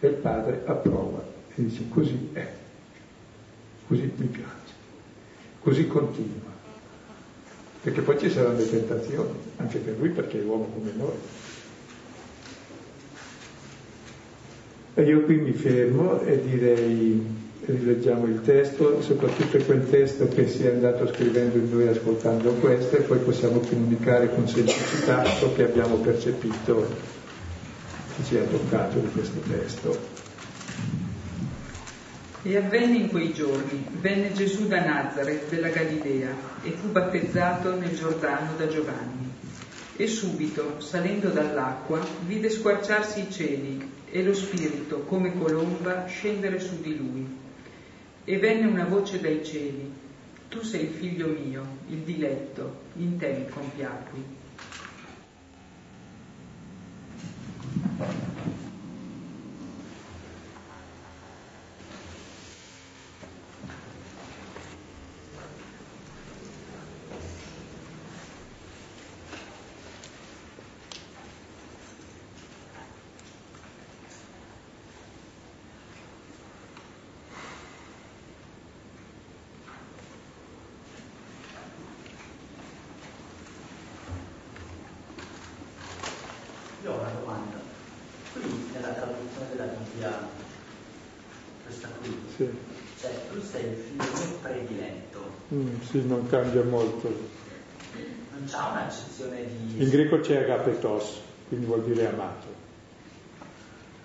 e 0.01 0.07
il 0.07 0.15
padre 0.15 0.63
approva 0.67 1.25
e 1.55 1.65
dice 1.65 1.89
così 1.89 2.31
è, 2.33 2.53
così 3.87 4.13
mi 4.17 4.27
piace, 4.27 4.73
così 5.61 5.87
continua. 5.87 6.53
Perché 7.81 8.01
poi 8.01 8.19
ci 8.19 8.31
saranno 8.31 8.59
le 8.59 8.71
tentazioni, 8.71 9.39
anche 9.57 9.79
per 9.79 9.97
lui 9.99 10.09
perché 10.11 10.41
è 10.41 10.45
uomo 10.45 10.65
come 10.65 10.93
noi. 10.97 11.17
E 14.95 15.03
io 15.03 15.23
qui 15.23 15.37
mi 15.37 15.53
fermo 15.53 16.21
e 16.21 16.41
direi, 16.41 17.27
rileggiamo 17.67 18.27
il 18.27 18.43
testo, 18.43 19.01
soprattutto 19.01 19.59
quel 19.65 19.89
testo 19.89 20.29
che 20.29 20.49
si 20.49 20.65
è 20.65 20.71
andato 20.71 21.07
scrivendo 21.13 21.57
in 21.57 21.71
noi 21.71 21.89
ascoltando 21.89 22.51
questo 22.55 22.97
e 22.97 23.01
poi 23.03 23.19
possiamo 23.19 23.61
comunicare 23.61 24.29
con 24.35 24.47
semplicità 24.47 25.25
ciò 25.25 25.53
che 25.55 25.65
abbiamo 25.65 25.97
percepito 25.97 26.87
che 28.17 28.25
ci 28.25 28.37
ha 28.37 28.45
toccato 28.45 28.99
di 28.99 29.09
questo 29.11 29.41
testo. 29.49 30.13
E 32.43 32.57
avvenne 32.59 32.99
in 32.99 33.09
quei 33.09 33.33
giorni, 33.33 33.87
venne 34.01 34.33
Gesù 34.33 34.67
da 34.67 34.85
Nazareth 34.85 35.49
della 35.49 35.69
Galilea 35.69 36.35
e 36.63 36.71
fu 36.73 36.91
battezzato 36.91 37.75
nel 37.75 37.97
Giordano 37.97 38.51
da 38.59 38.69
Giovanni. 38.69 39.33
E 39.97 40.07
subito, 40.07 40.81
salendo 40.81 41.29
dall'acqua, 41.29 42.05
vide 42.27 42.51
squarciarsi 42.51 43.21
i 43.21 43.31
cieli 43.31 43.91
e 44.11 44.23
lo 44.23 44.35
Spirito, 44.35 45.01
come 45.05 45.39
colomba, 45.39 46.05
scendere 46.07 46.61
su 46.61 46.81
di 46.81 46.97
lui. 46.97 47.44
E 48.27 48.39
venne 48.39 48.67
una 48.67 48.87
voce 48.87 49.21
dai 49.21 49.45
cieli, 49.45 49.93
Tu 50.49 50.63
sei 50.63 50.85
il 50.85 50.95
figlio 50.95 51.27
mio, 51.27 51.63
il 51.89 51.99
diletto, 51.99 52.85
in 52.95 53.19
te 53.19 53.33
mi 53.33 53.49
compiacqui. 53.49 54.25
Sì, 95.83 96.07
non 96.07 96.27
cambia 96.29 96.65
molto. 96.65 97.09
Non 97.09 98.45
c'è 98.47 98.57
un'accezione 98.57 99.47
di... 99.47 99.83
In 99.83 99.91
greco 99.91 100.21
c'è 100.21 100.43
agapetos, 100.43 101.21
quindi 101.49 101.67
vuol 101.67 101.85
dire 101.85 102.09
amato. 102.09 102.47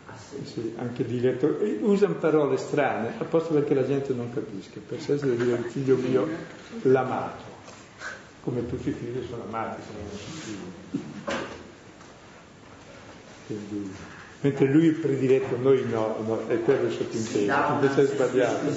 Ah, 0.05 0.15
sì. 0.17 0.45
Sì, 0.45 0.73
anche 0.77 1.05
diletto. 1.05 1.57
Usano 1.81 2.15
parole 2.15 2.57
strane, 2.57 3.13
apposta 3.17 3.53
perché 3.53 3.73
la 3.73 3.85
gente 3.85 4.13
non 4.13 4.31
capisca. 4.31 4.79
Per 4.87 5.01
sé 5.01 5.15
deve 5.15 5.43
dire 5.43 5.57
il 5.57 5.65
figlio 5.65 5.95
mio, 5.95 6.27
l'amato. 6.83 7.47
Come 8.43 8.67
tutti 8.67 8.89
i 8.89 8.93
figli 8.93 9.25
sono 9.27 9.43
amati, 9.43 9.81
sono 9.81 9.97
figli. 10.09 11.01
Quindi, 13.47 13.95
mentre 14.41 14.65
lui 14.67 14.89
è 14.89 14.91
prediletto, 14.91 15.57
noi 15.57 15.85
no, 15.89 16.15
no 16.25 16.47
è 16.47 16.61
quello 16.61 16.87
il 16.87 16.93
sottinteso, 16.93 17.53
invece 17.73 18.01
è 18.01 18.05
sbagliato. 18.05 18.71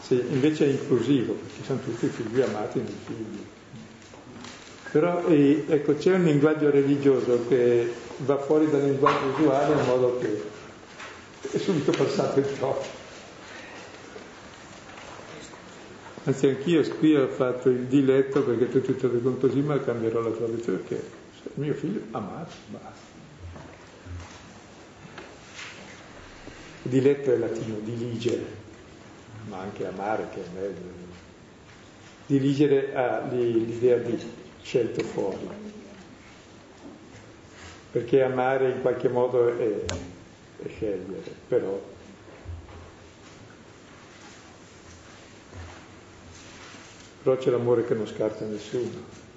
Sì, 0.00 0.24
invece 0.30 0.64
è 0.64 0.68
inclusivo, 0.68 1.34
perché 1.34 1.64
sono 1.64 1.80
tutti 1.80 2.06
figli 2.06 2.40
amati 2.40 2.78
nei 2.78 2.94
figli. 3.04 3.46
Però 4.90 5.26
eh, 5.26 5.64
ecco, 5.68 5.96
c'è 5.96 6.14
un 6.14 6.24
linguaggio 6.24 6.70
religioso 6.70 7.46
che 7.46 7.92
va 8.18 8.38
fuori 8.38 8.70
dal 8.70 8.82
linguaggio 8.82 9.26
usuale 9.36 9.74
in 9.74 9.84
modo 9.84 10.18
che 10.18 10.42
è 11.52 11.58
subito 11.58 11.92
passato 11.92 12.38
il 12.38 12.46
troppo. 12.56 12.96
Anzi, 16.24 16.46
anch'io 16.46 16.82
qui 16.96 17.14
ho 17.14 17.28
fatto 17.28 17.68
il 17.68 17.84
diletto 17.84 18.42
perché 18.42 18.70
tu 18.70 18.80
ti 18.80 18.96
trovi 18.96 19.20
con 19.20 19.38
così, 19.38 19.60
ma 19.60 19.78
cambierò 19.78 20.20
la 20.20 20.30
traduzione 20.30 20.78
perché 20.78 21.02
mio 21.54 21.74
figlio 21.74 22.00
amato, 22.10 22.52
basta. 22.68 23.07
Diletto 26.88 27.30
è 27.32 27.36
latino, 27.36 27.78
diligere, 27.80 28.46
ma 29.46 29.58
anche 29.58 29.86
amare 29.86 30.28
che 30.30 30.40
è 30.40 30.48
meglio. 30.54 30.90
Diligere 32.26 32.94
ha 32.94 33.26
l'idea 33.30 33.98
di 33.98 34.18
scelto 34.62 35.02
fuori, 35.02 35.46
perché 37.90 38.22
amare 38.22 38.70
in 38.70 38.80
qualche 38.80 39.08
modo 39.10 39.48
è, 39.58 39.84
è 40.62 40.68
scegliere, 40.68 41.30
però 41.46 41.78
però 47.22 47.36
c'è 47.36 47.50
l'amore 47.50 47.84
che 47.84 47.92
non 47.92 48.06
scarta 48.06 48.46
nessuno. 48.46 49.27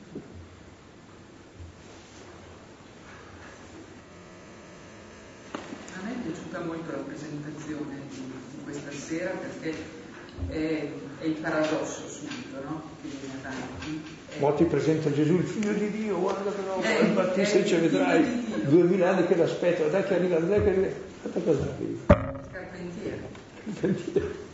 Sera 9.12 9.32
perché 9.32 9.76
è, 10.48 10.88
è 11.20 11.26
il 11.26 11.34
paradosso 11.34 12.08
subito, 12.08 12.62
no? 12.64 12.82
Che 13.02 13.10
viene 13.20 13.36
avanti. 13.42 14.02
È... 14.30 14.40
Molti 14.40 14.64
presenta 14.64 15.12
Gesù, 15.12 15.36
il 15.36 15.46
figlio 15.46 15.74
di 15.74 15.92
Dio, 15.92 16.18
guarda 16.18 16.52
che 16.52 16.62
no, 16.66 16.82
eh, 16.82 17.06
infatti 17.06 17.46
se 17.46 17.66
ce 17.66 17.80
vedrai, 17.80 18.64
duemila 18.64 19.10
anni 19.10 19.28
che 19.28 19.36
l'aspetta, 19.36 19.86
dai 19.88 20.04
che 20.06 20.16
arriva, 20.16 20.40
dai 20.40 20.64
che 20.64 20.70
arriva, 20.70 20.88
guarda 21.22 21.40
cosa 21.42 21.74
arriva. 21.74 22.00
Il 22.40 22.52
carpentiere. 22.52 23.30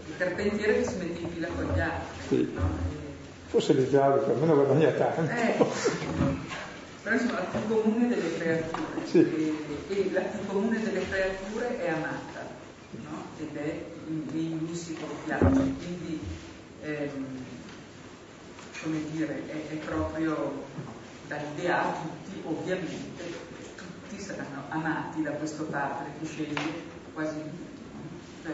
Il 0.08 0.18
carpentiere 0.18 0.74
che 0.78 0.89
si 0.89 0.95
mette 0.97 1.20
in 1.20 1.30
fila 1.30 1.47
con 1.55 1.72
gli 1.74 1.80
altri. 1.80 2.28
Sì. 2.28 2.51
No? 2.53 2.95
Forse 3.49 3.74
l'idraulico, 3.74 4.32
almeno 4.32 4.55
guadagna 4.55 4.89
tanto. 4.89 5.32
Eh. 5.32 5.66
Però 7.03 7.16
insomma 7.16 7.39
la 7.39 7.45
più 7.45 7.60
comune 7.68 8.08
delle 8.08 8.38
creature. 8.38 9.05
Sì. 9.05 9.20
E, 9.20 9.93
e 9.93 10.10
la 10.12 10.22
più 10.22 10.45
comune 10.47 10.82
delle 10.82 11.08
creature 11.08 11.80
è 11.80 11.89
amata, 11.89 12.45
no? 12.91 13.26
Ed 13.39 13.55
è 13.55 13.95
in 14.08 14.58
lui 14.66 14.76
si 14.76 14.95
compiace, 14.95 15.45
quindi 15.45 16.20
ehm, 16.82 17.26
come 18.82 19.01
dire, 19.12 19.41
è, 19.47 19.74
è 19.74 19.76
proprio 19.78 20.64
dall'idea 21.28 21.88
a 21.88 21.93
tutti, 21.93 22.41
ovviamente, 22.45 23.24
tutti 23.76 24.22
saranno 24.22 24.64
amati 24.70 25.22
da 25.22 25.32
questo 25.32 25.64
padre 25.66 26.05
che 26.20 26.26
sceglie 26.26 26.62
quasi 27.14 27.36
cioè, 28.43 28.53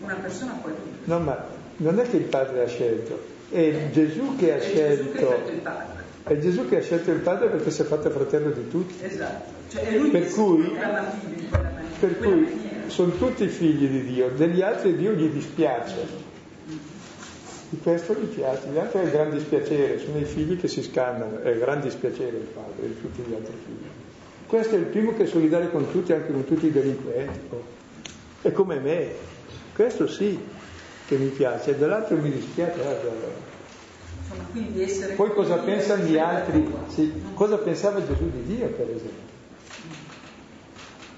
una 0.00 0.14
persona 0.14 0.52
può 0.54 0.70
dire. 0.70 0.96
No, 1.04 1.18
ma 1.20 1.44
non 1.78 1.98
è 1.98 2.08
che 2.08 2.16
il 2.18 2.24
padre 2.24 2.62
ha 2.62 2.68
scelto, 2.68 3.20
è 3.50 3.88
Gesù 3.90 4.36
che 4.36 4.52
ha 4.52 4.56
è 4.56 4.60
scelto. 4.60 5.12
Gesù 5.12 5.12
che 5.18 5.26
ha 5.34 5.52
il 5.52 5.60
padre. 5.60 5.96
È 6.24 6.38
Gesù 6.38 6.68
che 6.68 6.76
ha 6.76 6.82
scelto 6.82 7.10
il 7.10 7.20
padre 7.20 7.48
perché 7.48 7.70
si 7.70 7.80
è 7.82 7.84
fatto 7.84 8.10
fratello 8.10 8.50
di 8.50 8.68
tutti. 8.68 9.02
Esatto, 9.02 9.50
cioè 9.70 9.82
è 9.82 9.96
lui 9.96 10.10
Per 10.10 10.26
che 10.26 10.30
cui- 10.32 10.64
si 10.64 10.70
maniera. 10.72 11.72
Per 11.98 12.18
cui. 12.18 12.76
Sono 12.88 13.12
tutti 13.12 13.46
figli 13.48 13.86
di 13.86 14.04
Dio, 14.04 14.30
degli 14.30 14.62
altri 14.62 14.96
Dio 14.96 15.12
gli 15.12 15.28
dispiace. 15.28 16.26
Di 17.70 17.78
questo 17.82 18.14
gli 18.14 18.24
piace, 18.24 18.68
gli 18.68 18.78
altri 18.78 19.00
è 19.00 19.02
il 19.04 19.10
gran 19.10 19.30
dispiacere, 19.30 19.98
sono 19.98 20.18
i 20.18 20.24
figli 20.24 20.58
che 20.58 20.68
si 20.68 20.82
scannano, 20.82 21.40
è 21.42 21.50
il 21.50 21.58
gran 21.58 21.80
dispiacere 21.80 22.36
il 22.36 22.46
padre 22.46 22.86
di 22.86 23.00
tutti 23.00 23.22
gli 23.22 23.34
altri 23.34 23.54
figli. 23.64 23.86
Questo 24.46 24.74
è 24.76 24.78
il 24.78 24.86
primo 24.86 25.14
che 25.14 25.24
è 25.24 25.26
solidale 25.26 25.70
con 25.70 25.90
tutti, 25.90 26.12
anche 26.12 26.32
con 26.32 26.46
tutti 26.46 26.66
i 26.66 26.72
delinquenti. 26.72 27.38
oh. 27.50 27.62
È 28.40 28.52
come 28.52 28.78
me, 28.78 29.10
questo 29.74 30.06
sì 30.06 30.38
che 31.06 31.16
mi 31.16 31.28
piace, 31.28 31.72
e 31.72 31.76
dall'altro 31.76 32.16
mi 32.16 32.30
dispiace. 32.30 32.80
quindi 34.50 34.82
essere 34.82 35.14
Poi 35.14 35.32
cosa 35.34 35.56
pensano 35.56 36.04
gli 36.04 36.16
altri? 36.16 36.66
Sì, 36.88 37.12
cosa 37.34 37.58
pensava 37.58 38.04
Gesù 38.06 38.30
di 38.30 38.56
Dio, 38.56 38.68
per 38.68 38.86
esempio? 38.88 39.36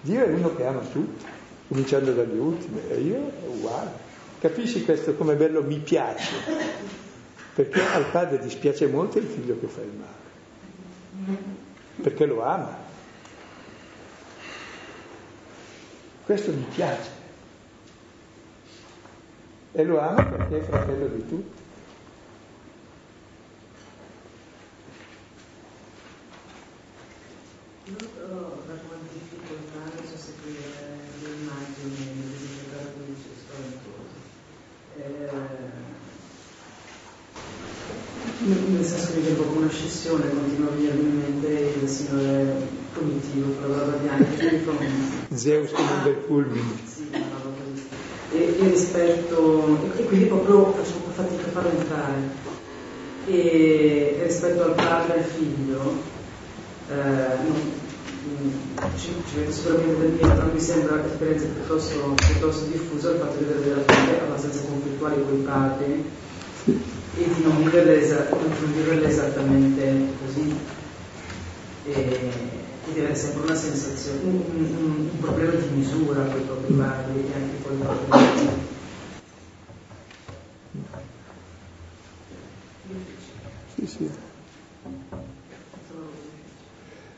Dio 0.01 0.25
è 0.25 0.29
uno 0.29 0.57
che 0.57 0.65
ama 0.65 0.81
tutti, 0.81 1.25
cominciando 1.71 2.13
dagli 2.13 2.37
ultimi, 2.37 2.81
e 2.89 3.01
io 3.01 3.31
uguale. 3.47 3.93
Capisci 4.41 4.85
questo 4.85 5.15
come 5.15 5.37
bello 5.37 5.63
mi 5.63 5.79
piace? 5.79 6.35
Perché 7.55 7.81
al 7.81 8.07
padre 8.11 8.41
dispiace 8.41 8.89
molto 8.89 9.19
il 9.19 9.27
figlio 9.27 9.57
che 9.61 9.69
fa 9.69 9.81
il 9.81 9.93
male, 9.93 11.39
perché 12.03 12.27
lo 12.27 12.43
ama. 12.43 12.77
Questo 16.25 16.51
mi 16.51 16.67
piace. 16.75 17.19
E 19.73 19.85
lo 19.85 20.01
ama 20.01 20.25
perché 20.25 20.59
è 20.59 20.63
fratello 20.63 21.07
di 21.07 21.29
tutti. 21.29 21.59
Io 27.85 27.97
ho 27.97 28.63
la 28.67 28.75
qualche 28.75 29.13
difficoltà 29.13 29.79
nel 29.95 30.07
sostituire 30.09 30.99
le 31.23 31.29
immagini 31.29 32.05
delle 32.15 32.71
traduzioni 32.71 33.17
spaventose. 33.37 34.19
Eh, 34.97 35.29
nel 38.55 38.85
senso 38.85 39.13
che 39.15 39.21
c'è 39.23 39.33
proprio 39.33 39.61
una 39.61 39.71
scissione, 39.71 40.31
continua 40.31 40.69
a 40.69 40.75
venirmi 40.75 41.09
in 41.09 41.17
mente 41.17 41.75
il 41.83 41.89
signore 41.89 42.69
cognitivo, 42.93 43.53
con 43.55 43.71
la 43.71 43.77
barba 43.77 43.97
bianca, 43.99 44.31
che 44.37 44.51
mi 44.53 44.59
fa 44.59 44.71
un- 44.71 45.37
Zeus 45.37 45.71
sì, 46.85 47.09
una 47.13 47.27
roba 47.43 47.57
così. 47.65 47.89
E, 48.33 48.57
e 48.61 48.69
rispetto, 48.69 49.79
e 49.97 50.05
quindi 50.05 50.27
proprio 50.27 50.73
faccio 50.73 50.97
un 50.97 51.03
po' 51.05 51.11
fatica 51.11 51.47
a 51.47 51.51
farlo 51.51 51.71
entrare. 51.79 52.39
E, 53.27 54.17
e 54.19 54.25
rispetto 54.27 54.63
al 54.65 54.75
padre 54.75 55.15
e 55.15 55.19
al 55.19 55.25
figlio, 55.25 56.03
eh, 56.89 56.95
non- 56.95 57.73
mm, 58.27 58.49
ci, 58.97 59.15
ci 59.27 59.37
vedo 59.37 59.53
sicuramente 59.53 60.01
del 60.01 60.11
mio, 60.13 60.35
però 60.35 60.53
mi 60.53 60.61
sembra 60.61 60.95
un'esperienza 60.95 61.47
piuttosto, 61.47 62.15
piuttosto 62.27 62.67
diffusa 62.67 63.11
il 63.11 63.19
fatto 63.19 63.37
di 63.39 63.45
avere 63.45 63.61
delle 63.61 63.75
rapporti 63.75 64.25
abbastanza 64.25 64.61
conflittuali 64.69 65.23
con 65.23 65.39
i 65.39 65.43
padri 65.43 66.11
non 67.43 67.57
viverle, 67.63 68.01
esa- 68.01 68.29
non 68.31 68.73
viverle 68.73 69.07
esattamente 69.09 70.07
così. 70.25 70.55
E, 71.85 71.93
e 71.93 72.93
di 72.93 72.99
avere 72.99 73.15
sempre 73.15 73.43
una 73.45 73.55
sensazione, 73.55 74.21
un, 74.25 74.43
un- 74.55 75.09
un- 75.13 75.19
problema 75.21 75.53
di 75.53 75.69
misura 75.75 76.23
con 76.25 76.41
i 76.41 76.45
propri 76.45 76.75
padri 76.75 77.21
e 77.21 77.35
anche 77.35 77.63
con 77.63 77.73
i 77.73 77.83
propri. 77.83 78.69
Sì, 83.75 83.87
sì. 83.87 84.11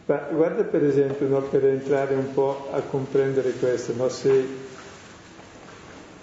Ma 0.07 0.17
guarda 0.33 0.65
per 0.65 0.85
esempio, 0.85 1.29
no, 1.29 1.43
per 1.43 1.65
entrare 1.65 2.15
un 2.15 2.35
po' 2.35 2.69
a 2.73 2.81
comprendere 2.83 3.53
questo, 3.53 3.95
no, 3.97 4.09
se 4.09 4.45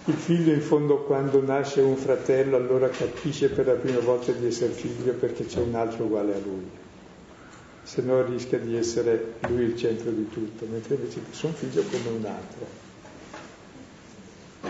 il 0.10 0.16
figlio 0.16 0.52
in 0.52 0.62
fondo 0.62 1.04
quando 1.04 1.40
nasce 1.42 1.82
un 1.82 1.96
fratello 1.96 2.56
allora 2.56 2.90
capisce 2.90 3.50
per 3.50 3.68
la 3.68 3.74
prima 3.74 4.00
volta 4.00 4.32
di 4.32 4.48
essere 4.48 4.74
figlio 4.74 5.14
perché 5.14 5.46
c'è 5.46 5.60
un 5.60 5.76
altro 5.76 6.06
uguale 6.06 6.34
a 6.34 6.40
lui, 6.40 6.68
se 7.84 8.02
no 8.02 8.26
rischia 8.26 8.58
di 8.58 8.76
essere 8.76 9.36
lui 9.48 9.66
il 9.66 9.78
centro 9.78 10.10
di 10.10 10.28
tutto, 10.30 10.66
mentre 10.66 10.96
invece 10.96 11.22
sono 11.30 11.54
figlio 11.54 11.84
come 11.84 12.18
un 12.18 12.26
altro. 12.26 12.88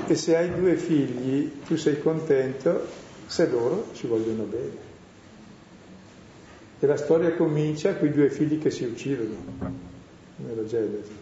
E 0.07 0.15
se 0.15 0.35
hai 0.35 0.53
due 0.53 0.75
figli 0.75 1.51
tu 1.65 1.77
sei 1.77 2.01
contento 2.01 2.85
se 3.25 3.47
loro 3.47 3.87
ci 3.93 4.07
vogliono 4.07 4.43
bene. 4.43 4.87
E 6.81 6.85
la 6.85 6.97
storia 6.97 7.33
comincia 7.33 7.95
con 7.95 8.07
i 8.07 8.11
due 8.11 8.29
figli 8.29 8.59
che 8.59 8.71
si 8.71 8.83
uccidono 8.83 9.35
nella 10.35 10.65
Genesi. 10.65 11.18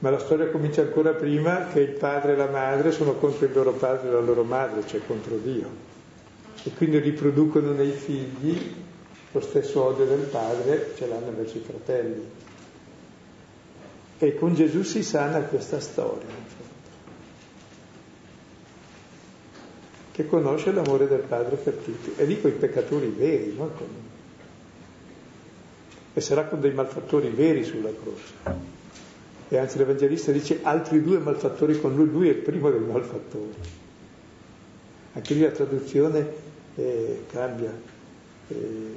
Ma 0.00 0.10
la 0.10 0.18
storia 0.18 0.48
comincia 0.50 0.82
ancora 0.82 1.12
prima 1.12 1.66
che 1.66 1.80
il 1.80 1.90
padre 1.90 2.32
e 2.32 2.36
la 2.36 2.46
madre 2.46 2.92
sono 2.92 3.14
contro 3.14 3.46
il 3.46 3.52
loro 3.52 3.72
padre 3.72 4.08
e 4.08 4.12
la 4.12 4.20
loro 4.20 4.44
madre, 4.44 4.86
cioè 4.86 5.00
contro 5.04 5.36
Dio. 5.36 5.68
E 6.62 6.70
quindi 6.76 6.98
riproducono 6.98 7.72
nei 7.72 7.90
figli 7.90 8.74
lo 9.32 9.40
stesso 9.40 9.84
odio 9.84 10.06
del 10.06 10.20
padre, 10.20 10.92
ce 10.96 11.06
l'hanno 11.06 11.32
verso 11.36 11.56
i 11.56 11.60
fratelli. 11.60 12.30
E 14.18 14.34
con 14.36 14.54
Gesù 14.54 14.82
si 14.82 15.02
sana 15.02 15.40
questa 15.42 15.80
storia, 15.80 16.26
che 20.12 20.26
conosce 20.26 20.72
l'amore 20.72 21.06
del 21.06 21.20
Padre 21.20 21.56
per 21.56 21.74
tutti. 21.74 22.14
E 22.16 22.26
dico 22.26 22.48
i 22.48 22.52
peccatori 22.52 23.06
veri, 23.08 23.54
con... 23.56 23.72
E 26.14 26.20
sarà 26.20 26.46
con 26.46 26.60
dei 26.60 26.72
malfattori 26.72 27.28
veri 27.28 27.62
sulla 27.62 27.90
croce. 27.90 28.67
E 29.48 29.56
anzi 29.56 29.78
l'Evangelista 29.78 30.30
dice 30.30 30.60
altri 30.62 31.02
due 31.02 31.18
malfattori 31.18 31.80
con 31.80 31.94
lui, 31.94 32.10
lui 32.10 32.28
è 32.28 32.32
il 32.32 32.38
primo 32.38 32.70
dei 32.70 32.80
malfattori. 32.80 33.54
Anche 35.14 35.34
lì 35.34 35.40
la 35.40 35.50
traduzione 35.50 36.32
eh, 36.74 37.24
cambia. 37.30 37.72
Eh, 38.48 38.94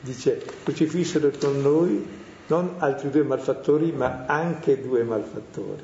dice, 0.00 0.42
crocifissero 0.62 1.30
con 1.38 1.60
noi 1.62 2.06
non 2.46 2.74
altri 2.78 3.10
due 3.10 3.22
malfattori, 3.22 3.90
ma 3.92 4.26
anche 4.26 4.82
due 4.82 5.02
malfattori. 5.02 5.82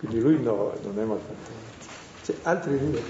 Quindi 0.00 0.20
lui 0.20 0.42
no, 0.42 0.72
non 0.82 0.98
è 0.98 1.04
malfattore. 1.04 1.58
Cioè, 2.24 2.36
altri 2.42 2.78
due. 2.78 3.00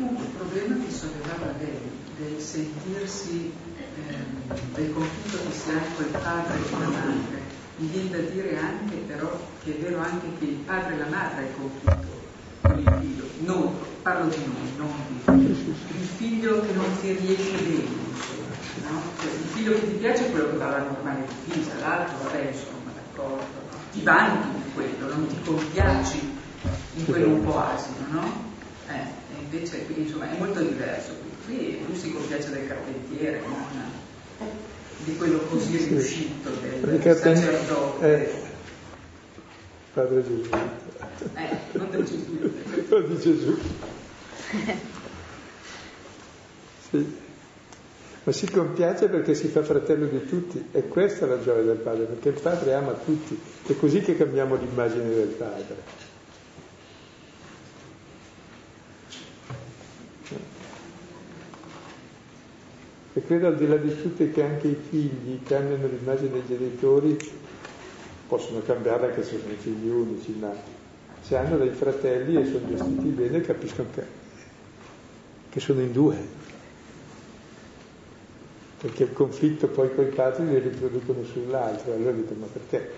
Comunque 0.00 0.24
il 0.24 0.32
problema 0.32 0.82
che 0.82 0.90
sollevava 0.90 1.52
lei 1.58 1.78
del 2.16 2.40
sentirsi 2.40 3.52
ehm, 3.76 4.56
del 4.72 4.94
conflitto 4.94 5.36
che 5.46 5.52
si 5.52 5.68
ha 5.68 5.80
con 5.94 6.04
il 6.06 6.10
padre 6.10 6.56
e 6.56 6.70
la 6.70 6.88
madre, 6.88 7.38
mi 7.76 7.86
viene 7.88 8.08
da 8.08 8.30
dire 8.30 8.58
anche 8.58 8.96
però 9.06 9.30
che 9.62 9.76
è 9.76 9.82
vero 9.82 10.00
anche 10.00 10.26
che 10.38 10.44
il 10.46 10.56
padre 10.64 10.94
e 10.94 10.98
la 11.00 11.06
madre 11.10 11.42
è 11.42 11.48
il 11.48 11.54
conflitto 11.54 12.18
con 12.62 12.78
il 12.78 12.90
figlio. 12.98 13.28
Noi, 13.40 13.68
parlo 14.00 14.30
di 14.30 14.42
noi, 14.46 14.72
non 14.78 14.90
di 15.06 15.98
il 16.00 16.08
figlio 16.16 16.62
che 16.62 16.72
non 16.72 16.98
ti 17.02 17.12
riesce 17.12 17.56
bene, 17.58 17.88
no? 18.88 19.02
Cioè, 19.20 19.30
il 19.32 19.48
figlio 19.52 19.72
che 19.72 19.86
ti 19.86 19.94
piace 19.98 20.28
è 20.28 20.30
quello 20.30 20.48
che 20.48 20.56
va 20.56 20.66
alla 20.68 20.90
normale 20.92 21.26
divisa, 21.44 21.78
l'altro, 21.78 22.24
vabbè, 22.24 22.46
insomma, 22.46 22.90
d'accordo, 22.94 23.44
ti 23.92 24.02
vanti 24.02 24.48
di 24.64 24.72
quello, 24.72 25.14
non 25.14 25.26
ti 25.26 25.36
compiaci 25.44 26.38
in 26.94 27.04
quello 27.04 27.34
un 27.34 27.44
po' 27.44 27.58
asino, 27.58 28.06
no? 28.08 28.48
Eh, 28.88 29.19
invece 29.50 29.84
qui 29.86 30.02
insomma 30.02 30.30
è 30.30 30.38
molto 30.38 30.60
diverso. 30.60 31.12
Qui 31.44 31.84
lui 31.86 31.96
si 31.96 32.12
compiace 32.12 32.50
del 32.50 32.68
carpentiere, 32.68 33.40
non 33.40 33.64
di 35.04 35.16
quello 35.16 35.38
così 35.48 35.76
riuscito 35.76 36.50
del, 36.50 37.16
sacerdote. 37.16 38.06
eh, 38.06 38.30
Padre 39.92 40.22
Gesù. 40.22 40.48
Eh, 41.34 41.56
non 41.72 41.90
del 41.90 42.04
Gesù. 42.04 42.52
Lo 42.88 43.00
di 43.00 43.18
Gesù. 43.18 43.58
Sì. 46.90 47.18
Ma 48.22 48.32
si 48.32 48.50
compiace 48.50 49.08
perché 49.08 49.34
si 49.34 49.48
fa 49.48 49.62
fratello 49.62 50.06
di 50.06 50.26
tutti 50.26 50.62
e 50.72 50.86
questa 50.88 51.24
è 51.24 51.28
la 51.28 51.40
gioia 51.40 51.62
del 51.62 51.78
Padre, 51.78 52.04
perché 52.04 52.28
il 52.28 52.40
Padre 52.40 52.74
ama 52.74 52.92
tutti. 52.92 53.40
È 53.66 53.74
così 53.76 54.00
che 54.00 54.16
cambiamo 54.16 54.56
l'immagine 54.56 55.08
del 55.08 55.28
Padre. 55.28 56.09
E 63.12 63.24
credo 63.24 63.48
al 63.48 63.56
di 63.56 63.66
là 63.66 63.76
di 63.76 64.00
tutto 64.00 64.30
che 64.30 64.42
anche 64.42 64.68
i 64.68 64.76
figli 64.88 65.42
cambiano 65.42 65.88
l'immagine 65.88 66.30
dei 66.30 66.42
genitori, 66.46 67.18
possono 68.28 68.62
cambiarla 68.62 69.08
anche 69.08 69.24
se 69.24 69.40
sono 69.40 69.52
figli 69.58 69.88
unici, 69.88 70.36
ma 70.38 70.52
se 71.20 71.36
hanno 71.36 71.56
dei 71.56 71.70
fratelli 71.70 72.40
e 72.40 72.44
sono 72.44 72.68
gestiti 72.68 73.08
bene 73.08 73.40
capiscono 73.40 73.88
che, 73.92 74.04
che 75.48 75.58
sono 75.58 75.80
in 75.80 75.90
due. 75.90 76.38
Perché 78.78 79.02
il 79.02 79.12
conflitto 79.12 79.66
poi 79.66 79.92
con 79.92 80.04
i 80.04 80.10
padri 80.10 80.46
li 80.46 80.58
riproducono 80.60 81.24
sull'altro, 81.24 81.92
allora 81.92 82.12
dico 82.12 82.34
ma 82.34 82.46
perché? 82.46 82.92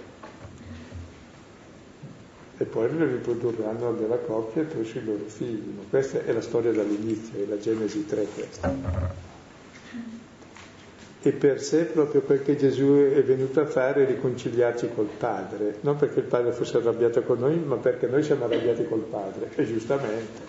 E 2.58 2.64
poi 2.64 2.94
lo 2.94 3.06
riprodurranno 3.06 3.92
nella 3.92 4.18
coppia 4.18 4.60
e 4.60 4.66
poi 4.66 4.84
sui 4.84 5.02
loro 5.02 5.24
figli. 5.26 5.72
Ma 5.74 5.82
questa 5.88 6.22
è 6.22 6.32
la 6.32 6.42
storia 6.42 6.70
dall'inizio, 6.70 7.42
è 7.42 7.46
la 7.48 7.58
Genesi 7.58 8.04
3 8.04 8.26
questa 8.34 9.31
e 11.24 11.30
per 11.30 11.62
sé 11.62 11.84
proprio 11.84 12.22
quel 12.22 12.42
che 12.42 12.56
Gesù 12.56 12.96
è 12.96 13.22
venuto 13.22 13.60
a 13.60 13.66
fare 13.66 14.02
è 14.02 14.06
riconciliarci 14.06 14.88
col 14.92 15.06
Padre, 15.06 15.76
non 15.82 15.96
perché 15.96 16.18
il 16.18 16.26
Padre 16.26 16.50
fosse 16.50 16.78
arrabbiato 16.78 17.22
con 17.22 17.38
noi, 17.38 17.56
ma 17.58 17.76
perché 17.76 18.08
noi 18.08 18.24
siamo 18.24 18.44
arrabbiati 18.44 18.84
col 18.86 19.02
Padre, 19.02 19.50
e 19.54 19.64
giustamente. 19.64 20.40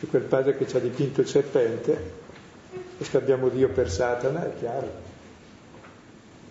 E 0.00 0.06
quel 0.06 0.22
Padre 0.22 0.58
che 0.58 0.68
ci 0.68 0.76
ha 0.76 0.80
dipinto 0.80 1.22
il 1.22 1.26
serpente, 1.26 2.26
e 2.98 3.04
scambiamo 3.04 3.48
Dio 3.48 3.70
per 3.70 3.90
Satana, 3.90 4.44
è 4.44 4.58
chiaro. 4.58 5.06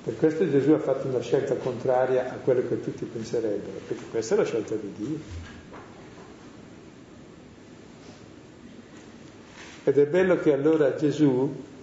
Per 0.03 0.17
questo 0.17 0.49
Gesù 0.49 0.71
ha 0.71 0.79
fatto 0.79 1.07
una 1.07 1.21
scelta 1.21 1.53
contraria 1.55 2.31
a 2.31 2.37
quello 2.37 2.67
che 2.67 2.81
tutti 2.81 3.05
penserebbero, 3.05 3.81
perché 3.87 4.03
questa 4.09 4.33
è 4.33 4.37
la 4.39 4.45
scelta 4.45 4.73
di 4.73 4.93
Dio. 4.97 5.19
Ed 9.83 9.97
è 9.97 10.05
bello 10.07 10.39
che 10.39 10.53
allora 10.53 10.95
Gesù 10.95 11.75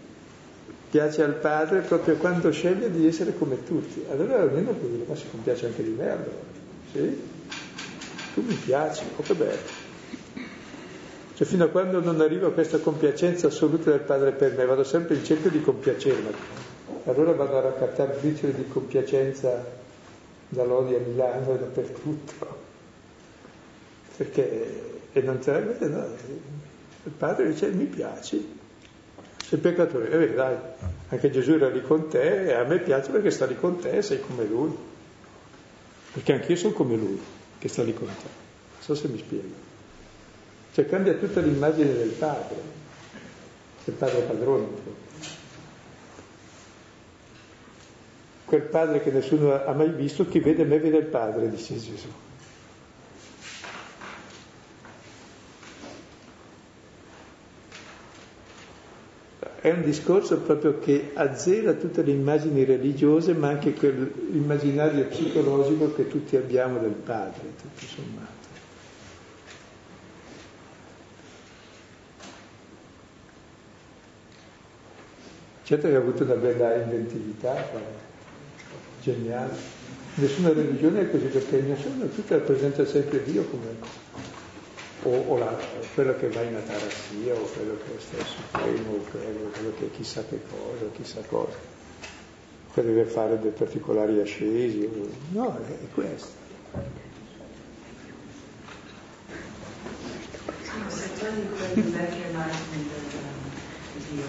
piace 0.94 1.24
al 1.24 1.34
Padre 1.34 1.80
proprio 1.80 2.14
quando 2.14 2.52
sceglie 2.52 2.88
di 2.88 3.04
essere 3.04 3.36
come 3.36 3.64
tutti. 3.64 4.04
Allora 4.12 4.42
almeno 4.42 4.70
può 4.70 4.86
dire, 4.86 5.04
ma 5.08 5.16
si 5.16 5.24
compiace 5.28 5.66
anche 5.66 5.82
di 5.82 5.90
me 5.90 6.08
allora. 6.08 6.36
Sì? 6.92 7.20
Tu 8.32 8.42
mi 8.42 8.54
piaci, 8.54 9.02
oh 9.16 9.22
che 9.22 9.34
bello. 9.34 9.58
Cioè 11.34 11.46
fino 11.48 11.64
a 11.64 11.66
quando 11.66 12.00
non 12.00 12.20
arrivo 12.20 12.46
a 12.46 12.52
questa 12.52 12.78
compiacenza 12.78 13.48
assoluta 13.48 13.90
del 13.90 14.02
Padre 14.02 14.30
per 14.30 14.54
me, 14.56 14.64
vado 14.66 14.84
sempre 14.84 15.16
in 15.16 15.24
cerca 15.24 15.48
di 15.48 15.60
compiacerlo. 15.60 16.30
Allora 17.06 17.32
vado 17.32 17.58
a 17.58 17.62
raccattare 17.62 18.16
briciole 18.20 18.54
di 18.54 18.68
compiacenza 18.68 19.66
da 20.48 20.62
Lodi 20.62 20.94
a 20.94 21.00
Milano 21.04 21.54
e 21.54 21.58
dappertutto. 21.58 22.56
Perché, 24.16 25.00
e 25.10 25.20
non 25.22 25.40
te 25.40 25.50
la 25.50 25.86
no, 25.88 26.06
il 27.02 27.12
Padre 27.18 27.48
dice 27.48 27.68
mi 27.70 27.86
piaci, 27.86 28.62
sei 29.54 29.58
peccatore, 29.58 30.10
eh, 30.10 30.34
dai, 30.34 30.56
anche 31.08 31.30
Gesù 31.30 31.52
era 31.52 31.68
lì 31.68 31.82
con 31.82 32.08
te 32.08 32.46
e 32.46 32.52
a 32.54 32.64
me 32.64 32.78
piace 32.78 33.10
perché 33.10 33.30
sta 33.30 33.46
lì 33.46 33.56
con 33.56 33.78
te 33.78 34.02
sei 34.02 34.20
come 34.20 34.44
lui. 34.44 34.76
Perché 36.12 36.32
anch'io 36.32 36.56
sono 36.56 36.72
come 36.72 36.96
lui, 36.96 37.20
che 37.58 37.68
sta 37.68 37.82
lì 37.82 37.94
con 37.94 38.06
te. 38.06 38.12
Non 38.12 38.80
so 38.80 38.94
se 38.94 39.08
mi 39.08 39.18
spiego. 39.18 39.72
Cioè 40.72 40.86
cambia 40.86 41.14
tutta 41.14 41.40
l'immagine 41.40 41.94
del 41.94 42.10
padre, 42.10 42.56
del 43.84 43.94
padre 43.94 44.20
padrone. 44.20 44.66
Quel 48.44 48.62
padre 48.62 49.00
che 49.02 49.10
nessuno 49.10 49.64
ha 49.64 49.72
mai 49.72 49.90
visto, 49.90 50.26
chi 50.28 50.40
vede 50.40 50.64
me 50.64 50.78
vede 50.78 50.98
il 50.98 51.06
padre, 51.06 51.48
dice 51.48 51.78
Gesù. 51.78 52.08
È 59.64 59.72
un 59.72 59.80
discorso 59.80 60.40
proprio 60.40 60.78
che 60.78 61.12
azzera 61.14 61.72
tutte 61.72 62.02
le 62.02 62.10
immagini 62.10 62.64
religiose, 62.64 63.32
ma 63.32 63.48
anche 63.48 63.72
quell'immaginario 63.72 65.06
psicologico 65.06 65.94
che 65.94 66.06
tutti 66.06 66.36
abbiamo 66.36 66.78
del 66.78 66.90
padre, 66.90 67.40
tutto 67.58 67.86
sommato. 67.86 68.46
Certo 75.62 75.88
che 75.88 75.94
ha 75.94 75.98
avuto 75.98 76.24
una 76.24 76.34
bella 76.34 76.74
inventività, 76.74 77.66
geniale. 79.00 79.54
Nessuna 80.16 80.52
religione 80.52 81.00
è 81.00 81.10
così 81.10 81.24
perché 81.24 81.62
nessuna, 81.62 82.04
tutta 82.04 82.36
rappresenta 82.36 82.84
sempre 82.84 83.22
Dio 83.22 83.44
come 83.44 83.68
o, 85.04 85.24
o 85.28 85.38
la, 85.38 85.56
quello 85.94 86.16
che 86.16 86.28
va 86.28 86.42
in 86.42 86.56
atarassia 86.56 87.34
o 87.34 87.42
quello 87.54 87.76
che 87.84 87.96
è 87.96 88.00
stesso 88.00 88.36
supremo 88.40 88.92
o 88.92 89.04
quello, 89.10 89.50
quello 89.52 89.72
che 89.78 89.90
chissà 89.90 90.24
che 90.24 90.40
cosa, 90.50 90.90
chissà 90.92 91.20
cosa, 91.28 91.56
che 92.72 92.82
deve 92.82 93.04
fare 93.04 93.38
dei 93.38 93.50
particolari 93.50 94.20
ascesi. 94.20 94.88
No, 95.32 95.56
è, 95.56 95.94
questo. 95.94 96.42
Sì, 100.62 100.70
se 100.88 101.08
prendi 101.18 101.48
quelle 101.48 101.90
vecchie 101.90 102.28
immagini 102.30 102.88
di 103.92 104.04
Dio, 104.10 104.24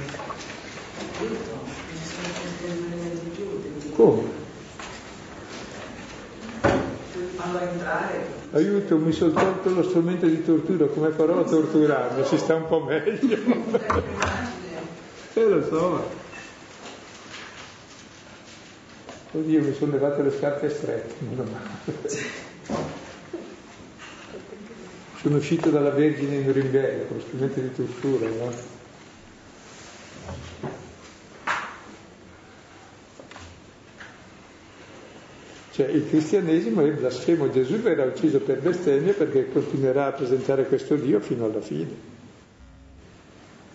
come? 3.95 4.43
Fanno 7.45 7.59
entrare. 7.59 8.25
Aiuto, 8.53 8.97
mi 8.97 9.11
sono 9.11 9.31
tolto 9.31 9.69
lo 9.69 9.83
strumento 9.83 10.25
di 10.25 10.43
tortura, 10.43 10.87
come 10.87 11.11
farò 11.11 11.41
a 11.41 11.43
torturarmi? 11.43 12.25
Si 12.25 12.39
sta 12.39 12.55
un 12.55 12.65
po' 12.65 12.79
meglio. 12.81 13.37
eh, 15.33 15.43
lo 15.43 15.63
so. 15.63 16.09
Oddio, 19.33 19.61
mi 19.61 19.75
sono 19.75 19.91
levate 19.91 20.23
le 20.23 20.31
scarpe 20.31 20.69
strette, 20.71 21.13
meno 21.19 21.43
male. 21.43 21.99
Sono 25.21 25.37
uscito 25.37 25.69
dalla 25.69 25.91
Vergine 25.91 26.37
in 26.37 26.45
Norimberga 26.47 27.05
con 27.05 27.17
lo 27.17 27.23
strumento 27.23 27.59
di 27.59 27.75
tortura, 27.75 28.27
no? 28.27 28.53
Cioè 35.75 35.87
il 35.87 36.07
cristianesimo 36.07 36.85
è 36.85 36.91
blasfemo, 36.91 37.51
Gesù 37.51 37.75
verrà 37.79 38.05
ucciso 38.05 38.39
per 38.39 38.61
bestemmia 38.61 39.11
perché 39.11 39.49
continuerà 39.51 40.05
a 40.05 40.11
presentare 40.13 40.67
questo 40.67 40.95
Dio 40.95 41.19
fino 41.19 41.43
alla 41.43 41.59
fine. 41.59 42.13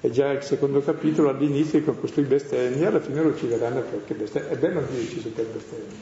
E 0.00 0.10
già 0.10 0.30
il 0.30 0.42
secondo 0.42 0.80
capitolo 0.80 1.28
all'inizio 1.28 1.82
con 1.82 2.00
costui 2.00 2.22
bestemmia, 2.22 2.88
alla 2.88 3.00
fine 3.00 3.22
lo 3.22 3.28
uccideranno 3.28 3.82
perché 3.82 4.14
bestemmia. 4.14 4.48
È 4.48 4.56
bello 4.56 4.80
Dio 4.90 4.98
ucciso 4.98 5.28
per 5.28 5.44
bestemmia. 5.44 5.96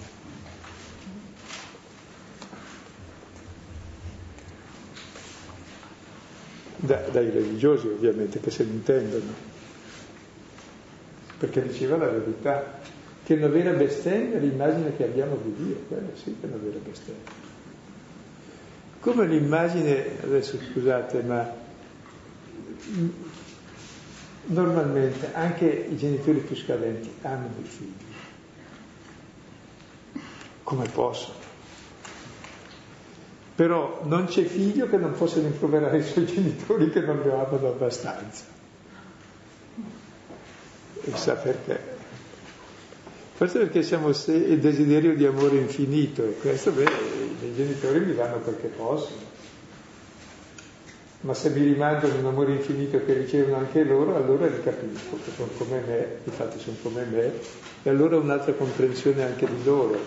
Da, 6.77 7.09
dai 7.11 7.29
religiosi 7.29 7.89
ovviamente 7.89 8.39
che 8.39 8.53
se 8.53 8.63
ne 8.63 8.71
intendono, 8.71 9.33
perché 11.39 11.61
diceva 11.61 11.97
la 11.97 12.07
verità 12.07 12.79
che 13.29 13.35
una 13.35 13.49
vera 13.49 13.73
bestemmia 13.73 14.39
è 14.39 14.41
l'immagine 14.41 14.97
che 14.97 15.05
abbiamo 15.05 15.37
di 15.37 15.55
Dio, 15.55 15.85
quella 15.87 16.09
sì 16.15 16.35
che 16.41 16.47
è 16.47 16.51
una 16.51 16.57
vera 16.57 16.79
bestemmia. 16.79 17.31
Come 19.01 19.27
l'immagine, 19.27 20.23
adesso 20.23 20.59
scusate, 20.59 21.23
ma 21.25 21.55
normalmente 24.47 25.35
anche 25.35 25.67
i 25.67 25.99
genitori 25.99 26.39
più 26.39 26.57
scadenti 26.57 27.13
amano 27.21 27.53
i 27.61 27.67
figli, 27.67 27.93
come 30.63 30.89
possono. 30.89 31.37
Però 33.57 34.05
non 34.05 34.25
c'è 34.25 34.45
figlio 34.45 34.89
che 34.89 34.97
non 34.97 35.13
possa 35.13 35.41
rimproverare 35.41 35.99
i 35.99 36.03
suoi 36.03 36.25
genitori 36.25 36.89
che 36.89 37.01
non 37.01 37.21
lo 37.23 37.45
amano 37.45 37.69
abbastanza. 37.69 38.45
E 41.05 41.15
sa 41.15 41.35
perché? 41.35 41.97
Forse 43.39 43.61
perché 43.61 43.85
siamo 43.85 44.09
il 44.09 44.59
desiderio 44.59 45.15
di 45.15 45.25
amore 45.25 45.59
infinito 45.59 46.25
e 46.25 46.35
questo, 46.41 46.73
beh, 46.73 46.83
i 46.83 47.55
genitori 47.55 48.01
mi 48.01 48.13
danno 48.17 48.39
quel 48.39 48.57
che 48.61 48.67
possono. 48.67 49.21
Ma 51.21 51.35
se 51.35 51.51
mi 51.51 51.63
rimandano 51.63 52.17
un 52.17 52.27
amore 52.27 52.55
infinito 52.55 53.01
che 53.05 53.13
ricevono 53.13 53.59
anche 53.59 53.85
loro, 53.85 54.17
allora 54.17 54.47
li 54.47 54.61
capisco, 54.61 55.19
che 55.25 55.31
sono 55.37 55.51
come 55.57 55.81
me, 55.87 56.07
infatti 56.25 56.59
sono 56.59 56.79
come 56.83 57.05
me, 57.05 57.33
e 57.85 57.89
allora 57.89 58.17
ho 58.17 58.21
un'altra 58.23 58.55
comprensione 58.55 59.23
anche 59.23 59.47
di 59.47 59.63
loro, 59.63 60.01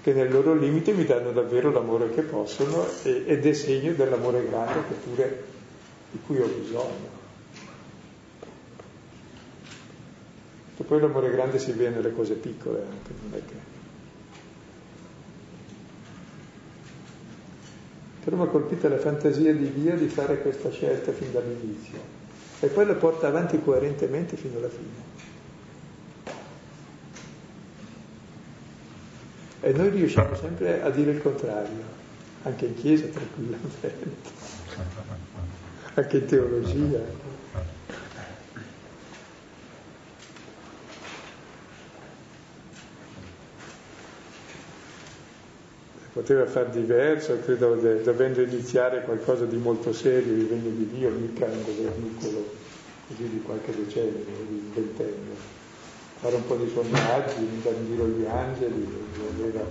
che 0.00 0.12
nel 0.12 0.30
loro 0.30 0.54
limite 0.54 0.92
mi 0.92 1.06
danno 1.06 1.32
davvero 1.32 1.72
l'amore 1.72 2.10
che 2.10 2.22
possono 2.22 2.86
ed 3.02 3.44
è 3.44 3.52
segno 3.52 3.94
dell'amore 3.94 4.46
grande 4.48 4.94
pure, 5.02 5.42
di 6.12 6.20
cui 6.24 6.38
ho 6.38 6.46
bisogno. 6.46 7.15
E 10.78 10.84
poi 10.84 11.00
l'amore 11.00 11.30
grande 11.30 11.58
si 11.58 11.72
vede 11.72 11.96
nelle 11.96 12.12
cose 12.12 12.34
piccole 12.34 12.80
anche, 12.80 13.10
non 13.22 13.32
è 13.32 13.42
che... 13.44 13.74
Però 18.24 18.36
mi 18.36 18.42
ha 18.42 18.46
colpito 18.46 18.88
la 18.88 18.98
fantasia 18.98 19.54
di 19.54 19.72
Dio 19.72 19.96
di 19.96 20.08
fare 20.08 20.42
questa 20.42 20.70
scelta 20.70 21.12
fin 21.12 21.32
dall'inizio 21.32 22.16
e 22.60 22.68
poi 22.68 22.86
la 22.86 22.94
porta 22.94 23.28
avanti 23.28 23.62
coerentemente 23.62 24.36
fino 24.36 24.58
alla 24.58 24.68
fine. 24.68 25.14
E 29.60 29.72
noi 29.72 29.90
riusciamo 29.90 30.34
sempre 30.34 30.82
a 30.82 30.90
dire 30.90 31.10
il 31.10 31.22
contrario, 31.22 31.82
anche 32.42 32.66
in 32.66 32.74
chiesa 32.74 33.06
tranquillamente, 33.06 33.94
anche 35.94 36.16
in 36.16 36.26
teologia. 36.26 37.25
Poteva 46.16 46.46
far 46.46 46.70
diverso, 46.70 47.38
credo 47.40 47.74
dovendo 47.74 48.40
iniziare 48.40 49.02
qualcosa 49.02 49.44
di 49.44 49.58
molto 49.58 49.92
serio, 49.92 50.32
il 50.32 50.46
regno 50.48 50.70
di 50.70 50.88
Dio, 50.88 51.10
mica 51.10 51.44
un 51.44 51.62
governicolo 51.62 52.52
così 53.06 53.28
di 53.28 53.42
qualche 53.42 53.76
decennio, 53.76 54.24
di 54.48 54.70
ventennio. 54.72 55.34
Fare 56.18 56.36
un 56.36 56.46
po' 56.46 56.56
di 56.56 56.70
sondaggi, 56.72 57.34
mandare 57.44 57.76
in 57.76 57.86
giro 57.86 58.06
gli 58.06 58.24
angeli, 58.24 58.88
aveva, 59.28 59.62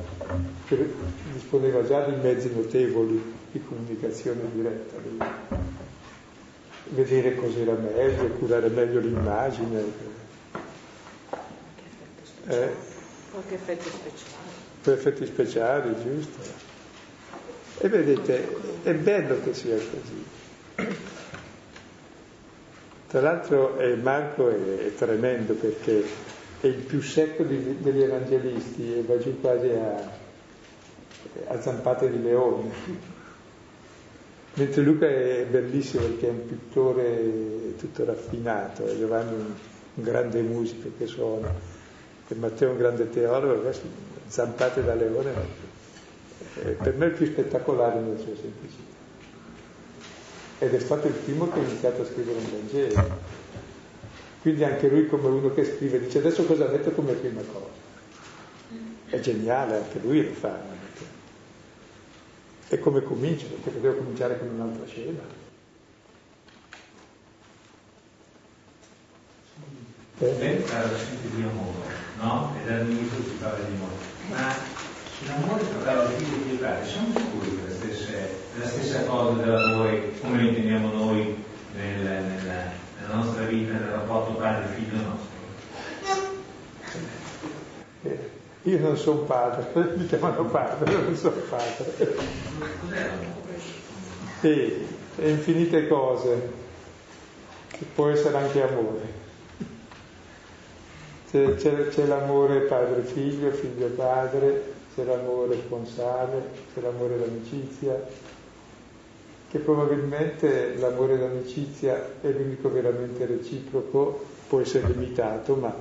disponeva 1.34 1.84
già 1.84 2.06
di 2.06 2.16
mezzi 2.22 2.54
notevoli 2.54 3.34
di 3.52 3.62
comunicazione 3.68 4.42
diretta, 4.54 4.98
di 5.02 5.18
vedere 6.90 7.36
cos'era 7.38 7.74
meglio, 7.74 8.28
curare 8.38 8.70
meglio 8.70 9.00
l'immagine. 9.00 9.84
Eh? 12.46 12.94
Qualche 13.36 13.56
effetto 13.56 13.90
speciale 13.90 14.56
per 14.86 14.94
effetti 14.94 15.26
speciali, 15.26 15.96
giusto? 16.04 16.40
E 17.80 17.90
vedete, 17.90 18.48
è 18.84 18.94
bello 18.94 19.42
che 19.44 19.56
sia 19.56 19.76
così. 19.76 20.24
Tra 23.08 23.22
l'altro 23.22 23.80
eh, 23.80 23.96
Marco 23.96 24.50
è, 24.50 24.86
è, 24.86 24.94
tremendo 24.94 25.54
perché 25.56 26.04
è 26.62 26.68
il 26.68 26.84
più 26.84 27.02
secco 27.02 27.42
di, 27.42 27.78
degli 27.80 28.04
evangelisti 28.04 28.98
e 28.98 29.02
va 29.02 29.18
giù 29.18 29.40
quasi 29.42 29.70
a, 29.70 29.96
a 31.48 31.62
zampate 31.62 32.12
di 32.12 32.22
leone. 32.22 32.70
Mentre 34.54 34.82
Luca 34.84 35.08
è 35.08 35.48
bellissimo 35.50 36.04
perché 36.04 36.28
è 36.28 36.30
un 36.30 36.46
pittore 36.46 37.76
tutto 37.78 38.06
raffinato, 38.06 38.88
e 38.88 39.00
Giovanni 39.00 39.34
un, 39.34 39.54
un 39.96 40.04
grande 40.04 40.42
musico 40.42 40.92
che 40.96 41.08
suona, 41.08 41.75
e 42.28 42.36
Matteo 42.36 42.72
un 42.72 42.78
grande 42.78 43.10
teologo, 43.10 43.62
adesso 43.62 43.82
zampate 44.28 44.84
da 44.84 44.96
leone, 44.96 45.32
eh, 46.64 46.70
per 46.72 46.96
me 46.96 47.06
è 47.06 47.10
il 47.10 47.16
più 47.16 47.26
spettacolare 47.26 48.00
nella 48.00 48.18
sua 48.18 48.36
semplicità 48.36 48.94
ed 50.60 50.74
è 50.74 50.80
stato 50.80 51.08
il 51.08 51.14
primo 51.14 51.50
che 51.50 51.60
ha 51.60 51.64
iniziato 51.64 52.02
a 52.02 52.06
scrivere 52.06 52.38
un 52.38 52.50
Vangelo. 52.50 53.34
Quindi 54.42 54.64
anche 54.64 54.88
lui 54.88 55.08
come 55.08 55.28
uno 55.28 55.54
che 55.54 55.66
scrive 55.66 56.00
dice 56.00 56.20
adesso 56.20 56.46
cosa 56.46 56.68
metto 56.68 56.92
come 56.92 57.14
prima 57.14 57.42
cosa. 57.42 57.84
È 59.08 59.20
geniale, 59.20 59.78
anche 59.78 60.00
lui 60.00 60.24
lo 60.24 60.34
fa. 60.34 60.58
E 62.68 62.80
come 62.80 63.04
comincio? 63.04 63.48
Perché 63.48 63.70
potevo 63.70 63.96
cominciare 63.96 64.40
con 64.40 64.50
un'altra 64.50 64.86
scena. 64.86 65.45
Beh, 70.18 70.64
parla 70.70 70.98
sempre 70.98 71.30
di 71.36 71.44
amore, 71.44 71.92
no? 72.22 72.56
E 72.58 72.66
dall'inizio 72.66 73.18
si 73.22 73.36
parla 73.38 73.66
di 73.66 73.76
amore. 73.76 73.96
Ma 74.30 74.56
sull'amore 75.12 75.64
parlare 75.66 76.16
di 76.16 76.58
padre, 76.58 76.86
siamo 76.86 77.08
sicuri 77.14 77.58
che 77.58 77.68
la 77.68 77.74
stessa, 77.74 78.12
la 78.58 78.66
stessa 78.66 79.04
cosa 79.04 79.42
dell'amore 79.42 80.18
come 80.22 80.42
lo 80.42 80.48
intendiamo 80.48 80.94
noi 80.94 81.44
nel, 81.76 82.00
nel, 82.00 82.44
nella 83.02 83.14
nostra 83.14 83.44
vita, 83.44 83.74
nel 83.74 83.90
rapporto 83.90 84.40
padre-figlio 84.40 84.96
nostro? 84.96 85.34
Eh, 88.04 88.30
io 88.64 88.80
non 88.80 88.96
sono 88.96 89.20
padre, 89.24 89.68
mi 89.98 90.06
chiamano 90.06 90.46
padre, 90.46 90.94
non 90.94 91.16
sono 91.18 91.42
padre. 91.50 91.94
Cos'è 92.80 93.06
l'amore? 93.06 93.60
Sì, 94.40 94.88
e 95.18 95.30
infinite 95.30 95.90
cose, 95.90 96.52
che 97.68 97.86
può 97.94 98.08
essere 98.08 98.38
anche 98.38 98.62
amore. 98.62 99.24
C'è, 101.36 101.56
c'è, 101.56 101.90
c'è 101.90 102.06
l'amore 102.06 102.62
padre-figlio, 102.62 103.52
figlio-padre, 103.52 104.72
c'è 104.96 105.04
l'amore 105.04 105.58
sponsale, 105.58 106.42
c'è 106.74 106.80
l'amore 106.80 107.20
d'amicizia, 107.20 108.02
che 109.52 109.60
probabilmente 109.60 110.76
l'amore 110.78 111.18
d'amicizia 111.18 112.22
è 112.22 112.30
l'unico 112.30 112.72
veramente 112.72 113.26
reciproco, 113.26 114.24
può 114.48 114.62
essere 114.62 114.88
limitato, 114.88 115.56
ma 115.56 115.76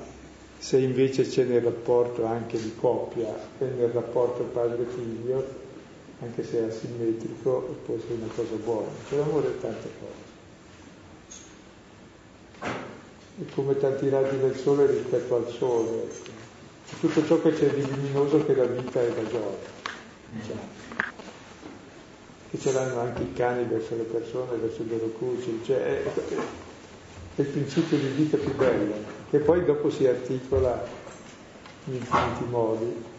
se 0.58 0.78
invece 0.78 1.22
c'è 1.22 1.44
nel 1.44 1.62
rapporto 1.62 2.24
anche 2.24 2.60
di 2.60 2.74
coppia 2.74 3.32
e 3.60 3.64
nel 3.64 3.90
rapporto 3.90 4.42
padre-figlio, 4.42 5.46
anche 6.20 6.42
se 6.42 6.58
è 6.58 6.62
asimmetrico, 6.64 7.76
può 7.86 7.94
essere 7.94 8.14
una 8.14 8.32
cosa 8.34 8.56
buona. 8.56 8.88
C'è 9.08 9.18
l'amore 9.18 9.46
è 9.46 9.60
tante 9.60 9.88
cose. 10.00 10.32
È 12.58 12.92
come 13.54 13.76
tanti 13.78 14.08
raggi 14.08 14.38
del 14.38 14.56
sole 14.56 14.86
rispetto 14.86 15.36
al 15.36 15.48
sole. 15.48 16.02
Ecco 16.02 16.34
tutto 17.00 17.24
ciò 17.26 17.40
che 17.40 17.52
c'è 17.52 17.68
di 17.70 17.86
luminoso 17.86 18.44
che 18.44 18.54
la 18.54 18.64
vita 18.64 19.00
e 19.02 19.08
la 19.08 19.28
gioia. 19.28 19.72
Cioè, 20.46 20.56
che 22.50 22.58
ce 22.58 22.72
l'hanno 22.72 23.00
anche 23.00 23.22
i 23.22 23.32
cani 23.32 23.64
verso 23.64 23.96
le 23.96 24.04
persone, 24.04 24.56
verso 24.56 24.82
i 24.82 24.88
loro 24.88 25.06
cucci, 25.08 25.60
cioè 25.64 25.76
è, 25.76 26.02
è, 26.04 27.40
il 27.40 27.46
principio 27.46 27.98
di 27.98 28.06
vita 28.08 28.36
più 28.36 28.54
bello, 28.54 28.94
che 29.30 29.38
poi 29.38 29.64
dopo 29.64 29.90
si 29.90 30.06
articola 30.06 30.86
in 31.86 31.94
infiniti 31.94 32.44
modi. 32.48 33.12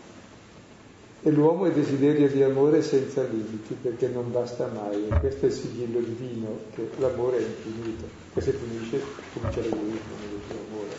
E 1.26 1.32
l'uomo 1.32 1.66
è 1.66 1.72
desiderio 1.72 2.30
di 2.30 2.44
amore 2.44 2.84
senza 2.84 3.24
limiti, 3.24 3.76
perché 3.82 4.08
non 4.10 4.32
basta 4.32 4.68
mai, 4.68 5.08
e 5.08 5.18
questo 5.18 5.48
è 5.48 5.50
il 5.50 5.56
sigillo 5.56 6.00
divino, 6.00 6.60
che 6.76 6.88
l'amore 7.00 7.38
è 7.38 7.42
infinito, 7.42 8.06
che 8.32 8.42
se 8.42 8.52
finisce 8.52 9.02
comincia 9.34 9.62
l'egoismo 9.62 10.16
nel 10.22 10.40
suo 10.48 10.60
amore. 10.70 10.94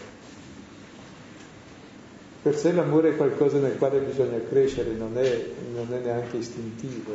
Per 2.43 2.57
sé 2.57 2.73
l'amore 2.73 3.11
è 3.11 3.17
qualcosa 3.17 3.59
nel 3.59 3.79
quale 3.79 4.01
bisogna 4.01 4.41
crescere, 4.49 4.95
non 4.95 5.17
è, 5.17 5.47
non 5.73 5.95
è 5.95 6.01
neanche 6.01 6.39
istintivo, 6.39 7.13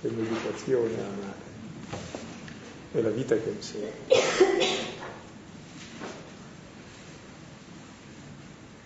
è 0.00 0.06
un'educazione 0.06 0.94
amare, 0.94 1.98
è 2.92 3.00
la 3.00 3.10
vita 3.10 3.34
che 3.34 3.48
insegna. 3.48 3.90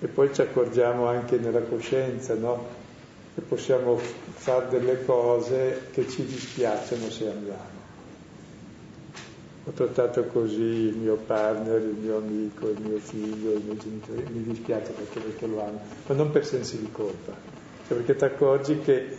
E 0.01 0.07
poi 0.07 0.33
ci 0.33 0.41
accorgiamo 0.41 1.09
anche 1.09 1.37
nella 1.37 1.61
coscienza, 1.61 2.33
no? 2.37 2.85
Che 3.37 3.43
possiamo 3.43 3.97
fare 3.99 4.67
delle 4.69 5.05
cose 5.05 5.89
che 5.93 6.09
ci 6.09 6.25
dispiacciono 6.25 7.09
se 7.09 7.29
andiamo 7.29 7.77
ho 9.69 9.73
trattato 9.73 10.23
così 10.27 10.63
il 10.63 10.97
mio 10.97 11.17
partner, 11.17 11.81
il 11.83 11.97
mio 12.01 12.19
amico, 12.19 12.69
il 12.69 12.81
mio 12.81 12.99
figlio, 12.99 13.51
i 13.51 13.63
miei 13.65 13.77
genitori, 13.77 14.25
mi 14.33 14.45
dispiace 14.45 14.93
perché, 14.93 15.19
perché 15.19 15.47
lo 15.47 15.61
amo, 15.61 15.81
ma 16.07 16.15
non 16.15 16.31
per 16.31 16.47
sensi 16.47 16.79
di 16.79 16.89
colpa, 16.93 17.33
cioè 17.89 17.97
perché 17.97 18.15
ti 18.15 18.25
accorgi 18.25 18.79
che 18.79 19.17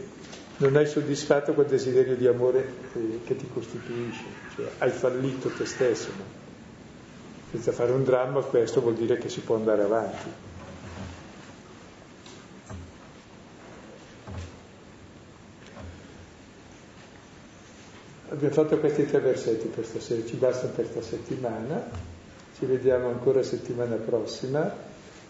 non 0.58 0.78
hai 0.78 0.88
soddisfatto 0.88 1.54
quel 1.54 1.66
desiderio 1.66 2.16
di 2.16 2.28
amore 2.28 2.66
che, 2.94 3.20
che 3.26 3.36
ti 3.36 3.50
costituisce, 3.54 4.24
cioè 4.56 4.72
hai 4.78 4.90
fallito 4.90 5.50
te 5.50 5.66
stesso. 5.66 6.12
No? 6.18 6.24
Senza 7.52 7.74
fare 7.74 7.92
un 7.92 8.06
dramma 8.06 8.40
questo 8.40 8.80
vuol 8.80 8.96
dire 8.96 9.18
che 9.18 9.28
si 9.28 9.42
può 9.42 9.56
andare 9.56 9.84
avanti. 9.84 10.47
Abbiamo 18.30 18.54
fatto 18.54 18.78
questi 18.80 19.06
tre 19.06 19.20
versetti 19.20 19.68
per 19.68 19.86
stasera, 19.86 20.26
ci 20.26 20.36
bastano 20.36 20.74
per 20.74 20.92
questa 20.92 21.16
settimana, 21.16 21.82
ci 22.58 22.66
vediamo 22.66 23.08
ancora 23.08 23.42
settimana 23.42 23.96
prossima, 23.96 24.70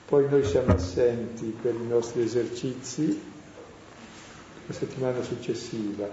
poi 0.06 0.28
noi 0.28 0.44
siamo 0.44 0.74
assenti 0.74 1.56
per 1.62 1.76
i 1.76 1.86
nostri 1.86 2.24
esercizi 2.24 3.22
la 4.66 4.74
settimana 4.74 5.22
successiva 5.22 6.10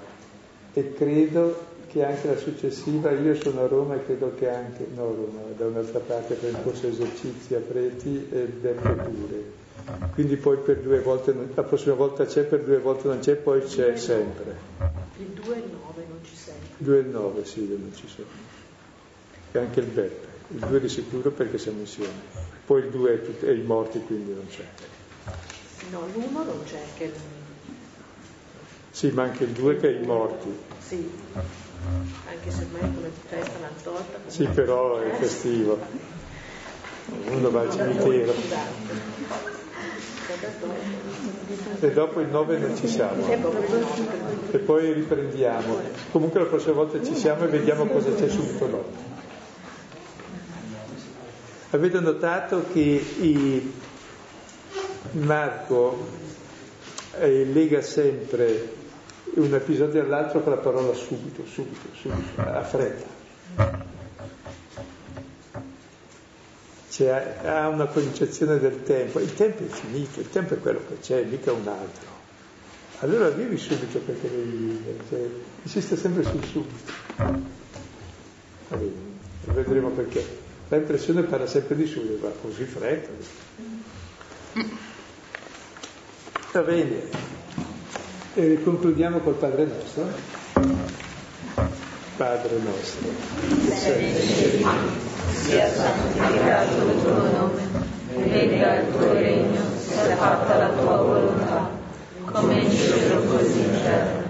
e 0.74 0.92
credo 0.92 1.72
che 1.88 2.04
anche 2.04 2.28
la 2.28 2.36
successiva, 2.36 3.12
io 3.12 3.34
sono 3.36 3.62
a 3.62 3.66
Roma 3.66 3.94
e 3.94 4.04
credo 4.04 4.34
che 4.34 4.50
anche, 4.50 4.86
no 4.94 5.06
Roma, 5.06 5.40
da 5.56 5.66
un'altra 5.66 6.00
parte 6.00 6.34
per 6.34 6.50
il 6.50 6.58
corso 6.62 6.88
esercizi 6.88 7.54
a 7.54 7.60
Preti 7.60 8.28
e 8.30 8.40
Beppe 8.44 8.88
pure. 8.88 9.62
Quindi 10.12 10.36
poi 10.36 10.58
per 10.58 10.78
due 10.78 11.00
volte, 11.00 11.34
la 11.54 11.62
prossima 11.62 11.94
volta 11.94 12.26
c'è, 12.26 12.42
per 12.42 12.62
due 12.62 12.78
volte 12.78 13.08
non 13.08 13.20
c'è, 13.20 13.36
poi 13.36 13.62
c'è 13.62 13.96
sempre. 13.96 14.93
Il 15.16 15.26
2 15.28 15.54
e 15.54 15.58
il 15.58 15.70
9 15.70 16.04
non 16.08 16.18
ci 16.24 16.34
sei. 16.34 16.54
2 16.78 16.96
e 16.96 17.00
il 17.00 17.06
9 17.06 17.44
sì, 17.44 17.66
non 17.68 17.92
ci 17.94 18.08
sono. 18.08 18.26
E 19.52 19.58
anche 19.58 19.80
il 19.80 19.86
Beppe. 19.86 20.28
Il 20.48 20.58
2 20.60 20.80
di 20.80 20.88
sicuro 20.88 21.30
perché 21.30 21.56
siamo 21.58 21.80
insieme. 21.80 22.12
Poi 22.66 22.82
il 22.82 22.90
2 22.90 23.14
è, 23.14 23.22
tut- 23.22 23.44
è 23.44 23.50
i 23.52 23.62
morti, 23.62 24.00
quindi 24.00 24.32
non 24.32 24.46
c'è. 24.48 24.64
No, 25.90 26.06
l'1 26.06 26.44
non 26.44 26.62
c'è, 26.64 26.82
che 26.96 27.12
Sì, 28.90 29.10
ma 29.10 29.22
anche 29.22 29.44
il 29.44 29.50
2 29.50 29.76
che 29.76 29.88
è 29.88 30.00
i 30.00 30.04
morti. 30.04 30.48
sì, 30.78 31.10
anche 32.26 32.50
se 32.50 32.64
ormai 32.64 32.94
come 32.94 33.10
festa 33.28 33.58
l'hanno 33.60 33.80
tolta. 33.82 34.18
Sì, 34.26 34.46
però 34.48 34.98
è 34.98 35.10
festivo. 35.18 35.78
Uno 37.26 37.50
va 37.50 37.60
al 37.60 37.70
cimitero. 37.70 38.34
E 41.80 41.90
dopo 41.92 42.20
il 42.20 42.28
9 42.28 42.58
non 42.58 42.76
ci 42.76 42.88
siamo. 42.88 43.26
E 44.50 44.58
poi 44.58 44.92
riprendiamo. 44.92 45.78
Comunque 46.12 46.40
la 46.40 46.46
prossima 46.46 46.74
volta 46.74 47.02
ci 47.02 47.14
siamo 47.14 47.44
e 47.44 47.48
vediamo 47.48 47.86
cosa 47.86 48.12
c'è 48.14 48.28
subito 48.28 48.66
dopo. 48.66 48.92
Avete 51.70 52.00
notato 52.00 52.64
che 52.72 52.80
i... 52.80 53.72
Marco 55.12 56.06
eh, 57.18 57.44
lega 57.44 57.82
sempre 57.82 58.82
un 59.34 59.54
episodio 59.54 60.02
all'altro 60.02 60.40
con 60.40 60.52
la 60.52 60.58
parola 60.58 60.92
subito, 60.92 61.44
subito, 61.46 61.88
subito, 61.92 62.40
a 62.40 62.62
fretta. 62.62 63.92
Cioè, 66.94 67.38
ha 67.42 67.66
una 67.66 67.86
concezione 67.86 68.56
del 68.60 68.84
tempo, 68.84 69.18
il 69.18 69.34
tempo 69.34 69.64
è 69.64 69.66
finito, 69.66 70.20
il 70.20 70.30
tempo 70.30 70.54
è 70.54 70.60
quello 70.60 70.80
che 70.86 71.00
c'è, 71.00 71.24
mica 71.24 71.50
un 71.50 71.66
altro. 71.66 72.06
Allora 73.00 73.30
vivi 73.30 73.58
subito 73.58 73.98
perché 73.98 74.30
devi 74.30 74.56
vivere, 74.56 74.98
cioè, 75.08 75.28
insiste 75.64 75.96
sempre 75.96 76.22
sul 76.22 76.44
subito. 76.44 76.92
Va 77.16 78.76
bene, 78.76 78.92
vedremo 79.46 79.90
perché. 79.90 80.24
La 80.68 80.76
impressione 80.76 81.22
parla 81.24 81.48
sempre 81.48 81.74
di 81.74 81.84
subito, 81.84 82.28
ma 82.28 82.32
così 82.40 82.62
fretta. 82.62 83.10
Va 86.52 86.60
bene, 86.60 87.02
e 88.34 88.62
concludiamo 88.62 89.18
col 89.18 89.34
Padre 89.34 89.64
nostro. 89.64 90.43
Padre 92.16 92.58
nostro, 92.62 93.08
che 93.66 93.74
sei 93.74 94.12
nei 94.12 94.22
cieli, 94.22 94.64
sia 95.32 95.68
santificato 95.68 96.86
il 96.86 97.02
tuo 97.02 97.10
nome, 97.10 97.62
venga 98.14 98.76
il 98.76 98.92
tuo 98.92 99.12
regno, 99.14 99.60
sia 99.76 100.14
fatta 100.14 100.56
la 100.58 100.68
tua 100.68 100.96
volontà, 100.98 101.70
come 102.30 102.54
in 102.60 102.70
cielo 102.70 103.20
così 103.24 103.58
in 103.58 103.80
terra. 103.82 104.22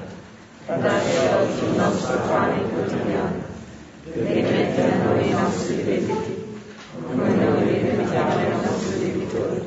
Dacci 0.66 1.16
oggi 1.34 1.64
il 1.64 1.76
nostro 1.76 2.16
pane 2.20 2.62
quotidiano, 2.70 3.42
rimetti 4.14 4.80
a 4.80 5.04
noi 5.04 5.28
i 5.28 5.32
nostri 5.32 5.84
debiti, 5.84 6.56
come 7.06 7.34
noi 7.34 7.68
rimettiamo 7.68 8.30
ai 8.30 8.62
nostri 8.62 8.98
debitori, 8.98 9.62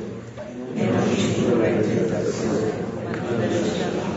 e 0.74 0.84
non 0.86 1.14
ci 1.14 1.36
indurre 1.36 1.68
in 1.68 1.80
tentazione, 1.82 2.72
ma 3.04 3.10
dal 3.12 3.38
male. 3.38 4.07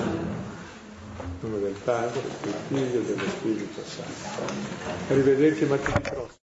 Nome 1.41 1.59
del 1.59 1.75
Padre, 1.83 2.21
del 2.41 2.53
Figlio 2.67 2.99
e 2.99 3.03
dello 3.05 3.29
Spirito 3.29 3.81
Santo. 3.83 4.53
Arrivederci 5.09 5.65
martedì 5.65 6.01
prossimo. 6.01 6.40